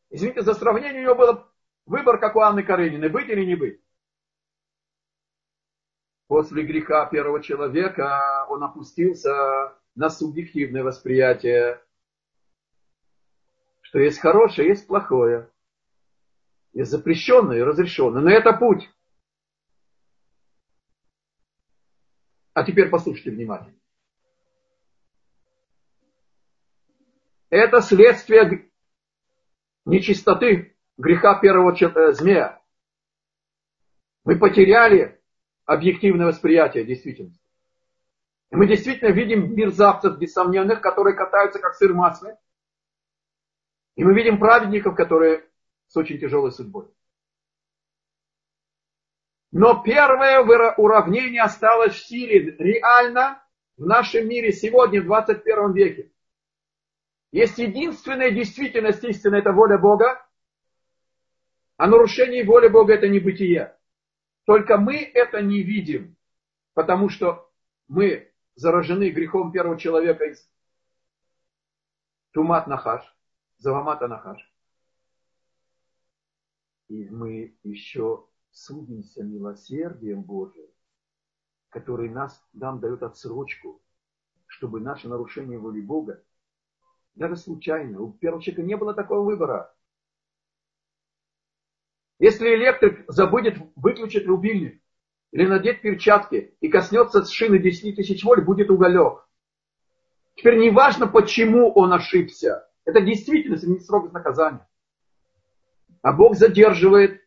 Извините 0.09 0.41
за 0.41 0.53
сравнение, 0.53 1.01
у 1.01 1.03
него 1.03 1.15
был 1.15 1.45
выбор, 1.85 2.19
как 2.19 2.35
у 2.35 2.39
Анны 2.39 2.63
Карениной, 2.63 3.09
быть 3.09 3.29
или 3.29 3.45
не 3.45 3.55
быть. 3.55 3.81
После 6.27 6.63
греха 6.63 7.05
первого 7.07 7.41
человека 7.41 8.45
он 8.49 8.63
опустился 8.63 9.75
на 9.95 10.09
субъективное 10.09 10.83
восприятие, 10.83 11.83
что 13.81 13.99
есть 13.99 14.19
хорошее, 14.19 14.69
есть 14.69 14.85
плохое, 14.87 15.49
есть 16.73 16.91
запрещенное 16.91 17.57
и 17.57 17.63
разрешенное. 17.63 18.21
Но 18.21 18.29
это 18.29 18.53
путь. 18.53 18.87
А 22.53 22.63
теперь 22.63 22.89
послушайте 22.89 23.31
внимательно. 23.31 23.79
Это 27.49 27.81
следствие 27.81 28.69
нечистоты, 29.85 30.77
греха 30.97 31.39
первого 31.39 31.75
э, 31.75 32.13
змея. 32.13 32.61
Мы 34.23 34.37
потеряли 34.37 35.19
объективное 35.65 36.27
восприятие 36.27 36.85
действительности. 36.85 37.41
И 38.51 38.55
мы 38.55 38.67
действительно 38.67 39.09
видим 39.09 39.55
мерзавцев 39.55 40.17
бессомненных, 40.17 40.81
которые 40.81 41.15
катаются 41.15 41.59
как 41.59 41.75
сыр 41.75 41.93
масле. 41.93 42.37
И 43.95 44.03
мы 44.03 44.13
видим 44.13 44.39
праведников, 44.39 44.95
которые 44.95 45.47
с 45.87 45.97
очень 45.97 46.19
тяжелой 46.19 46.51
судьбой. 46.51 46.87
Но 49.51 49.81
первое 49.81 50.41
уравнение 50.41 51.41
осталось 51.41 51.95
в 51.95 52.07
силе 52.07 52.55
реально 52.57 53.43
в 53.77 53.85
нашем 53.85 54.27
мире 54.27 54.51
сегодня, 54.51 55.01
в 55.01 55.05
21 55.05 55.73
веке. 55.73 56.11
Есть 57.31 57.59
единственная 57.59 58.31
действительность 58.31 59.03
истины, 59.03 59.35
это 59.35 59.51
воля 59.51 59.77
Бога, 59.77 60.25
а 61.77 61.87
нарушение 61.87 62.43
воли 62.43 62.67
Бога 62.67 62.93
это 62.93 63.07
не 63.07 63.19
бытие. 63.19 63.77
Только 64.45 64.77
мы 64.77 64.95
это 64.95 65.41
не 65.41 65.61
видим, 65.61 66.15
потому 66.73 67.09
что 67.09 67.51
мы 67.87 68.33
заражены 68.55 69.11
грехом 69.11 69.51
первого 69.51 69.77
человека 69.77 70.25
из 70.25 70.49
Тумат 72.31 72.65
Нахаш, 72.67 73.03
Завамата 73.57 74.07
Нахаш. 74.07 74.41
И 76.87 77.07
мы 77.09 77.55
еще 77.63 78.25
судимся 78.49 79.23
милосердием 79.23 80.23
Божиим, 80.23 80.71
который 81.69 82.09
нас, 82.09 82.43
нам 82.53 82.79
дает 82.79 83.03
отсрочку, 83.03 83.79
чтобы 84.47 84.79
наше 84.79 85.07
нарушение 85.07 85.59
воли 85.59 85.81
Бога 85.81 86.23
даже 87.19 87.35
случайно. 87.35 88.01
У 88.01 88.13
первого 88.13 88.41
человека 88.41 88.63
не 88.63 88.77
было 88.77 88.93
такого 88.93 89.23
выбора. 89.23 89.71
Если 92.17 92.55
электрик 92.55 93.03
забудет 93.07 93.57
выключить 93.75 94.25
рубильник 94.25 94.81
или 95.31 95.45
надеть 95.45 95.81
перчатки 95.81 96.55
и 96.59 96.69
коснется 96.69 97.23
шины 97.25 97.59
10 97.59 97.97
тысяч 97.97 98.23
вольт, 98.23 98.45
будет 98.45 98.71
уголек. 98.71 99.27
Теперь 100.35 100.57
не 100.59 100.69
важно, 100.69 101.07
почему 101.07 101.71
он 101.73 101.93
ошибся. 101.93 102.67
Это 102.85 103.01
действительность, 103.01 103.67
не 103.67 103.79
срок 103.79 104.11
наказания. 104.13 104.67
А 106.01 106.13
Бог 106.13 106.35
задерживает 106.35 107.21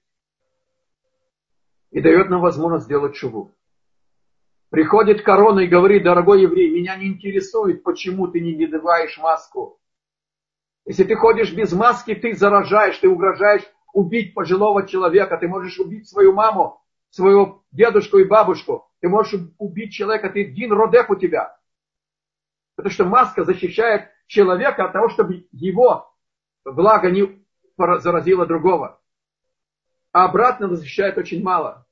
и 1.90 2.00
дает 2.00 2.30
нам 2.30 2.40
возможность 2.40 2.86
сделать 2.86 3.14
шуву. 3.14 3.54
Приходит 4.70 5.22
корона 5.22 5.60
и 5.60 5.68
говорит, 5.68 6.02
дорогой 6.02 6.40
еврей, 6.42 6.70
меня 6.70 6.96
не 6.96 7.08
интересует, 7.08 7.82
почему 7.82 8.28
ты 8.28 8.40
не 8.40 8.56
надеваешь 8.56 9.18
маску. 9.18 9.78
Если 10.84 11.04
ты 11.04 11.14
ходишь 11.14 11.52
без 11.52 11.72
маски, 11.72 12.14
ты 12.14 12.34
заражаешь, 12.34 12.98
ты 12.98 13.08
угрожаешь 13.08 13.62
убить 13.92 14.34
пожилого 14.34 14.86
человека, 14.86 15.36
ты 15.36 15.46
можешь 15.48 15.78
убить 15.78 16.08
свою 16.08 16.32
маму, 16.32 16.82
своего 17.10 17.62
дедушку 17.70 18.18
и 18.18 18.24
бабушку, 18.24 18.90
ты 19.00 19.08
можешь 19.08 19.40
убить 19.58 19.92
человека, 19.92 20.30
ты 20.30 20.46
один 20.46 20.72
родеп 20.72 21.10
у 21.10 21.14
тебя. 21.14 21.56
Потому 22.74 22.92
что 22.92 23.04
маска 23.04 23.44
защищает 23.44 24.08
человека 24.26 24.86
от 24.86 24.92
того, 24.92 25.08
чтобы 25.10 25.46
его 25.52 26.12
благо 26.64 27.10
не 27.10 27.44
заразило 27.76 28.46
другого. 28.46 29.00
А 30.10 30.24
обратно 30.24 30.68
защищает 30.74 31.16
очень 31.18 31.42
мало. 31.42 31.86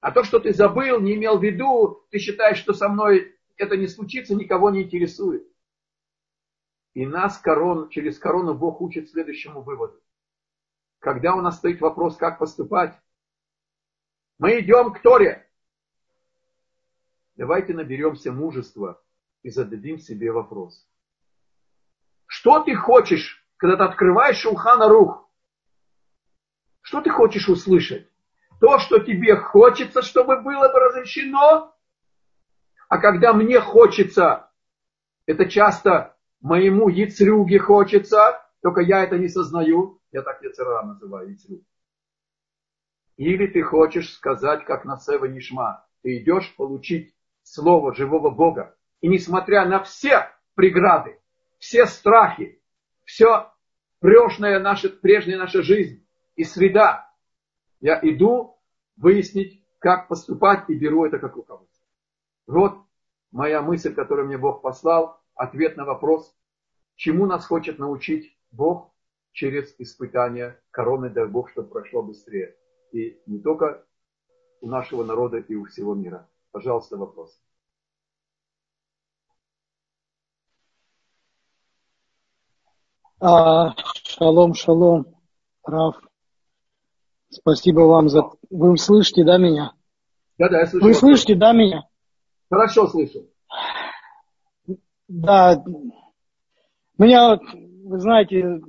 А 0.00 0.12
то, 0.12 0.24
что 0.24 0.40
ты 0.40 0.52
забыл, 0.52 1.00
не 1.00 1.14
имел 1.14 1.38
в 1.38 1.44
виду, 1.44 2.06
ты 2.10 2.18
считаешь, 2.18 2.58
что 2.58 2.72
со 2.72 2.88
мной 2.88 3.36
это 3.56 3.76
не 3.76 3.86
случится, 3.86 4.34
никого 4.34 4.70
не 4.70 4.82
интересует. 4.82 5.49
И 6.94 7.06
нас 7.06 7.38
корон, 7.38 7.88
через 7.88 8.18
корону 8.18 8.54
Бог 8.54 8.80
учит 8.80 9.10
следующему 9.10 9.62
выводу. 9.62 10.00
Когда 10.98 11.34
у 11.34 11.40
нас 11.40 11.56
стоит 11.58 11.80
вопрос, 11.80 12.16
как 12.16 12.38
поступать, 12.38 12.98
мы 14.38 14.60
идем 14.60 14.92
к 14.92 15.00
Торе. 15.00 15.48
Давайте 17.36 17.74
наберемся 17.74 18.32
мужества 18.32 19.02
и 19.42 19.50
зададим 19.50 19.98
себе 19.98 20.32
вопрос. 20.32 20.86
Что 22.26 22.62
ты 22.62 22.74
хочешь, 22.74 23.46
когда 23.56 23.76
ты 23.76 23.84
открываешь 23.84 24.38
Шулхана 24.38 24.88
Рух? 24.88 25.28
Что 26.82 27.00
ты 27.00 27.10
хочешь 27.10 27.48
услышать? 27.48 28.08
То, 28.60 28.78
что 28.78 28.98
тебе 28.98 29.36
хочется, 29.36 30.02
чтобы 30.02 30.42
было 30.42 30.68
бы 30.68 30.78
разрешено, 30.78 31.74
а 32.88 32.98
когда 32.98 33.32
мне 33.32 33.60
хочется, 33.60 34.50
это 35.24 35.48
часто 35.48 36.16
моему 36.40 36.88
яцрюге 36.88 37.58
хочется, 37.58 38.42
только 38.62 38.80
я 38.80 39.04
это 39.04 39.18
не 39.18 39.28
сознаю, 39.28 40.00
я 40.12 40.22
так 40.22 40.42
яцера 40.42 40.82
называю 40.82 41.30
яцрюг. 41.30 41.62
Или 43.16 43.46
ты 43.46 43.62
хочешь 43.62 44.14
сказать, 44.14 44.64
как 44.64 44.84
на 44.84 44.96
Сева 44.96 45.26
Нишма, 45.26 45.86
ты 46.02 46.18
идешь 46.18 46.54
получить 46.56 47.14
слово 47.42 47.94
живого 47.94 48.30
Бога. 48.30 48.76
И 49.02 49.08
несмотря 49.08 49.66
на 49.66 49.82
все 49.82 50.30
преграды, 50.54 51.18
все 51.58 51.86
страхи, 51.86 52.62
все 53.04 53.52
прежняя 53.98 54.58
наша, 54.58 54.88
прежняя 54.88 55.38
наша 55.38 55.62
жизнь 55.62 56.06
и 56.36 56.44
среда, 56.44 57.12
я 57.80 57.98
иду 58.02 58.58
выяснить, 58.96 59.62
как 59.78 60.08
поступать 60.08 60.68
и 60.68 60.74
беру 60.74 61.06
это 61.06 61.18
как 61.18 61.36
руководство. 61.36 61.86
Вот 62.46 62.78
моя 63.30 63.62
мысль, 63.62 63.94
которую 63.94 64.28
мне 64.28 64.38
Бог 64.38 64.62
послал– 64.62 65.18
ответ 65.34 65.76
на 65.76 65.84
вопрос, 65.84 66.34
чему 66.96 67.26
нас 67.26 67.46
хочет 67.46 67.78
научить 67.78 68.36
Бог 68.50 68.92
через 69.32 69.74
испытания 69.78 70.60
короны, 70.70 71.10
дай 71.10 71.26
Бог, 71.26 71.50
чтобы 71.50 71.68
прошло 71.68 72.02
быстрее. 72.02 72.56
И 72.92 73.20
не 73.26 73.38
только 73.40 73.86
у 74.60 74.66
нашего 74.68 75.04
народа 75.04 75.38
и 75.38 75.54
у 75.54 75.64
всего 75.66 75.94
мира. 75.94 76.28
Пожалуйста, 76.52 76.96
вопрос. 76.96 77.40
А, 83.20 83.74
шалом, 84.02 84.54
шалом, 84.54 85.14
Раф. 85.64 85.96
Спасибо 87.28 87.80
вам 87.80 88.08
за... 88.08 88.22
Вы 88.48 88.76
слышите, 88.76 89.24
да, 89.24 89.38
меня? 89.38 89.74
Да, 90.38 90.48
да, 90.48 90.60
я 90.60 90.66
слышу. 90.66 90.86
Вы 90.86 90.94
слышите, 90.94 91.34
да, 91.34 91.52
меня? 91.52 91.86
Хорошо 92.50 92.88
слышу. 92.88 93.29
Да. 95.10 95.60
Меня, 96.96 97.36
вы 97.84 97.98
знаете, 97.98 98.60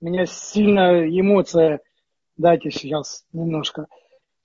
меня 0.00 0.26
сильно 0.26 1.08
эмоция, 1.08 1.80
дайте 2.36 2.70
сейчас 2.70 3.24
немножко. 3.32 3.86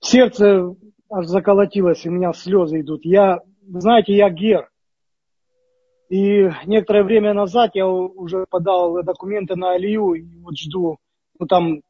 Сердце 0.00 0.74
аж 1.08 1.26
заколотилось, 1.26 2.04
у 2.06 2.10
меня 2.10 2.32
слезы 2.32 2.80
идут. 2.80 3.04
Я, 3.04 3.38
знаете, 3.62 4.16
я 4.16 4.28
гер. 4.30 4.68
И 6.08 6.50
некоторое 6.66 7.04
время 7.04 7.34
назад 7.34 7.70
я 7.74 7.86
уже 7.86 8.44
подал 8.50 9.00
документы 9.04 9.54
на 9.54 9.74
Алию, 9.74 10.14
и 10.14 10.24
вот 10.40 10.58
жду, 10.58 10.98
ну 11.38 11.46
там, 11.46 11.82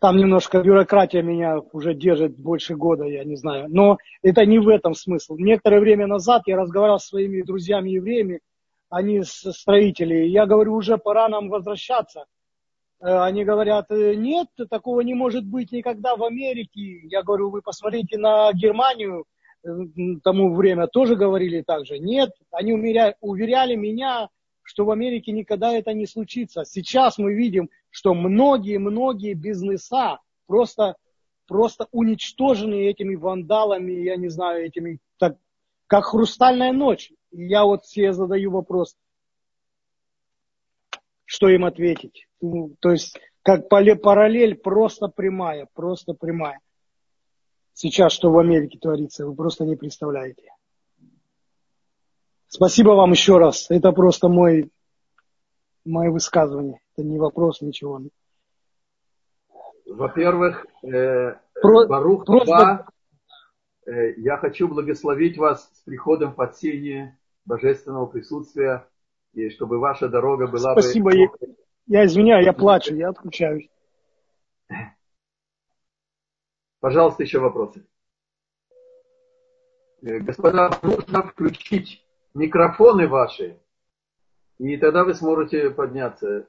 там 0.00 0.16
немножко 0.16 0.62
бюрократия 0.62 1.22
меня 1.22 1.58
уже 1.72 1.94
держит 1.94 2.36
больше 2.38 2.74
года, 2.74 3.04
я 3.04 3.22
не 3.22 3.36
знаю. 3.36 3.66
Но 3.68 3.98
это 4.22 4.46
не 4.46 4.58
в 4.58 4.68
этом 4.68 4.94
смысл. 4.94 5.36
Некоторое 5.36 5.80
время 5.80 6.06
назад 6.06 6.42
я 6.46 6.56
разговаривал 6.56 6.98
с 6.98 7.06
своими 7.06 7.42
друзьями-евреями, 7.42 8.40
они 8.88 9.22
строители, 9.22 10.26
я 10.26 10.46
говорю, 10.46 10.74
уже 10.74 10.96
пора 10.98 11.28
нам 11.28 11.48
возвращаться. 11.48 12.24
Э, 13.00 13.22
они 13.22 13.44
говорят, 13.44 13.90
«Э, 13.90 14.14
нет, 14.14 14.48
такого 14.68 15.02
не 15.02 15.14
может 15.14 15.44
быть 15.44 15.70
никогда 15.70 16.16
в 16.16 16.24
Америке. 16.24 17.00
Я 17.04 17.22
говорю, 17.22 17.50
вы 17.50 17.62
посмотрите 17.62 18.18
на 18.18 18.52
Германию, 18.52 19.26
э, 19.62 19.68
тому 20.24 20.54
время 20.54 20.86
тоже 20.88 21.14
говорили 21.14 21.62
так 21.62 21.86
же. 21.86 21.98
Нет, 21.98 22.30
они 22.50 22.72
уверяли, 22.72 23.14
уверяли 23.20 23.76
меня, 23.76 24.28
что 24.70 24.84
в 24.84 24.92
Америке 24.92 25.32
никогда 25.32 25.72
это 25.72 25.92
не 25.94 26.06
случится. 26.06 26.64
Сейчас 26.64 27.18
мы 27.18 27.34
видим, 27.34 27.70
что 27.90 28.14
многие-многие 28.14 29.34
бизнеса 29.34 30.20
просто, 30.46 30.94
просто 31.48 31.88
уничтожены 31.90 32.86
этими 32.86 33.16
вандалами, 33.16 33.90
я 33.90 34.14
не 34.14 34.28
знаю, 34.28 34.64
этими, 34.64 35.00
так, 35.18 35.38
как 35.88 36.04
хрустальная 36.04 36.72
ночь. 36.72 37.10
И 37.32 37.48
я 37.48 37.64
вот 37.64 37.84
себе 37.84 38.12
задаю 38.12 38.52
вопрос, 38.52 38.96
что 41.24 41.48
им 41.48 41.64
ответить. 41.64 42.28
Ну, 42.40 42.76
то 42.78 42.92
есть, 42.92 43.18
как 43.42 43.68
параллель 43.68 44.54
просто 44.54 45.08
прямая, 45.08 45.66
просто 45.74 46.14
прямая. 46.14 46.60
Сейчас, 47.72 48.12
что 48.12 48.30
в 48.30 48.38
Америке 48.38 48.78
творится, 48.78 49.26
вы 49.26 49.34
просто 49.34 49.64
не 49.64 49.74
представляете. 49.74 50.52
Спасибо 52.52 52.90
вам 52.90 53.12
еще 53.12 53.38
раз. 53.38 53.70
Это 53.70 53.92
просто 53.92 54.28
мой, 54.28 54.72
мое 55.84 56.10
высказывание. 56.10 56.80
Это 56.96 57.06
не 57.06 57.16
вопрос, 57.16 57.60
ничего. 57.60 58.00
Во-первых, 59.86 60.66
э, 60.82 61.36
Про, 61.62 61.86
Барух 61.86 62.26
просто... 62.26 62.86
э, 63.86 64.14
я 64.16 64.36
хочу 64.36 64.66
благословить 64.66 65.38
вас 65.38 65.70
с 65.74 65.82
приходом 65.84 66.34
под 66.34 66.56
сенье 66.56 67.16
божественного 67.44 68.06
присутствия 68.06 68.84
и 69.32 69.48
чтобы 69.50 69.78
ваша 69.78 70.08
дорога 70.08 70.48
была 70.48 70.72
Спасибо. 70.72 71.10
бы... 71.10 71.16
Я, 71.16 71.28
я 71.86 72.04
извиняюсь, 72.04 72.46
я 72.46 72.52
плачу, 72.52 72.96
я 72.96 73.10
отключаюсь. 73.10 73.68
Пожалуйста, 76.80 77.22
еще 77.22 77.38
вопросы. 77.38 77.86
Э, 80.02 80.18
господа, 80.18 80.70
нужно 80.82 81.22
включить 81.22 82.04
микрофоны 82.34 83.08
ваши, 83.08 83.58
и 84.58 84.76
тогда 84.76 85.04
вы 85.04 85.14
сможете 85.14 85.70
подняться. 85.70 86.48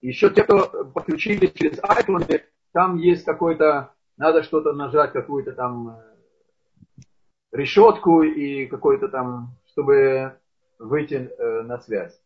Еще 0.00 0.28
те, 0.30 0.42
кто 0.42 0.84
подключились 0.84 1.52
через 1.54 1.78
iPhone, 1.78 2.42
там 2.72 2.96
есть 2.96 3.24
какой-то, 3.24 3.94
надо 4.18 4.42
что-то 4.42 4.72
нажать, 4.72 5.12
какую-то 5.12 5.52
там 5.52 5.88
э, 5.88 7.02
решетку 7.52 8.22
и 8.22 8.66
какой-то 8.66 9.08
там, 9.08 9.56
чтобы 9.70 10.38
выйти 10.78 11.14
э, 11.14 11.62
на 11.62 11.78
связь. 11.78 12.20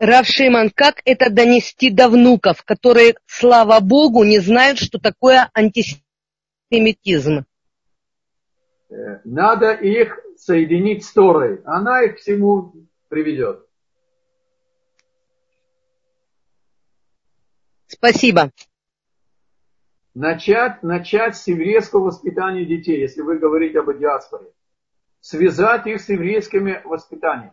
Рав 0.00 0.26
Шиман, 0.26 0.70
как 0.74 1.00
это 1.04 1.30
донести 1.30 1.90
до 1.90 2.08
внуков, 2.08 2.64
которые, 2.64 3.14
слава 3.26 3.78
Богу, 3.80 4.24
не 4.24 4.40
знают, 4.40 4.78
что 4.78 4.98
такое 4.98 5.48
антисемитизм? 5.54 6.03
Э, 8.90 9.20
надо 9.24 9.72
их 9.72 10.18
соединить 10.36 11.04
с 11.04 11.12
Торой. 11.12 11.60
Она 11.64 12.02
их 12.02 12.18
всему 12.18 12.74
приведет. 13.08 13.66
Спасибо 17.86 18.50
начать, 20.14 20.82
начать 20.82 21.36
с 21.36 21.46
еврейского 21.46 22.06
воспитания 22.06 22.64
детей, 22.64 23.00
если 23.00 23.20
вы 23.20 23.38
говорите 23.38 23.80
об 23.80 23.96
диаспоре. 23.96 24.46
Связать 25.20 25.86
их 25.86 26.00
с 26.00 26.08
еврейским 26.08 26.68
воспитанием. 26.84 27.52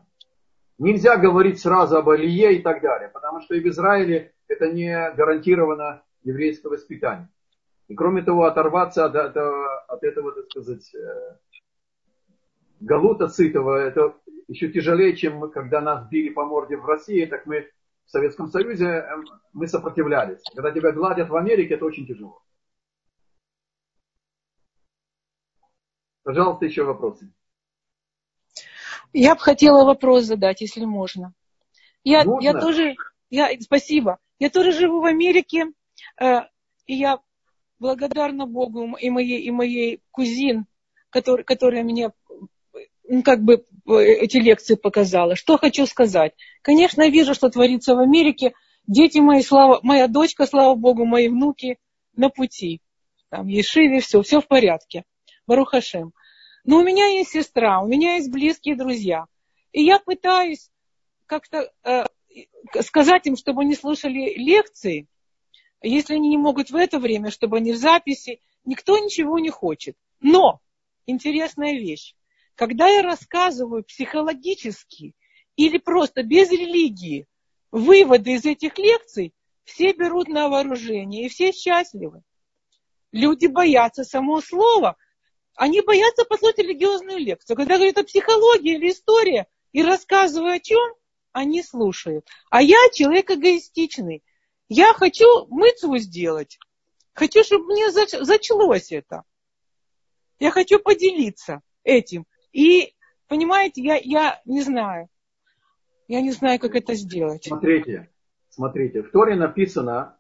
Нельзя 0.77 1.17
говорить 1.17 1.59
сразу 1.59 1.97
об 1.97 2.09
Алие 2.09 2.55
и 2.55 2.61
так 2.61 2.81
далее, 2.81 3.09
потому 3.09 3.41
что 3.41 3.55
и 3.55 3.59
в 3.59 3.67
Израиле 3.67 4.33
это 4.47 4.71
не 4.71 5.11
гарантировано 5.11 6.03
еврейское 6.23 6.69
воспитание. 6.69 7.29
И 7.91 7.93
кроме 7.93 8.21
того, 8.21 8.45
оторваться 8.45 9.03
от, 9.03 9.13
от, 9.17 9.35
от 9.35 10.01
этого, 10.01 10.31
так 10.31 10.45
сказать, 10.49 10.95
э, 10.95 11.37
галута 12.79 13.27
сытого, 13.27 13.75
это 13.75 14.15
еще 14.47 14.71
тяжелее, 14.71 15.13
чем 15.17 15.51
когда 15.51 15.81
нас 15.81 16.07
били 16.07 16.29
по 16.29 16.45
морде 16.45 16.77
в 16.77 16.85
России, 16.85 17.25
так 17.25 17.45
мы 17.45 17.69
в 18.05 18.09
Советском 18.09 18.47
Союзе 18.47 18.85
эм, 18.85 19.25
мы 19.51 19.67
сопротивлялись. 19.67 20.41
Когда 20.55 20.71
тебя 20.71 20.93
гладят 20.93 21.27
в 21.27 21.35
Америке, 21.35 21.73
это 21.73 21.83
очень 21.83 22.07
тяжело. 22.07 22.41
Пожалуйста, 26.23 26.63
еще 26.63 26.83
вопросы. 26.83 27.29
Я 29.11 29.35
бы 29.35 29.41
хотела 29.41 29.83
вопрос 29.83 30.23
задать, 30.23 30.61
если 30.61 30.85
можно. 30.85 31.33
Я, 32.05 32.23
можно? 32.23 32.41
я 32.41 32.53
тоже, 32.53 32.95
я, 33.29 33.49
спасибо. 33.59 34.17
Я 34.39 34.49
тоже 34.49 34.71
живу 34.71 35.01
в 35.01 35.05
Америке, 35.05 35.65
э, 36.21 36.43
и 36.85 36.95
я 36.95 37.19
благодарна 37.81 38.45
Богу 38.45 38.95
и 38.95 39.09
моей, 39.09 39.41
и 39.41 39.51
моей 39.51 40.01
кузин, 40.11 40.67
который, 41.09 41.43
которая 41.43 41.83
мне 41.83 42.11
как 43.25 43.41
бы 43.43 43.65
э, 43.89 44.03
эти 44.21 44.37
лекции 44.37 44.75
показала. 44.75 45.35
Что 45.35 45.57
хочу 45.57 45.85
сказать. 45.87 46.33
Конечно, 46.61 47.09
вижу, 47.09 47.33
что 47.33 47.49
творится 47.49 47.95
в 47.95 47.99
Америке. 47.99 48.53
Дети 48.87 49.17
мои, 49.17 49.41
слава, 49.41 49.79
моя 49.81 50.07
дочка, 50.07 50.45
слава 50.45 50.75
Богу, 50.75 51.05
мои 51.05 51.27
внуки 51.27 51.79
на 52.15 52.29
пути. 52.29 52.81
Там, 53.29 53.47
Ешиве, 53.47 53.99
все, 53.99 54.21
все 54.21 54.39
в 54.39 54.47
порядке. 54.47 55.03
Барухашем. 55.47 56.13
Но 56.63 56.77
у 56.77 56.83
меня 56.83 57.07
есть 57.07 57.31
сестра, 57.31 57.81
у 57.81 57.87
меня 57.87 58.15
есть 58.15 58.31
близкие 58.31 58.75
друзья. 58.75 59.25
И 59.71 59.83
я 59.83 59.99
пытаюсь 59.99 60.69
как-то 61.25 61.71
э, 61.83 62.05
сказать 62.81 63.25
им, 63.25 63.35
чтобы 63.35 63.61
они 63.61 63.73
слушали 63.73 64.37
лекции, 64.37 65.07
если 65.81 66.15
они 66.15 66.29
не 66.29 66.37
могут 66.37 66.69
в 66.69 66.75
это 66.75 66.99
время, 66.99 67.31
чтобы 67.31 67.57
они 67.57 67.73
в 67.73 67.77
записи. 67.77 68.39
Никто 68.65 68.97
ничего 68.97 69.39
не 69.39 69.49
хочет. 69.49 69.97
Но 70.19 70.61
интересная 71.05 71.73
вещь. 71.73 72.15
Когда 72.55 72.87
я 72.87 73.01
рассказываю 73.01 73.83
психологически 73.83 75.15
или 75.55 75.77
просто 75.77 76.23
без 76.23 76.51
религии 76.51 77.27
выводы 77.71 78.33
из 78.33 78.45
этих 78.45 78.77
лекций, 78.77 79.33
все 79.63 79.93
берут 79.93 80.27
на 80.27 80.49
вооружение 80.49 81.25
и 81.25 81.29
все 81.29 81.51
счастливы. 81.51 82.21
Люди 83.11 83.47
боятся 83.47 84.03
самого 84.03 84.41
слова, 84.41 84.97
они 85.55 85.81
боятся 85.81 86.25
послушать 86.25 86.59
религиозную 86.59 87.19
лекцию. 87.19 87.57
Когда 87.57 87.75
говорят 87.75 87.97
о 87.97 88.03
психологии 88.03 88.75
или 88.75 88.91
истории 88.91 89.45
и 89.73 89.83
рассказываю 89.83 90.53
о 90.53 90.59
чем, 90.59 90.93
они 91.33 91.63
слушают. 91.63 92.27
А 92.49 92.61
я 92.61 92.77
человек 92.93 93.31
эгоистичный. 93.31 94.23
Я 94.73 94.93
хочу 94.93 95.47
мыцву 95.49 95.97
сделать. 95.97 96.57
Хочу, 97.11 97.43
чтобы 97.43 97.65
мне 97.65 97.91
зачлось 97.91 98.93
это. 98.93 99.23
Я 100.39 100.49
хочу 100.49 100.79
поделиться 100.79 101.59
этим. 101.83 102.25
И, 102.53 102.95
понимаете, 103.27 103.81
я, 103.81 103.99
я 104.01 104.41
не 104.45 104.61
знаю. 104.61 105.09
Я 106.07 106.21
не 106.21 106.31
знаю, 106.31 106.57
как 106.57 106.75
это 106.75 106.93
сделать. 106.93 107.43
Смотрите, 107.43 108.09
смотрите. 108.47 109.03
В 109.03 109.11
Торе 109.11 109.35
написано 109.35 110.17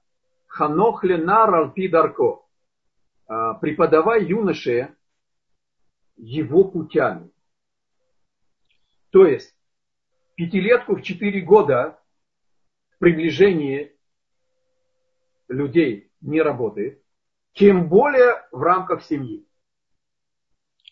«Ханох 0.47 1.05
ленар 1.05 1.55
алпи 1.55 1.87
дарко». 1.87 2.43
А, 3.27 3.53
Преподавай 3.53 4.25
юноше 4.25 4.93
его 6.17 6.65
путями. 6.65 7.31
То 9.11 9.25
есть 9.25 9.55
пятилетку 10.35 10.97
в 10.97 11.03
четыре 11.03 11.39
года 11.39 11.97
приближение 12.99 13.95
людей 15.51 16.11
не 16.21 16.41
работает, 16.41 17.01
тем 17.53 17.89
более 17.89 18.43
в 18.51 18.61
рамках 18.61 19.03
семьи. 19.03 19.45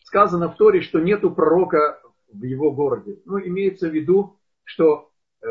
Сказано 0.04 0.48
в 0.48 0.56
Торе, 0.56 0.80
что 0.80 1.00
нету 1.00 1.30
пророка 1.30 2.00
в 2.32 2.42
его 2.42 2.72
городе. 2.72 3.20
Ну, 3.24 3.38
имеется 3.40 3.88
в 3.88 3.94
виду, 3.94 4.38
что 4.64 5.10
э, 5.42 5.46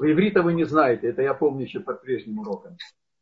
иврита 0.00 0.42
вы 0.42 0.54
не 0.54 0.64
знаете, 0.64 1.08
это 1.08 1.22
я 1.22 1.34
помню 1.34 1.64
еще 1.64 1.80
под 1.80 2.02
прежним 2.02 2.38
уроком. 2.38 2.76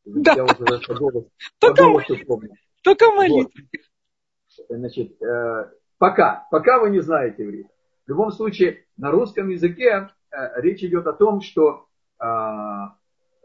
Да. 0.04 0.34
Я 0.34 0.44
уже 0.44 0.54
по 0.54 0.94
голосу, 0.94 1.30
только, 1.58 1.74
по 1.74 1.82
голосу 1.82 2.16
помню. 2.26 2.50
Только 2.82 3.10
молитва. 3.10 3.60
Вот. 3.60 4.66
Значит, 4.68 5.22
э, 5.22 5.70
пока, 5.98 6.46
пока 6.50 6.80
вы 6.80 6.90
не 6.90 7.00
знаете 7.00 7.44
иврит. 7.44 7.66
В 8.06 8.10
любом 8.10 8.30
случае, 8.30 8.84
на 8.96 9.10
русском 9.10 9.48
языке 9.48 10.08
э, 10.30 10.60
речь 10.60 10.82
идет 10.82 11.06
о 11.06 11.12
том, 11.12 11.40
что 11.40 11.86
э, 12.20 12.26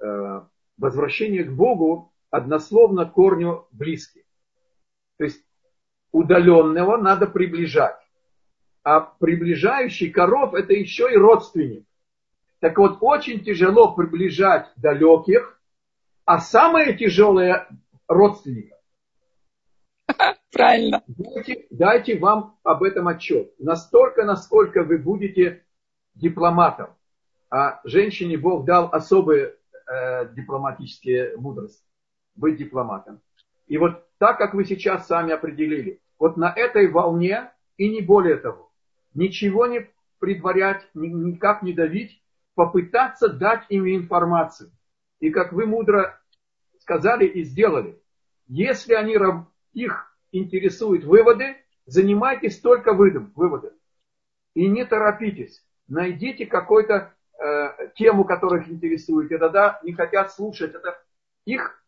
э, 0.02 0.42
возвращение 0.78 1.44
к 1.44 1.52
Богу 1.52 2.14
однословно 2.30 3.06
корню 3.06 3.68
близкий. 3.72 4.26
То 5.18 5.26
есть 5.26 5.44
удаленного 6.12 6.98
надо 6.98 7.28
приближать. 7.28 7.98
А 8.84 9.00
приближающий 9.00 10.10
коров 10.10 10.54
это 10.54 10.74
еще 10.74 11.12
и 11.12 11.18
родственник. 11.18 11.86
Так 12.60 12.78
вот, 12.78 12.98
очень 13.02 13.44
тяжело 13.44 13.94
приближать 13.94 14.72
далеких, 14.78 15.60
а 16.26 16.40
самое 16.40 16.98
тяжелое 16.98 17.68
родственников. 18.08 18.78
Правильно. 20.52 21.04
Дайте, 21.08 21.68
дайте 21.70 22.20
вам 22.20 22.58
об 22.64 22.84
этом 22.84 23.08
отчет. 23.08 23.54
Настолько, 23.60 24.24
насколько 24.24 24.84
вы 24.84 24.98
будете 24.98 25.66
дипломатом. 26.16 26.96
А 27.50 27.82
женщине 27.84 28.38
Бог 28.38 28.66
дал 28.66 28.90
особые 28.92 29.56
э, 29.94 30.34
дипломатические 30.34 31.38
мудрости. 31.38 31.84
Быть 32.36 32.58
дипломатом. 32.58 33.22
И 33.68 33.78
вот 33.78 34.06
так, 34.18 34.38
как 34.38 34.54
вы 34.54 34.66
сейчас 34.66 35.08
сами 35.08 35.34
определили, 35.34 36.02
вот 36.20 36.38
на 36.38 36.52
этой 36.52 36.88
волне 36.90 37.52
и 37.78 37.90
не 37.90 38.02
более 38.02 38.38
того. 38.38 38.72
Ничего 39.14 39.68
не 39.68 39.90
предварять, 40.20 40.88
никак 40.94 41.64
не 41.64 41.74
давить, 41.74 42.22
попытаться 42.56 43.30
дать 43.30 43.66
им 43.70 43.86
информацию. 43.88 44.72
И 45.20 45.30
как 45.30 45.54
вы 45.54 45.66
мудро 45.66 46.20
сказали 46.80 47.26
и 47.26 47.44
сделали, 47.44 48.02
если 48.48 48.94
они, 48.94 49.18
их 49.74 50.18
интересуют 50.32 51.04
выводы, 51.04 51.58
занимайтесь 51.86 52.60
только 52.60 52.94
выводами. 52.94 53.78
И 54.54 54.68
не 54.68 54.86
торопитесь. 54.86 55.66
Найдите 55.88 56.46
какую-то 56.46 57.14
э, 57.40 57.90
тему, 57.96 58.26
которая 58.26 58.62
их 58.62 58.70
интересует. 58.70 59.32
И 59.32 59.38
тогда 59.38 59.80
не 59.84 59.94
хотят 59.94 60.32
слушать. 60.32 60.74
Это 60.74 61.02
их 61.46 61.84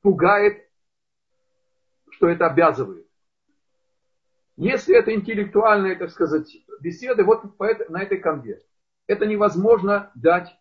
пугает, 0.00 0.68
что 2.10 2.28
это 2.28 2.46
обязывает. 2.46 3.06
Если 4.56 4.96
это 4.96 5.14
интеллектуальные, 5.14 5.96
так 5.96 6.10
сказать, 6.10 6.56
беседы, 6.80 7.24
вот 7.24 7.58
на 7.88 8.02
этой 8.02 8.18
конве, 8.18 8.62
это 9.06 9.26
невозможно 9.26 10.10
дать 10.14 10.54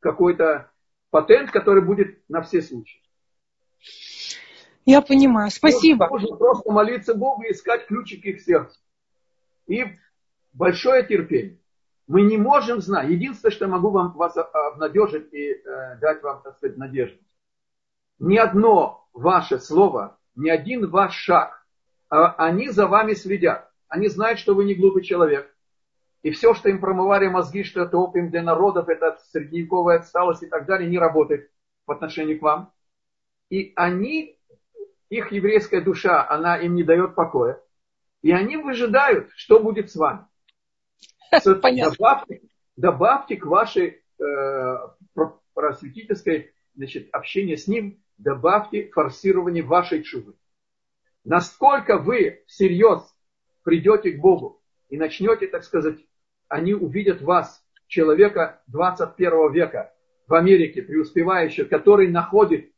какой-то 0.00 0.70
патент, 1.10 1.50
который 1.50 1.82
будет 1.82 2.28
на 2.28 2.42
все 2.42 2.62
случаи. 2.62 3.00
Я 4.84 5.00
понимаю. 5.00 5.50
Спасибо. 5.50 6.08
Можно 6.08 6.36
просто 6.36 6.72
молиться 6.72 7.14
Богу 7.14 7.42
и 7.42 7.52
искать 7.52 7.86
ключики 7.86 8.32
к 8.32 8.40
сердцу. 8.40 8.80
И 9.66 9.84
большое 10.52 11.06
терпение. 11.06 11.58
Мы 12.06 12.22
не 12.22 12.36
можем 12.36 12.80
знать. 12.80 13.08
Единственное, 13.08 13.52
что 13.52 13.64
я 13.66 13.70
могу 13.70 13.90
вам, 13.90 14.12
вас 14.12 14.36
обнадежить 14.36 15.32
и 15.32 15.52
э, 15.52 15.98
дать 16.00 16.22
вам, 16.22 16.42
так 16.42 16.56
сказать, 16.56 16.76
надежду. 16.76 17.18
Ни 18.18 18.36
одно 18.36 19.08
ваше 19.12 19.58
слово, 19.58 20.18
ни 20.34 20.48
один 20.48 20.88
ваш 20.88 21.14
шаг, 21.14 21.64
а 22.08 22.32
они 22.44 22.68
за 22.70 22.86
вами 22.86 23.14
следят. 23.14 23.70
Они 23.88 24.08
знают, 24.08 24.38
что 24.38 24.54
вы 24.54 24.64
не 24.64 24.74
глупый 24.74 25.02
человек. 25.02 25.54
И 26.22 26.30
все, 26.30 26.54
что 26.54 26.68
им 26.68 26.80
промывали 26.80 27.26
мозги, 27.28 27.64
что 27.64 27.82
это 27.82 27.98
опиум 27.98 28.30
для 28.30 28.42
народов, 28.42 28.88
это 28.88 29.18
средневековая 29.30 29.98
отсталость 29.98 30.42
и 30.42 30.46
так 30.46 30.66
далее, 30.66 30.88
не 30.88 30.98
работает 30.98 31.50
в 31.86 31.90
отношении 31.90 32.34
к 32.34 32.42
вам. 32.42 32.72
И 33.50 33.72
они 33.76 34.38
их 35.08 35.32
еврейская 35.32 35.80
душа, 35.80 36.26
она 36.28 36.56
им 36.56 36.74
не 36.74 36.84
дает 36.84 37.14
покоя. 37.14 37.60
И 38.22 38.30
они 38.30 38.56
выжидают, 38.56 39.30
что 39.34 39.58
будет 39.58 39.90
с 39.90 39.96
вами. 39.96 40.26
Добавьте, 41.98 42.42
добавьте 42.76 43.36
к 43.36 43.46
вашей 43.46 44.02
э, 44.20 44.76
просветительской 45.54 46.52
значит, 46.74 47.08
общение 47.12 47.56
с 47.56 47.66
ним, 47.66 48.02
добавьте 48.18 48.90
форсирование 48.90 49.62
вашей 49.62 50.02
чувы. 50.02 50.34
Насколько 51.24 51.98
вы 51.98 52.42
всерьез 52.46 53.14
придете 53.62 54.12
к 54.12 54.20
Богу 54.20 54.62
и 54.88 54.96
начнете, 54.96 55.46
так 55.46 55.64
сказать, 55.64 55.98
они 56.48 56.74
увидят 56.74 57.22
вас, 57.22 57.64
человека 57.86 58.62
21 58.68 59.52
века 59.52 59.92
в 60.26 60.34
Америке, 60.34 60.82
преуспевающего, 60.82 61.66
который 61.66 62.08
находит 62.08 62.72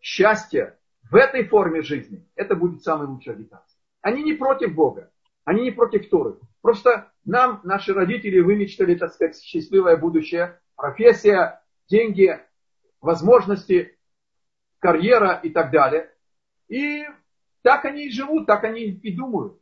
счастье 0.00 0.78
в 1.10 1.14
этой 1.14 1.44
форме 1.44 1.82
жизни, 1.82 2.28
это 2.34 2.54
будет 2.54 2.82
самая 2.82 3.08
лучшая 3.08 3.36
агитация. 3.36 3.78
Они 4.02 4.22
не 4.22 4.34
против 4.34 4.74
Бога, 4.74 5.10
они 5.44 5.62
не 5.62 5.70
против 5.70 6.08
Торы. 6.08 6.38
Просто 6.60 7.10
нам, 7.28 7.60
наши 7.64 7.92
родители, 7.92 8.40
вымечтали, 8.40 8.94
так 8.94 9.12
сказать, 9.12 9.40
счастливое 9.40 9.96
будущее, 9.96 10.60
профессия, 10.76 11.62
деньги, 11.88 12.40
возможности, 13.00 13.96
карьера 14.78 15.40
и 15.42 15.50
так 15.50 15.70
далее. 15.70 16.12
И 16.68 17.04
так 17.62 17.84
они 17.84 18.06
и 18.06 18.10
живут, 18.10 18.46
так 18.46 18.64
они 18.64 18.82
и 18.82 19.12
думают. 19.12 19.60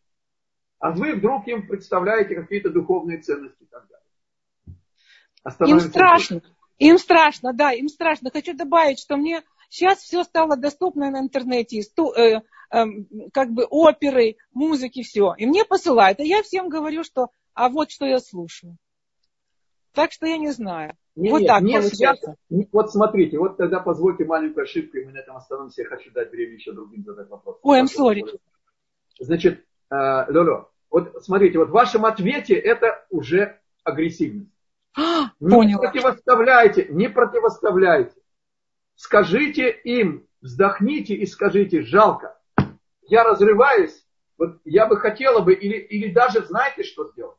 А 0.78 0.92
вы 0.92 1.14
вдруг 1.14 1.46
им 1.48 1.66
представляете 1.66 2.34
какие-то 2.34 2.70
духовные 2.70 3.20
ценности 3.20 3.62
и 3.62 3.66
так 3.66 3.86
далее. 3.88 5.72
Им 5.72 5.80
страшно. 5.80 6.42
Им 6.78 6.98
страшно, 6.98 7.52
да, 7.54 7.72
им 7.72 7.88
страшно. 7.88 8.30
Хочу 8.30 8.54
добавить, 8.54 9.00
что 9.00 9.16
мне 9.16 9.42
Сейчас 9.68 9.98
все 9.98 10.24
стало 10.24 10.56
доступно 10.56 11.10
на 11.10 11.18
интернете, 11.18 11.80
э, 11.80 12.40
э, 12.70 12.84
как 13.32 13.50
бы 13.50 13.66
оперы, 13.68 14.36
музыки, 14.52 15.02
все. 15.02 15.34
И 15.36 15.46
мне 15.46 15.64
посылают. 15.64 16.20
А 16.20 16.24
я 16.24 16.42
всем 16.42 16.68
говорю, 16.68 17.04
что 17.04 17.30
а 17.56 17.70
вот 17.70 17.90
что 17.90 18.04
я 18.04 18.20
слушаю. 18.20 18.76
Так 19.92 20.12
что 20.12 20.26
я 20.26 20.36
не 20.36 20.50
знаю. 20.50 20.94
Не, 21.16 21.30
вот 21.30 21.40
нет, 21.40 21.48
так 21.48 21.62
не 21.62 21.72
получается. 21.72 21.96
Связано. 21.96 22.68
Вот 22.70 22.92
смотрите, 22.92 23.38
вот 23.38 23.56
тогда 23.56 23.80
позвольте 23.80 24.26
маленькую 24.26 24.64
ошибку, 24.64 24.98
и 24.98 25.04
мы 25.06 25.12
на 25.12 25.18
этом 25.18 25.38
остановимся. 25.38 25.82
Я 25.82 25.88
хочу 25.88 26.12
дать 26.12 26.30
время 26.30 26.52
еще 26.52 26.72
другим 26.72 27.02
задать 27.02 27.30
вопрос. 27.30 27.58
Ой, 27.62 27.80
I'm 27.80 27.86
sorry. 27.86 28.22
Значит, 29.18 29.64
э, 29.90 30.30
Лоло, 30.30 30.70
вот 30.90 31.24
смотрите, 31.24 31.58
вот 31.58 31.70
в 31.70 31.72
вашем 31.72 32.04
ответе 32.04 32.54
это 32.54 33.06
уже 33.08 33.58
агрессивность. 33.82 34.52
А, 34.94 35.30
не 35.40 35.50
поняла. 35.50 35.80
противоставляйте, 35.80 36.86
не 36.90 37.08
противоставляйте. 37.08 38.20
Скажите 38.96 39.70
им, 39.70 40.26
вздохните 40.42 41.14
и 41.14 41.24
скажите, 41.24 41.80
жалко, 41.80 42.38
я 43.08 43.24
разрываюсь, 43.24 44.06
вот 44.36 44.58
я 44.66 44.86
бы 44.86 44.98
хотела 44.98 45.40
бы, 45.40 45.54
или, 45.54 45.76
или 45.76 46.12
даже 46.12 46.44
знаете, 46.44 46.82
что 46.82 47.06
сделать? 47.06 47.38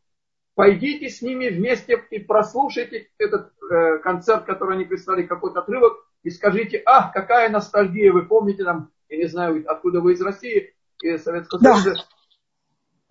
Пойдите 0.58 1.08
с 1.08 1.22
ними 1.22 1.50
вместе 1.50 2.04
и 2.10 2.18
прослушайте 2.18 3.10
этот 3.20 3.54
э, 3.72 4.00
концерт, 4.00 4.46
который 4.46 4.76
они 4.76 4.86
прислали, 4.86 5.22
какой-то 5.22 5.60
отрывок, 5.60 5.94
и 6.24 6.32
скажите, 6.32 6.82
ах, 6.86 7.14
какая 7.14 7.50
ностальгия, 7.50 8.12
вы 8.12 8.26
помните 8.26 8.64
там, 8.64 8.92
я 9.08 9.18
не 9.18 9.28
знаю, 9.28 9.64
откуда 9.68 10.02
вы 10.02 10.14
из 10.14 10.22
России, 10.22 10.74
из 11.04 11.24
Советского 11.24 11.62
да. 11.62 11.76
Союза, 11.76 12.04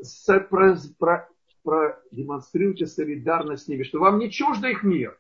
со, 0.02 0.40
про, 0.40 0.76
про, 0.98 1.30
продемонстрируйте 1.62 2.86
солидарность 2.86 3.64
с 3.64 3.68
ними, 3.68 3.84
что 3.84 4.00
вам 4.00 4.18
не 4.18 4.28
чуждо 4.28 4.66
их 4.66 4.82
мир. 4.82 5.16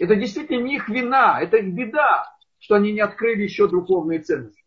Это 0.00 0.16
действительно 0.16 0.60
не 0.60 0.74
их 0.74 0.88
вина, 0.88 1.40
это 1.40 1.58
их 1.58 1.72
беда 1.72 2.34
что 2.64 2.76
они 2.76 2.92
не 2.92 3.00
открыли 3.00 3.42
еще 3.42 3.68
духовные 3.68 4.20
ценности. 4.20 4.64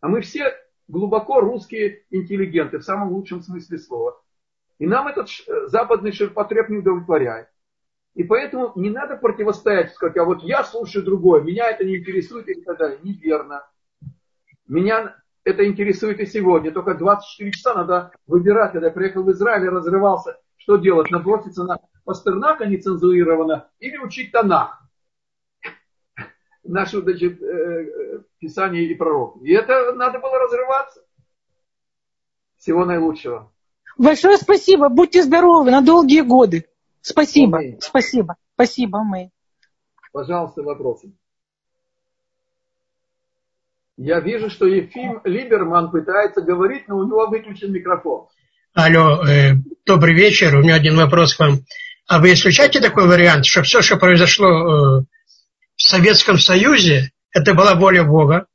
А 0.00 0.06
мы 0.06 0.20
все 0.20 0.54
глубоко 0.86 1.40
русские 1.40 2.04
интеллигенты, 2.10 2.78
в 2.78 2.84
самом 2.84 3.12
лучшем 3.12 3.42
смысле 3.42 3.78
слова. 3.78 4.22
И 4.78 4.86
нам 4.86 5.08
этот 5.08 5.28
западный 5.66 6.12
ширпотреб 6.12 6.68
не 6.68 6.78
удовлетворяет. 6.78 7.48
И 8.14 8.24
поэтому 8.24 8.72
не 8.76 8.90
надо 8.90 9.16
противостоять, 9.16 9.92
сказать, 9.92 10.16
а 10.16 10.24
вот 10.24 10.42
я 10.42 10.64
слушаю 10.64 11.04
другое, 11.04 11.42
меня 11.42 11.70
это 11.70 11.84
не 11.84 11.98
интересует 11.98 12.48
и 12.48 12.60
так 12.62 12.78
далее. 12.78 12.98
Неверно. 13.02 13.66
Меня 14.66 15.16
это 15.44 15.66
интересует 15.66 16.20
и 16.20 16.26
сегодня. 16.26 16.72
Только 16.72 16.94
24 16.94 17.52
часа 17.52 17.74
надо 17.74 18.12
выбирать. 18.26 18.72
Когда 18.72 18.88
я 18.88 18.92
приехал 18.92 19.22
в 19.22 19.30
Израиль 19.32 19.66
и 19.66 19.68
разрывался, 19.68 20.38
что 20.56 20.76
делать? 20.76 21.10
Наброситься 21.10 21.64
на 21.64 21.78
Пастернака 22.04 22.66
нецензурированно 22.66 23.68
или 23.80 23.98
учить 23.98 24.32
Танах 24.32 24.86
нашу 26.68 27.02
значит, 27.02 27.40
э, 27.42 27.46
э, 27.46 28.22
Писание 28.38 28.84
и 28.84 28.94
пророк. 28.94 29.42
И 29.42 29.52
это 29.52 29.92
надо 29.94 30.18
было 30.18 30.38
разрываться. 30.38 31.02
Всего 32.56 32.84
наилучшего. 32.84 33.52
Большое 33.98 34.36
спасибо. 34.36 34.88
Будьте 34.88 35.22
здоровы 35.22 35.70
на 35.70 35.80
долгие 35.80 36.20
годы. 36.20 36.66
Спасибо. 37.00 37.58
Аминь. 37.58 37.78
Спасибо. 37.80 38.36
Спасибо, 38.54 39.02
мы. 39.02 39.30
Пожалуйста, 40.12 40.62
вопросы. 40.62 41.12
Я 43.96 44.20
вижу, 44.20 44.50
что 44.50 44.66
Ефим 44.66 45.20
Либерман 45.24 45.90
пытается 45.90 46.42
говорить, 46.42 46.86
но 46.88 46.98
у 46.98 47.06
него 47.06 47.26
выключен 47.28 47.72
микрофон. 47.72 48.26
Алло, 48.74 49.26
э, 49.26 49.54
добрый 49.86 50.14
вечер. 50.14 50.54
У 50.56 50.60
меня 50.60 50.74
один 50.74 50.96
вопрос 50.96 51.34
к 51.34 51.40
вам. 51.40 51.60
А 52.06 52.18
вы 52.18 52.34
исключаете 52.34 52.80
такой 52.80 53.08
вариант, 53.08 53.46
что 53.46 53.62
все, 53.62 53.80
что 53.80 53.96
произошло 53.96 54.48
э, 54.48 55.04
в 55.76 55.82
Советском 55.82 56.38
Союзе, 56.38 57.10
это 57.32 57.54
была 57.54 57.74
воля 57.74 58.04
Бога? 58.04 58.46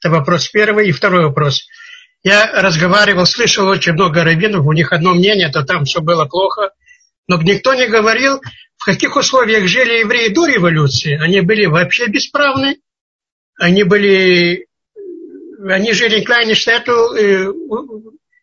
Это 0.00 0.10
вопрос 0.10 0.48
первый. 0.48 0.88
И 0.88 0.92
второй 0.92 1.26
вопрос. 1.26 1.68
Я 2.26 2.60
разговаривал, 2.60 3.24
слышал 3.24 3.68
очень 3.68 3.92
много 3.92 4.24
раввинов, 4.24 4.66
у 4.66 4.72
них 4.72 4.92
одно 4.92 5.14
мнение, 5.14 5.48
то 5.48 5.62
там 5.62 5.84
все 5.84 6.00
было 6.00 6.24
плохо. 6.24 6.72
Но 7.28 7.40
никто 7.40 7.72
не 7.74 7.86
говорил, 7.86 8.40
в 8.78 8.84
каких 8.84 9.14
условиях 9.14 9.68
жили 9.68 10.00
евреи 10.00 10.34
до 10.34 10.44
революции. 10.44 11.16
Они 11.22 11.40
были 11.40 11.66
вообще 11.66 12.08
бесправны. 12.08 12.80
Они 13.60 13.84
были... 13.84 14.66
Они 15.68 15.92
жили 15.92 16.24
Клайнштетту, 16.24 17.14
э, 17.14 17.46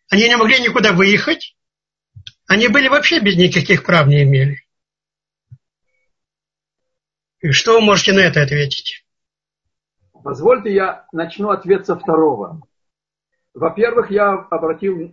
они 0.08 0.28
не 0.28 0.36
могли 0.38 0.60
никуда 0.60 0.94
выехать. 0.94 1.54
Они 2.46 2.68
были 2.68 2.88
вообще 2.88 3.20
без 3.20 3.36
никаких 3.36 3.84
прав 3.84 4.06
не 4.06 4.22
имели. 4.22 4.62
И 7.40 7.50
что 7.50 7.74
вы 7.74 7.82
можете 7.82 8.14
на 8.14 8.20
это 8.20 8.40
ответить? 8.40 9.04
Позвольте 10.22 10.72
я 10.72 11.04
начну 11.12 11.50
ответ 11.50 11.84
со 11.84 11.98
второго. 11.98 12.62
Во-первых, 13.54 14.10
я 14.10 14.32
обратил, 14.32 15.00
э, 15.00 15.10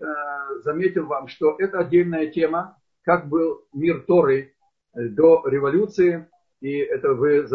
заметил 0.63 1.05
вам, 1.05 1.27
что 1.27 1.55
это 1.59 1.79
отдельная 1.79 2.27
тема, 2.27 2.77
как 3.03 3.29
был 3.29 3.65
мир 3.73 4.03
Торы 4.07 4.55
до 4.93 5.47
революции, 5.47 6.27
и 6.59 6.77
это 6.77 7.13
вы 7.13 7.47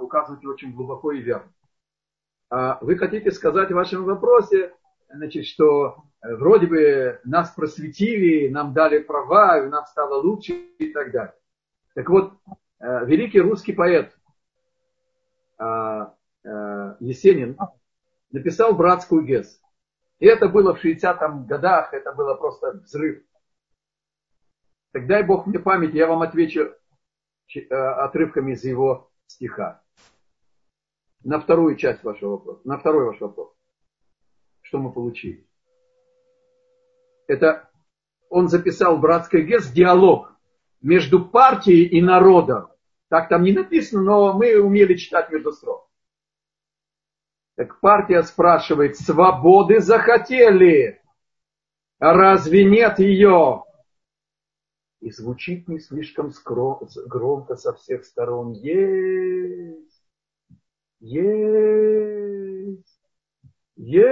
указываете 0.00 0.48
очень 0.48 0.72
глубоко 0.74 1.12
и 1.12 1.20
верно. 1.20 1.52
А 2.48 2.78
вы 2.80 2.96
хотите 2.96 3.30
сказать 3.32 3.70
в 3.70 3.74
вашем 3.74 4.04
вопросе, 4.04 4.72
значит, 5.12 5.46
что 5.46 6.04
э, 6.22 6.34
вроде 6.36 6.66
бы 6.66 7.20
нас 7.24 7.50
просветили, 7.50 8.48
нам 8.48 8.72
дали 8.72 8.98
права, 8.98 9.64
и 9.64 9.68
нам 9.68 9.84
стало 9.86 10.22
лучше 10.22 10.52
и 10.78 10.92
так 10.92 11.10
далее. 11.10 11.34
Так 11.94 12.08
вот, 12.08 12.34
э, 12.80 13.04
великий 13.06 13.40
русский 13.40 13.72
поэт 13.72 14.16
а, 15.58 16.14
э, 16.44 16.96
Есенин 17.00 17.56
написал 18.30 18.74
братскую 18.74 19.24
ГЕС. 19.24 19.60
И 20.18 20.26
это 20.26 20.48
было 20.48 20.74
в 20.74 20.84
60-м 20.84 21.46
годах, 21.46 21.92
это 21.92 22.12
было 22.12 22.34
просто 22.34 22.72
взрыв. 22.72 23.22
Так 24.92 25.06
дай 25.06 25.22
Бог 25.22 25.46
мне 25.46 25.58
память, 25.58 25.94
я 25.94 26.06
вам 26.06 26.22
отвечу 26.22 26.74
отрывками 27.70 28.52
из 28.52 28.64
его 28.64 29.10
стиха. 29.26 29.82
На 31.22 31.40
вторую 31.40 31.76
часть 31.76 32.02
вашего 32.02 32.32
вопроса, 32.32 32.60
на 32.64 32.78
второй 32.78 33.06
ваш 33.06 33.20
вопрос 33.20 33.56
что 34.66 34.78
мы 34.78 34.92
получили. 34.92 35.46
Это 37.28 37.70
он 38.28 38.48
записал 38.48 38.98
братской 38.98 39.42
гест 39.42 39.72
диалог 39.72 40.32
между 40.82 41.24
партией 41.24 41.86
и 41.86 42.02
народом. 42.02 42.68
Так 43.08 43.28
там 43.28 43.44
не 43.44 43.52
написано, 43.52 44.02
но 44.02 44.32
мы 44.32 44.58
умели 44.60 44.94
читать 44.94 45.30
между 45.30 45.52
строк. 45.52 45.85
Так 47.56 47.80
партия 47.80 48.22
спрашивает, 48.22 48.96
свободы 48.96 49.80
захотели, 49.80 51.00
а 51.98 52.12
разве 52.12 52.64
нет 52.64 52.98
ее? 52.98 53.64
И 55.00 55.10
звучит 55.10 55.66
не 55.66 55.78
слишком 55.78 56.32
громко 56.44 57.56
со 57.56 57.72
всех 57.72 58.04
сторон. 58.04 58.52
Есть, 58.52 60.04
есть. 61.00 61.46
Есть. 63.76 64.06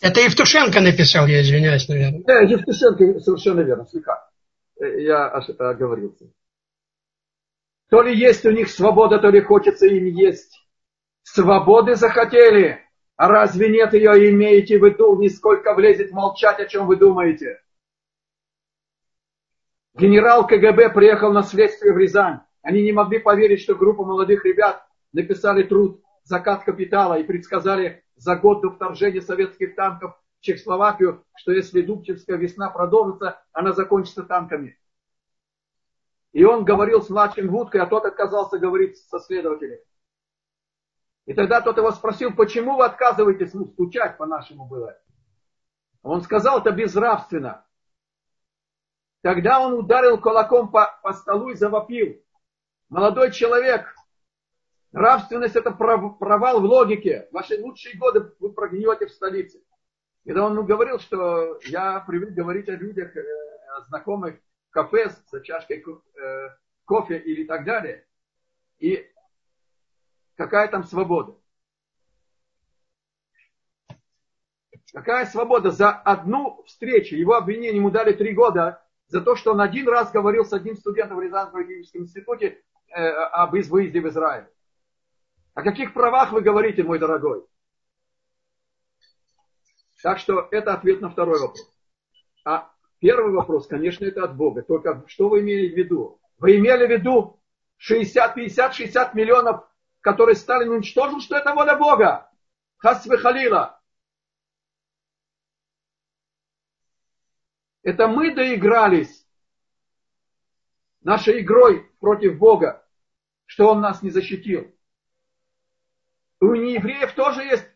Это 0.00 0.20
Евтушенко 0.20 0.80
написал, 0.80 1.26
я 1.26 1.42
извиняюсь, 1.42 1.88
наверное. 1.88 2.22
Да, 2.24 2.40
Евтушенко, 2.40 3.20
совершенно 3.20 3.60
верно, 3.60 3.86
слегка. 3.86 4.28
Э, 4.80 5.02
я 5.02 5.28
оговорился. 5.28 6.30
То 7.90 8.02
ли 8.02 8.16
есть 8.16 8.44
у 8.44 8.50
них 8.50 8.70
свобода, 8.70 9.18
то 9.18 9.28
ли 9.28 9.40
хочется 9.40 9.86
им 9.86 10.06
есть. 10.06 10.63
Свободы 11.24 11.96
захотели. 11.96 12.80
А 13.16 13.28
разве 13.28 13.70
нет 13.70 13.92
ее, 13.94 14.30
имеете 14.30 14.78
в 14.78 14.84
виду, 14.84 15.18
нисколько 15.18 15.74
влезет 15.74 16.12
молчать, 16.12 16.60
о 16.60 16.66
чем 16.66 16.86
вы 16.86 16.96
думаете? 16.96 17.60
Генерал 19.94 20.46
КГБ 20.46 20.90
приехал 20.90 21.32
на 21.32 21.42
следствие 21.42 21.92
в 21.92 21.98
Рязань. 21.98 22.40
Они 22.62 22.82
не 22.82 22.92
могли 22.92 23.18
поверить, 23.18 23.62
что 23.62 23.74
группа 23.74 24.04
молодых 24.04 24.44
ребят 24.44 24.86
написали 25.12 25.62
труд 25.62 26.02
закат 26.24 26.64
капитала 26.64 27.18
и 27.18 27.24
предсказали 27.24 28.02
за 28.16 28.36
год 28.36 28.62
до 28.62 28.70
вторжения 28.70 29.20
советских 29.20 29.74
танков 29.74 30.18
в 30.40 30.44
Чехословакию, 30.44 31.24
что 31.36 31.52
если 31.52 31.82
Дубчевская 31.82 32.36
весна 32.36 32.70
продолжится, 32.70 33.42
она 33.52 33.72
закончится 33.72 34.24
танками. 34.24 34.78
И 36.32 36.44
он 36.44 36.64
говорил 36.64 37.00
с 37.00 37.10
младшим 37.10 37.48
Вудкой, 37.48 37.80
а 37.80 37.86
тот 37.86 38.04
отказался 38.04 38.58
говорить 38.58 38.96
со 38.96 39.20
следователем. 39.20 39.78
И 41.26 41.34
тогда 41.34 41.60
тот 41.60 41.76
его 41.76 41.90
спросил, 41.92 42.34
почему 42.34 42.76
вы 42.76 42.84
отказываетесь, 42.84 43.54
ну, 43.54 43.66
стучать 43.66 44.16
по-нашему 44.18 44.66
было. 44.66 44.98
Он 46.02 46.20
сказал, 46.20 46.60
это 46.60 46.70
безнравственно. 46.70 47.66
Тогда 49.22 49.60
он 49.60 49.72
ударил 49.74 50.20
кулаком 50.20 50.70
по, 50.70 50.98
по 51.02 51.12
столу 51.14 51.50
и 51.50 51.54
завопил. 51.54 52.22
Молодой 52.90 53.32
человек, 53.32 53.94
Нравственность– 54.94 55.56
это 55.56 55.72
провал 55.72 56.60
в 56.60 56.64
логике. 56.64 57.28
Ваши 57.32 57.60
лучшие 57.60 57.98
годы 57.98 58.32
вы 58.38 58.52
прогниете 58.52 59.06
в 59.06 59.10
столице. 59.10 59.60
Когда 60.24 60.46
он 60.46 60.64
говорил, 60.64 61.00
что 61.00 61.58
я 61.64 61.98
привык 62.06 62.30
говорить 62.30 62.68
о 62.68 62.76
людях, 62.76 63.14
э, 63.16 63.22
о 63.76 63.80
знакомых 63.86 64.36
в 64.68 64.70
кафе 64.70 65.10
за 65.32 65.40
чашкой 65.40 65.82
э, 65.82 66.48
кофе 66.84 67.18
или 67.18 67.44
так 67.44 67.64
далее. 67.64 68.06
И 68.78 69.04
какая 70.36 70.68
там 70.68 70.84
свобода? 70.84 71.36
Какая 74.92 75.26
свобода? 75.26 75.70
За 75.70 75.90
одну 75.90 76.62
встречу 76.64 77.16
его 77.16 77.34
обвинение 77.34 77.76
ему 77.76 77.90
дали 77.90 78.12
три 78.12 78.32
года 78.32 78.84
за 79.08 79.20
то, 79.20 79.34
что 79.34 79.52
он 79.52 79.60
один 79.60 79.88
раз 79.88 80.12
говорил 80.12 80.44
с 80.44 80.52
одним 80.52 80.76
студентом 80.76 81.18
в 81.18 81.20
Рязанском 81.20 81.60
юридическом 81.60 82.02
институте 82.02 82.62
э, 82.88 83.00
об 83.04 83.52
выезде 83.52 84.00
в 84.00 84.08
Израиль. 84.08 84.46
О 85.54 85.62
каких 85.62 85.94
правах 85.94 86.32
вы 86.32 86.42
говорите, 86.42 86.82
мой 86.82 86.98
дорогой? 86.98 87.44
Так 90.02 90.18
что 90.18 90.48
это 90.50 90.74
ответ 90.74 91.00
на 91.00 91.08
второй 91.08 91.40
вопрос. 91.40 91.74
А 92.44 92.70
первый 92.98 93.32
вопрос, 93.32 93.66
конечно, 93.66 94.04
это 94.04 94.24
от 94.24 94.36
Бога. 94.36 94.62
Только 94.62 95.02
что 95.06 95.28
вы 95.28 95.40
имели 95.40 95.72
в 95.72 95.76
виду? 95.76 96.20
Вы 96.38 96.58
имели 96.58 96.86
в 96.86 96.90
виду 96.90 97.40
60, 97.78 98.34
50, 98.34 98.74
60 98.74 99.14
миллионов, 99.14 99.64
которые 100.04 100.36
Сталин 100.36 100.70
уничтожил, 100.70 101.20
что 101.20 101.34
это 101.34 101.54
воля 101.54 101.76
Бога? 101.76 102.30
Хасве 102.76 103.16
Халила. 103.16 103.80
Это 107.82 108.06
мы 108.06 108.34
доигрались 108.34 109.26
нашей 111.00 111.40
игрой 111.40 111.90
против 112.00 112.36
Бога, 112.36 112.86
что 113.46 113.70
Он 113.70 113.80
нас 113.80 114.02
не 114.02 114.10
защитил. 114.10 114.70
У 116.38 116.54
неевреев 116.54 117.14
тоже 117.14 117.42
есть 117.42 117.66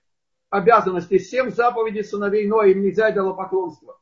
обязанности. 0.51 1.17
Семь 1.17 1.49
заповедей 1.49 2.05
сыновей 2.05 2.47
Ноя, 2.47 2.69
им 2.73 2.83
нельзя 2.83 3.11
идолопоклонство. 3.11 3.99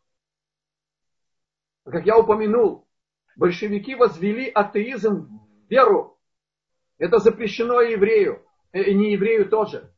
Как 1.84 2.04
я 2.04 2.18
упомянул, 2.18 2.88
большевики 3.36 3.94
возвели 3.94 4.48
атеизм 4.48 5.28
в 5.28 5.70
веру. 5.70 6.15
Это 6.98 7.18
запрещено 7.18 7.80
еврею, 7.80 8.44
э, 8.72 8.82
и 8.82 8.94
не 8.94 9.12
еврею 9.12 9.48
тоже. 9.48 9.92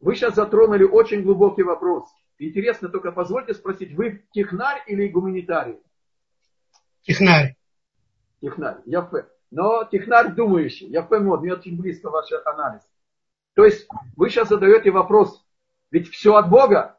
Вы 0.00 0.16
сейчас 0.16 0.34
затронули 0.34 0.84
очень 0.84 1.22
глубокий 1.22 1.62
вопрос. 1.62 2.08
Интересно, 2.38 2.88
только 2.88 3.12
позвольте 3.12 3.52
спросить, 3.54 3.92
вы 3.94 4.24
технарь 4.32 4.82
или 4.86 5.08
гуманитарий? 5.08 5.78
Технарь. 7.02 7.56
Технарь, 8.40 8.78
я 8.86 9.02
но 9.50 9.84
технарь 9.84 10.32
думающий, 10.32 10.86
я 10.86 11.02
пойму, 11.02 11.36
мне 11.36 11.52
очень 11.52 11.76
близко 11.76 12.08
ваш 12.08 12.30
анализ. 12.44 12.82
То 13.54 13.64
есть 13.64 13.86
вы 14.16 14.30
сейчас 14.30 14.48
задаете 14.48 14.90
вопрос, 14.90 15.44
ведь 15.90 16.08
все 16.08 16.36
от 16.36 16.48
Бога? 16.48 16.98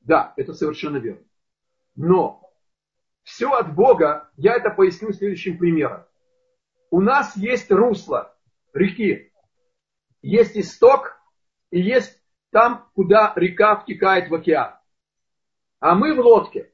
Да, 0.00 0.34
это 0.36 0.52
совершенно 0.52 0.96
верно. 0.96 1.24
Но 1.94 2.52
все 3.22 3.52
от 3.52 3.74
Бога, 3.74 4.30
я 4.36 4.56
это 4.56 4.70
поясню 4.70 5.12
следующим 5.12 5.58
примером. 5.58 6.04
У 6.90 7.00
нас 7.00 7.36
есть 7.36 7.70
русло 7.70 8.36
реки, 8.74 9.32
есть 10.22 10.56
исток 10.56 11.16
и 11.70 11.80
есть 11.80 12.20
там, 12.50 12.90
куда 12.94 13.32
река 13.36 13.76
втекает 13.76 14.28
в 14.28 14.34
океан. 14.34 14.74
А 15.78 15.94
мы 15.94 16.14
в 16.14 16.20
лодке. 16.20 16.72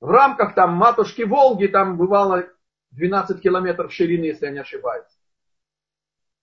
В 0.00 0.10
рамках 0.10 0.54
там 0.54 0.74
матушки 0.74 1.22
Волги, 1.22 1.66
там 1.66 1.96
бывало 1.96 2.48
12 2.90 3.40
километров 3.42 3.92
ширины, 3.92 4.26
если 4.26 4.46
я 4.46 4.52
не 4.52 4.60
ошибаюсь. 4.60 5.08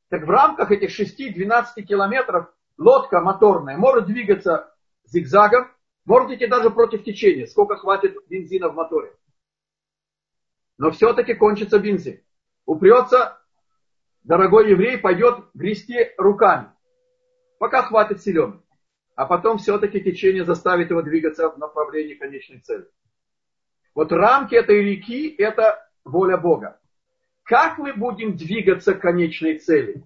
Так 0.09 0.23
в 0.23 0.29
рамках 0.29 0.71
этих 0.71 0.89
6-12 0.99 1.83
километров 1.83 2.53
лодка 2.77 3.21
моторная 3.21 3.77
может 3.77 4.07
двигаться 4.07 4.75
зигзагом, 5.05 5.71
может 6.03 6.31
идти 6.31 6.47
даже 6.47 6.69
против 6.71 7.03
течения, 7.03 7.45
сколько 7.45 7.77
хватит 7.77 8.15
бензина 8.27 8.69
в 8.69 8.75
моторе. 8.75 9.15
Но 10.77 10.91
все-таки 10.91 11.35
кончится 11.35 11.79
бензин. 11.79 12.24
Упрется, 12.65 13.39
дорогой 14.23 14.71
еврей 14.71 14.97
пойдет 14.97 15.45
грести 15.53 16.11
руками, 16.17 16.69
пока 17.59 17.83
хватит 17.83 18.21
силен. 18.21 18.61
А 19.15 19.25
потом 19.25 19.59
все-таки 19.59 20.01
течение 20.01 20.43
заставит 20.43 20.89
его 20.89 21.01
двигаться 21.01 21.49
в 21.49 21.57
направлении 21.57 22.15
конечной 22.15 22.59
цели. 22.59 22.85
Вот 23.93 24.11
рамки 24.11 24.55
этой 24.55 24.81
реки– 24.81 25.33
это 25.37 25.89
воля 26.03 26.37
Бога. 26.37 26.81
Как 27.43 27.77
мы 27.77 27.93
будем 27.93 28.35
двигаться 28.35 28.93
к 28.93 28.99
конечной 28.99 29.59
цели? 29.59 30.03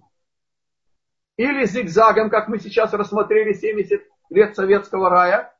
Или 1.36 1.64
зигзагом, 1.64 2.30
как 2.30 2.48
мы 2.48 2.58
сейчас 2.58 2.92
рассмотрели 2.92 3.54
70 3.54 4.02
лет 4.28 4.54
советского 4.54 5.08
рая, 5.08 5.56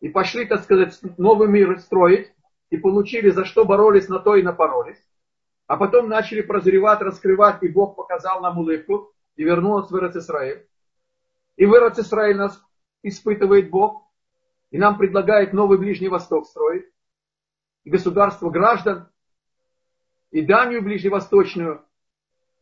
и 0.00 0.08
пошли, 0.08 0.44
так 0.44 0.62
сказать, 0.62 0.96
новый 1.16 1.48
мир 1.48 1.80
строить, 1.80 2.32
и 2.70 2.76
получили, 2.76 3.30
за 3.30 3.44
что 3.44 3.64
боролись, 3.64 4.08
на 4.08 4.20
то 4.20 4.36
и 4.36 4.42
напоролись. 4.42 5.02
А 5.66 5.76
потом 5.76 6.08
начали 6.08 6.42
прозревать, 6.42 7.00
раскрывать, 7.00 7.62
и 7.62 7.68
Бог 7.68 7.96
показал 7.96 8.40
нам 8.40 8.58
улыбку, 8.58 9.12
и 9.36 9.44
вернул 9.44 9.78
нас 9.78 9.90
в 9.90 9.96
Израиль. 9.96 10.66
И 11.56 11.64
в 11.64 11.72
Израиль 11.72 12.36
нас 12.36 12.62
испытывает 13.02 13.70
Бог, 13.70 14.02
и 14.70 14.78
нам 14.78 14.98
предлагает 14.98 15.52
новый 15.52 15.78
Ближний 15.78 16.08
Восток 16.08 16.46
строить, 16.46 16.86
и 17.84 17.90
государство 17.90 18.50
граждан, 18.50 19.08
и 20.30 20.42
Данию 20.42 20.82
ближневосточную, 20.82 21.84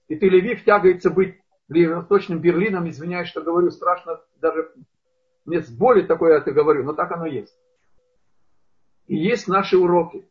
и 0.09 0.17
Тель-Авив 0.17 0.63
тягается 0.65 1.11
быть 1.11 1.41
ближневосточным 1.69 2.41
Берлином, 2.41 2.89
извиняюсь, 2.89 3.29
что 3.29 3.41
говорю, 3.41 3.71
страшно, 3.71 4.21
даже 4.37 4.73
мне 5.45 5.61
с 5.61 5.71
боли 5.71 6.03
такое 6.03 6.37
это 6.37 6.53
говорю, 6.53 6.85
но 6.85 6.93
так 6.93 7.11
оно 7.13 7.27
есть. 7.27 7.57
И 9.07 9.17
есть 9.17 9.49
наши 9.49 9.79
уроки. 9.79 10.29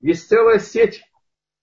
Есть 0.00 0.28
целая 0.28 0.58
сеть 0.58 1.02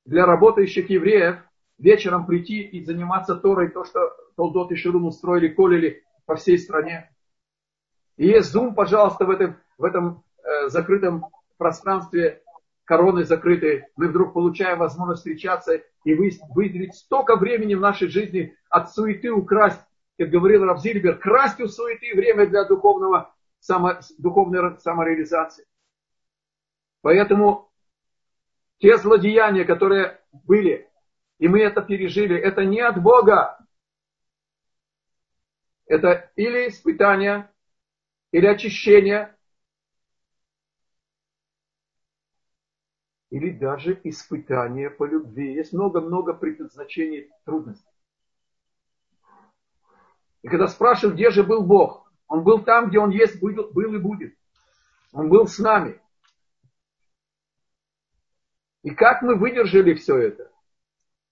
для 0.06 0.26
работающих 0.26 0.90
евреев 0.90 1.38
вечером 1.78 2.26
прийти 2.26 2.62
и 2.62 2.84
заниматься 2.84 3.36
Торой, 3.36 3.70
то, 3.70 3.84
что 3.86 4.00
Толдот 4.36 4.72
и 4.72 4.76
Ширун 4.76 5.06
устроили, 5.06 5.50
колили 5.50 6.04
по 6.26 6.36
всей 6.36 6.58
стране. 6.58 7.10
И 8.18 8.28
есть 8.28 8.56
Zoom, 8.56 8.74
пожалуйста, 8.74 9.26
в 9.26 9.30
этом, 9.30 9.58
в 9.78 9.84
этом 9.84 10.24
э, 10.44 10.70
закрытом 10.70 11.26
пространстве, 11.58 12.42
короны 12.86 13.24
закрытой, 13.24 13.86
мы 13.96 14.10
вдруг 14.10 14.34
получаем 14.34 14.80
возможность 14.80 15.20
встречаться 15.20 15.82
и 16.04 16.14
выделить 16.14 16.96
столько 16.96 17.38
времени 17.38 17.76
в 17.76 17.80
нашей 17.80 18.10
жизни 18.10 18.56
от 18.70 18.92
суеты 18.92 19.32
украсть, 19.32 19.80
как 20.18 20.30
говорил 20.30 20.66
Равзильбер, 20.66 21.18
красть 21.18 21.62
у 21.62 21.68
суеты 21.68 22.14
время 22.14 22.46
для 22.46 22.66
духовного, 22.66 23.34
само, 23.60 24.00
духовной 24.18 24.78
самореализации. 24.80 25.66
Поэтому 27.02 27.72
те 28.80 28.98
злодеяния, 28.98 29.66
которые 29.66 30.22
были, 30.32 30.90
и 31.40 31.48
мы 31.48 31.62
это 31.62 31.82
пережили, 31.82 32.38
это 32.38 32.64
не 32.64 32.82
от 32.82 33.02
Бога. 33.02 33.60
Это 35.86 36.32
или 36.36 36.70
испытание, 36.70 37.52
или 38.32 38.48
очищение, 38.48 39.36
или 43.30 43.50
даже 43.50 44.00
испытание 44.04 44.90
по 44.90 45.06
любви. 45.06 45.54
Есть 45.54 45.74
много-много 45.74 46.34
предназначений 46.34 47.32
трудностей. 47.46 47.90
И 50.44 50.48
когда 50.48 50.68
спрашивают, 50.68 51.16
где 51.16 51.32
же 51.32 51.44
был 51.44 51.64
Бог, 51.64 52.12
Он 52.28 52.44
был 52.44 52.64
там, 52.64 52.90
где 52.90 53.00
Он 53.00 53.10
есть, 53.10 53.42
был, 53.42 53.72
был 53.72 53.96
и 53.96 53.98
будет. 53.98 54.38
Он 55.14 55.30
был 55.30 55.48
с 55.48 55.58
нами. 55.58 56.00
И 58.84 58.92
как 58.92 59.22
мы 59.22 59.36
выдержали 59.36 59.94
все 59.94 60.18
это? 60.18 60.52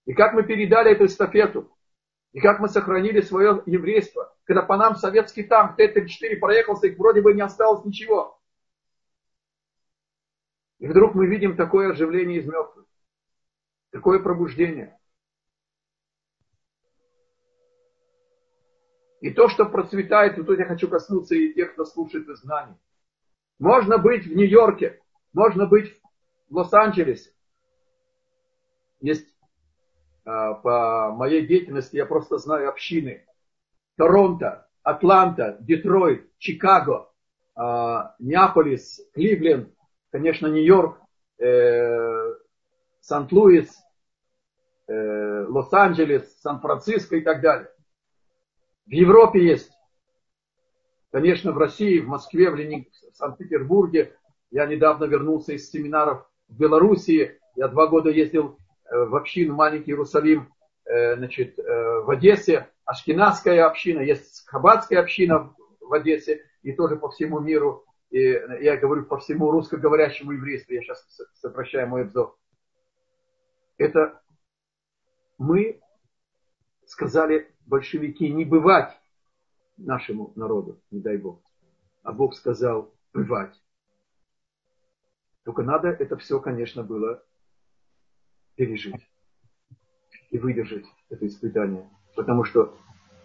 И 0.06 0.14
как 0.14 0.32
мы 0.32 0.42
передали 0.42 0.92
эту 0.92 1.06
эстафету? 1.06 1.70
И 2.32 2.40
как 2.40 2.60
мы 2.60 2.68
сохранили 2.68 3.20
свое 3.20 3.62
еврейство? 3.66 4.34
Когда 4.44 4.62
по 4.62 4.76
нам 4.76 4.96
советский 4.96 5.44
танк 5.44 5.76
Т-34 5.76 6.36
проехался, 6.36 6.86
и 6.86 6.94
вроде 6.94 7.20
бы 7.20 7.34
не 7.34 7.42
осталось 7.42 7.84
ничего. 7.84 8.40
И 10.78 10.86
вдруг 10.88 11.14
мы 11.14 11.26
видим 11.26 11.56
такое 11.56 11.90
оживление 11.92 12.40
из 12.40 12.46
мертвых. 12.46 12.86
Такое 13.90 14.18
пробуждение. 14.18 14.98
И 19.20 19.30
то, 19.30 19.48
что 19.48 19.66
процветает, 19.66 20.38
и 20.38 20.42
тут 20.42 20.58
я 20.58 20.64
хочу 20.64 20.88
коснуться 20.88 21.36
и 21.36 21.52
тех, 21.52 21.74
кто 21.74 21.84
слушает 21.84 22.28
из 22.28 22.40
знаний. 22.40 22.74
Можно 23.60 23.98
быть 23.98 24.26
в 24.26 24.34
Нью-Йорке, 24.34 25.00
можно 25.32 25.66
быть 25.66 25.96
в 26.48 26.56
Лос-Анджелесе, 26.56 27.30
есть 29.02 29.26
а, 30.24 30.54
по 30.54 31.10
моей 31.12 31.46
деятельности, 31.46 31.96
я 31.96 32.06
просто 32.06 32.38
знаю 32.38 32.68
общины. 32.68 33.26
Торонто, 33.96 34.68
Атланта, 34.82 35.58
Детройт, 35.60 36.30
Чикаго, 36.38 37.10
а, 37.54 38.14
Неаполис, 38.18 39.00
Кливленд, 39.12 39.74
конечно, 40.10 40.46
Нью-Йорк, 40.46 40.98
э, 41.38 42.34
Сант-Луис, 43.00 43.76
э, 44.86 45.46
Лос-Анджелес, 45.48 46.40
Сан-Франциско 46.40 47.16
и 47.16 47.20
так 47.20 47.40
далее. 47.40 47.70
В 48.86 48.90
Европе 48.90 49.44
есть. 49.44 49.72
Конечно, 51.10 51.52
в 51.52 51.58
России, 51.58 52.00
в 52.00 52.08
Москве, 52.08 52.50
в, 52.50 52.54
Ленин... 52.54 52.86
в 53.12 53.16
Санкт-Петербурге. 53.16 54.16
Я 54.50 54.66
недавно 54.66 55.04
вернулся 55.04 55.52
из 55.52 55.70
семинаров 55.70 56.28
в 56.48 56.56
Белоруссии. 56.56 57.38
Я 57.56 57.68
два 57.68 57.86
года 57.86 58.10
ездил 58.10 58.58
в 58.92 59.16
общину 59.16 59.54
маленький 59.54 59.92
Иерусалим 59.92 60.52
э, 60.84 61.16
значит, 61.16 61.58
э, 61.58 61.62
в 62.02 62.10
Одессе, 62.10 62.68
Ашкенадская 62.84 63.66
община, 63.66 64.00
есть 64.00 64.46
Хабадская 64.46 65.00
община 65.00 65.54
в 65.80 65.92
Одессе 65.92 66.42
и 66.62 66.72
тоже 66.72 66.96
по 66.96 67.10
всему 67.10 67.40
миру. 67.40 67.84
И 68.10 68.20
я 68.20 68.76
говорю 68.76 69.06
по 69.06 69.18
всему 69.18 69.50
русскоговорящему 69.50 70.32
еврейству, 70.32 70.74
я 70.74 70.82
сейчас 70.82 71.02
сокращаю 71.34 71.88
мой 71.88 72.02
обзор. 72.02 72.36
Это 73.78 74.20
мы 75.38 75.80
сказали 76.84 77.50
большевики 77.66 78.30
не 78.30 78.44
бывать 78.44 78.94
нашему 79.78 80.32
народу, 80.36 80.80
не 80.90 81.00
дай 81.00 81.16
Бог. 81.16 81.42
А 82.02 82.12
Бог 82.12 82.34
сказал 82.34 82.92
бывать. 83.14 83.58
Только 85.44 85.62
надо 85.62 85.88
это 85.88 86.16
все, 86.18 86.38
конечно, 86.38 86.82
было 86.82 87.24
пережить 88.56 89.08
и 90.30 90.38
выдержать 90.38 90.84
это 91.10 91.26
испытание. 91.26 91.88
Потому 92.16 92.44
что 92.44 92.76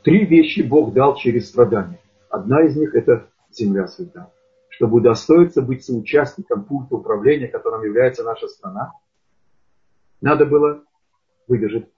три 0.04 0.26
вещи 0.26 0.62
Бог 0.62 0.94
дал 0.94 1.16
через 1.16 1.50
страдания. 1.50 2.00
Одна 2.30 2.64
из 2.64 2.76
них 2.76 2.96
это 2.96 3.30
земля 3.52 3.88
свята. 3.88 4.32
Чтобы 4.70 4.98
удостоиться 4.98 5.62
быть 5.62 5.84
соучастником 5.84 6.66
пульта 6.66 6.96
управления, 6.96 7.48
которым 7.48 7.84
является 7.84 8.24
наша 8.24 8.48
страна, 8.48 8.94
надо 10.22 10.46
было 10.46 10.84
выдержать 11.48 11.90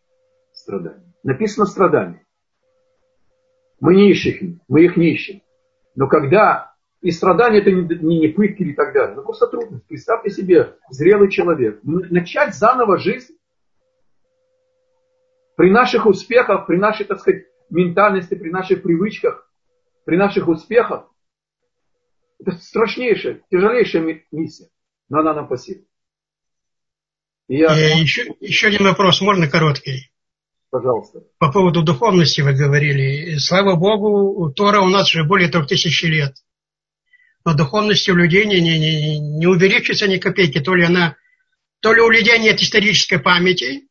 страдания. 0.53 1.13
Написано 1.23 1.65
страдания. 1.65 2.25
Мы 3.79 3.95
не 3.95 4.11
ищем 4.11 4.31
их, 4.31 4.61
мы 4.67 4.83
их 4.85 4.97
не 4.97 5.13
ищем. 5.13 5.41
Но 5.95 6.07
когда 6.07 6.68
и 7.01 7.11
страдания 7.11 7.59
это 7.59 7.71
не, 7.71 8.19
не, 8.19 8.27
пытки 8.27 8.63
и 8.63 8.73
так 8.73 8.93
далее. 8.93 9.13
Это 9.13 9.21
просто 9.21 9.47
трудность. 9.47 9.85
Представьте 9.87 10.31
себе, 10.31 10.75
зрелый 10.89 11.29
человек. 11.29 11.79
Начать 11.83 12.55
заново 12.55 12.97
жизнь 12.97 13.35
при 15.55 15.71
наших 15.71 16.05
успехах, 16.05 16.67
при 16.67 16.77
нашей, 16.77 17.05
так 17.05 17.19
сказать, 17.19 17.45
ментальности, 17.69 18.35
при 18.35 18.49
наших 18.49 18.83
привычках, 18.83 19.49
при 20.05 20.17
наших 20.17 20.47
успехах. 20.47 21.09
Это 22.39 22.51
страшнейшая, 22.51 23.41
тяжелейшая 23.49 24.23
миссия. 24.31 24.69
Но 25.07 25.19
она 25.19 25.33
нам 25.33 25.47
по 25.47 25.57
силе. 25.57 25.85
Я... 27.47 27.73
Еще, 27.99 28.35
еще 28.41 28.67
один 28.67 28.83
вопрос, 28.83 29.21
можно 29.21 29.49
короткий? 29.49 30.11
Пожалуйста. 30.69 31.23
По 31.39 31.51
поводу 31.51 31.81
духовности 31.81 32.41
вы 32.41 32.53
говорили. 32.53 33.37
Слава 33.37 33.75
Богу, 33.75 34.51
Тора 34.53 34.81
у 34.81 34.87
нас 34.87 35.07
уже 35.15 35.23
более 35.23 35.49
трех 35.49 35.65
тысяч 35.65 36.03
лет 36.03 36.35
но 37.45 37.53
духовности 37.53 38.11
у 38.11 38.15
людей 38.15 38.45
не, 38.45 38.59
не, 38.59 38.77
не, 38.77 39.19
не 39.19 39.47
увеличится 39.47 40.07
ни 40.07 40.17
копейки. 40.17 40.59
То 40.59 40.75
ли, 40.75 40.83
она, 40.83 41.15
то 41.79 41.93
ли 41.93 42.01
у 42.01 42.09
людей 42.09 42.37
нет 42.39 42.61
исторической 42.61 43.19
памяти, 43.19 43.87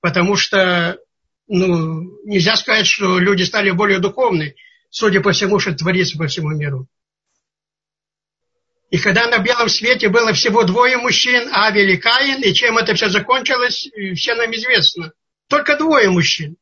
потому 0.00 0.36
что 0.36 0.98
ну, 1.48 2.02
нельзя 2.24 2.56
сказать, 2.56 2.86
что 2.86 3.18
люди 3.18 3.42
стали 3.42 3.70
более 3.70 3.98
духовны. 3.98 4.54
судя 4.90 5.20
по 5.20 5.32
всему, 5.32 5.58
что 5.58 5.74
творится 5.74 6.16
по 6.18 6.26
всему 6.26 6.50
миру. 6.50 6.88
И 8.90 8.98
когда 8.98 9.26
на 9.26 9.38
белом 9.38 9.68
свете 9.68 10.08
было 10.08 10.32
всего 10.32 10.62
двое 10.62 10.96
мужчин, 10.96 11.48
Авель 11.52 11.90
и 11.90 11.96
Каин, 11.96 12.42
и 12.42 12.54
чем 12.54 12.78
это 12.78 12.94
все 12.94 13.08
закончилось, 13.08 13.88
все 14.14 14.34
нам 14.34 14.50
известно. 14.52 15.12
Только 15.48 15.76
двое 15.76 16.08
мужчин. 16.08 16.56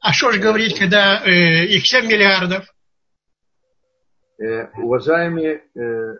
А 0.00 0.12
что 0.12 0.32
же 0.32 0.40
говорить, 0.40 0.78
когда 0.78 1.22
э, 1.24 1.66
их 1.66 1.86
7 1.86 2.06
миллиардов? 2.06 2.66
Э, 4.42 4.70
уважаемый 4.76 5.44
э, 5.44 5.60
э, 5.74 6.16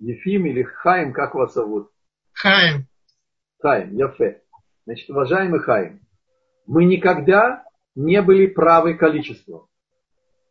Ефим 0.00 0.46
или 0.46 0.64
Хаим, 0.64 1.12
как 1.12 1.36
вас 1.36 1.54
зовут? 1.54 1.92
Хаим. 2.32 2.86
Хаим, 3.60 3.94
Яфе. 3.94 4.42
Значит, 4.84 5.08
уважаемый 5.08 5.60
Хаим, 5.60 6.00
мы 6.66 6.84
никогда 6.84 7.64
не 7.94 8.20
были 8.20 8.48
правы 8.48 8.94
количеством. 8.94 9.68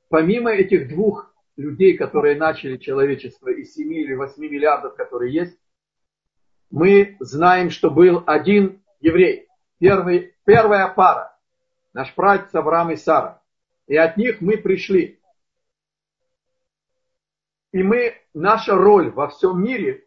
Помимо 0.08 0.52
этих 0.52 0.88
двух 0.88 1.34
людей, 1.58 1.98
которые 1.98 2.38
начали 2.38 2.78
человечество 2.78 3.50
из 3.50 3.74
7 3.74 3.94
или 3.94 4.14
8 4.14 4.42
миллиардов, 4.42 4.96
которые 4.96 5.34
есть, 5.34 5.60
мы 6.70 7.18
знаем, 7.20 7.70
что 7.70 7.92
был 7.92 8.24
один 8.26 8.82
еврей, 9.02 9.48
первый, 9.80 10.34
первая 10.46 10.88
пара, 10.88 11.38
наш 11.92 12.16
прадед 12.16 12.56
Авраам 12.56 12.92
и 12.92 12.96
Сара. 12.96 13.42
И 13.88 13.98
от 13.98 14.16
них 14.16 14.40
мы 14.40 14.56
пришли. 14.56 15.21
И 17.72 17.84
мы, 17.84 18.22
наша 18.34 18.76
роль 18.76 19.12
во 19.12 19.30
всем 19.30 19.64
мире, 19.64 20.06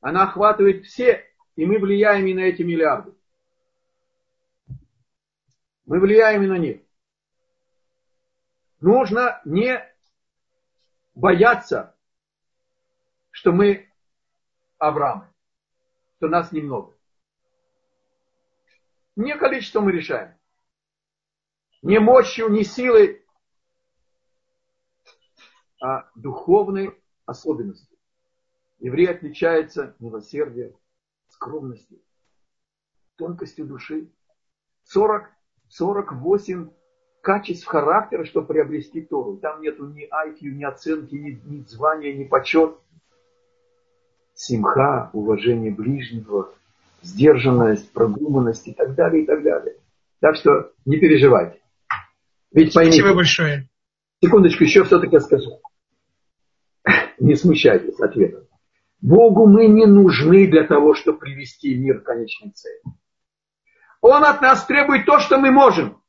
она 0.00 0.24
охватывает 0.24 0.84
все, 0.84 1.24
и 1.54 1.64
мы 1.64 1.78
влияем 1.78 2.26
и 2.26 2.34
на 2.34 2.40
эти 2.40 2.62
миллиарды. 2.62 3.14
Мы 5.86 6.00
влияем 6.00 6.42
и 6.42 6.46
на 6.46 6.58
них. 6.58 6.80
Нужно 8.80 9.40
не 9.44 9.80
бояться, 11.14 11.94
что 13.30 13.52
мы 13.52 13.88
Авраамы, 14.78 15.28
что 16.16 16.26
нас 16.26 16.50
немного. 16.50 16.92
Не 19.14 19.36
количество 19.36 19.80
мы 19.80 19.92
решаем. 19.92 20.34
Не 21.82 22.00
мощью, 22.00 22.48
не 22.48 22.64
силой, 22.64 23.21
а 25.82 26.08
духовной 26.14 26.96
особенностью. 27.26 27.98
Еврей 28.78 29.08
отличается 29.08 29.96
милосердием, 29.98 30.74
скромностью, 31.28 31.98
тонкостью 33.16 33.66
души. 33.66 34.08
40, 34.84 35.28
48 35.68 36.70
качеств 37.20 37.66
характера, 37.66 38.24
чтобы 38.24 38.46
приобрести 38.46 39.00
Тору. 39.02 39.36
Там 39.38 39.60
нету 39.60 39.86
ни 39.88 40.04
IQ, 40.04 40.50
ни 40.50 40.64
оценки, 40.64 41.14
ни, 41.16 41.40
ни 41.44 41.64
звания, 41.64 42.12
ни 42.12 42.24
почет. 42.24 42.76
Симха, 44.34 45.10
уважение 45.12 45.72
ближнего, 45.72 46.54
сдержанность, 47.02 47.92
продуманность 47.92 48.68
и 48.68 48.72
так 48.72 48.94
далее, 48.94 49.24
и 49.24 49.26
так 49.26 49.42
далее. 49.42 49.76
Так 50.20 50.36
что 50.36 50.72
не 50.84 50.98
переживайте. 50.98 51.60
Ведь 52.52 52.72
поймите, 52.72 52.98
Спасибо 52.98 53.16
большое. 53.16 53.68
Секундочку, 54.22 54.62
еще 54.62 54.84
все-таки 54.84 55.18
скажу. 55.18 55.60
Не 57.22 57.36
смущайтесь 57.36 58.00
ответом. 58.00 58.48
Богу 59.00 59.46
мы 59.46 59.68
не 59.68 59.86
нужны 59.86 60.48
для 60.48 60.64
того, 60.64 60.94
чтобы 60.94 61.18
привести 61.18 61.76
мир 61.76 62.00
к 62.00 62.04
конечной 62.04 62.50
цели. 62.50 62.80
Он 64.00 64.24
от 64.24 64.42
нас 64.42 64.66
требует 64.66 65.06
то, 65.06 65.20
что 65.20 65.38
мы 65.38 65.52
можем. 65.52 66.02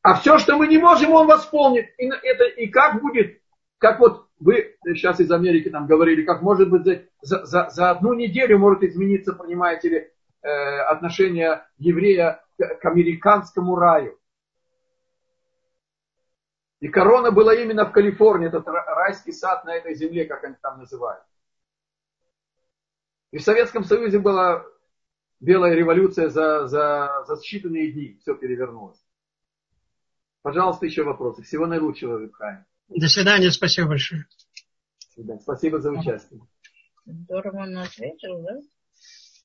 А 0.00 0.14
все, 0.14 0.38
что 0.38 0.56
мы 0.56 0.68
не 0.68 0.78
можем, 0.78 1.12
он 1.12 1.26
восполнит. 1.26 1.86
И, 1.98 2.06
это, 2.06 2.44
и 2.44 2.68
как 2.68 3.02
будет, 3.02 3.42
как 3.76 4.00
вот 4.00 4.26
вы 4.40 4.74
сейчас 4.84 5.20
из 5.20 5.30
Америки 5.30 5.68
там 5.68 5.86
говорили, 5.86 6.22
как 6.22 6.40
может 6.40 6.70
быть 6.70 7.06
за, 7.20 7.44
за, 7.44 7.68
за 7.68 7.90
одну 7.90 8.14
неделю 8.14 8.58
может 8.58 8.82
измениться, 8.82 9.34
понимаете 9.34 9.88
ли, 9.90 10.08
э, 10.42 10.48
отношение 10.80 11.66
еврея 11.76 12.42
к, 12.58 12.80
к 12.80 12.84
американскому 12.86 13.76
раю. 13.76 14.17
И 16.80 16.88
корона 16.88 17.32
была 17.32 17.54
именно 17.54 17.84
в 17.84 17.92
Калифорнии, 17.92 18.48
этот 18.48 18.66
райский 18.66 19.32
сад 19.32 19.64
на 19.64 19.74
этой 19.74 19.94
земле, 19.94 20.26
как 20.26 20.44
они 20.44 20.54
там 20.62 20.78
называют. 20.78 21.24
И 23.32 23.38
в 23.38 23.42
Советском 23.42 23.84
Союзе 23.84 24.18
была 24.20 24.64
белая 25.40 25.74
революция 25.74 26.28
за, 26.28 26.66
за, 26.68 27.24
за 27.26 27.34
считанные 27.34 27.90
дни. 27.90 28.18
Все 28.20 28.34
перевернулось. 28.34 28.98
Пожалуйста, 30.42 30.86
еще 30.86 31.02
вопросы. 31.02 31.42
Всего 31.42 31.66
наилучшего, 31.66 32.18
Витхайм. 32.18 32.64
До 32.88 33.08
свидания, 33.08 33.50
спасибо 33.50 33.88
большое. 33.88 34.26
Спасибо 35.40 35.80
за 35.80 35.90
участие. 35.90 36.40
Здорово 37.04 37.62
он 37.64 37.76
ответил, 37.78 38.40
да? 38.42 38.60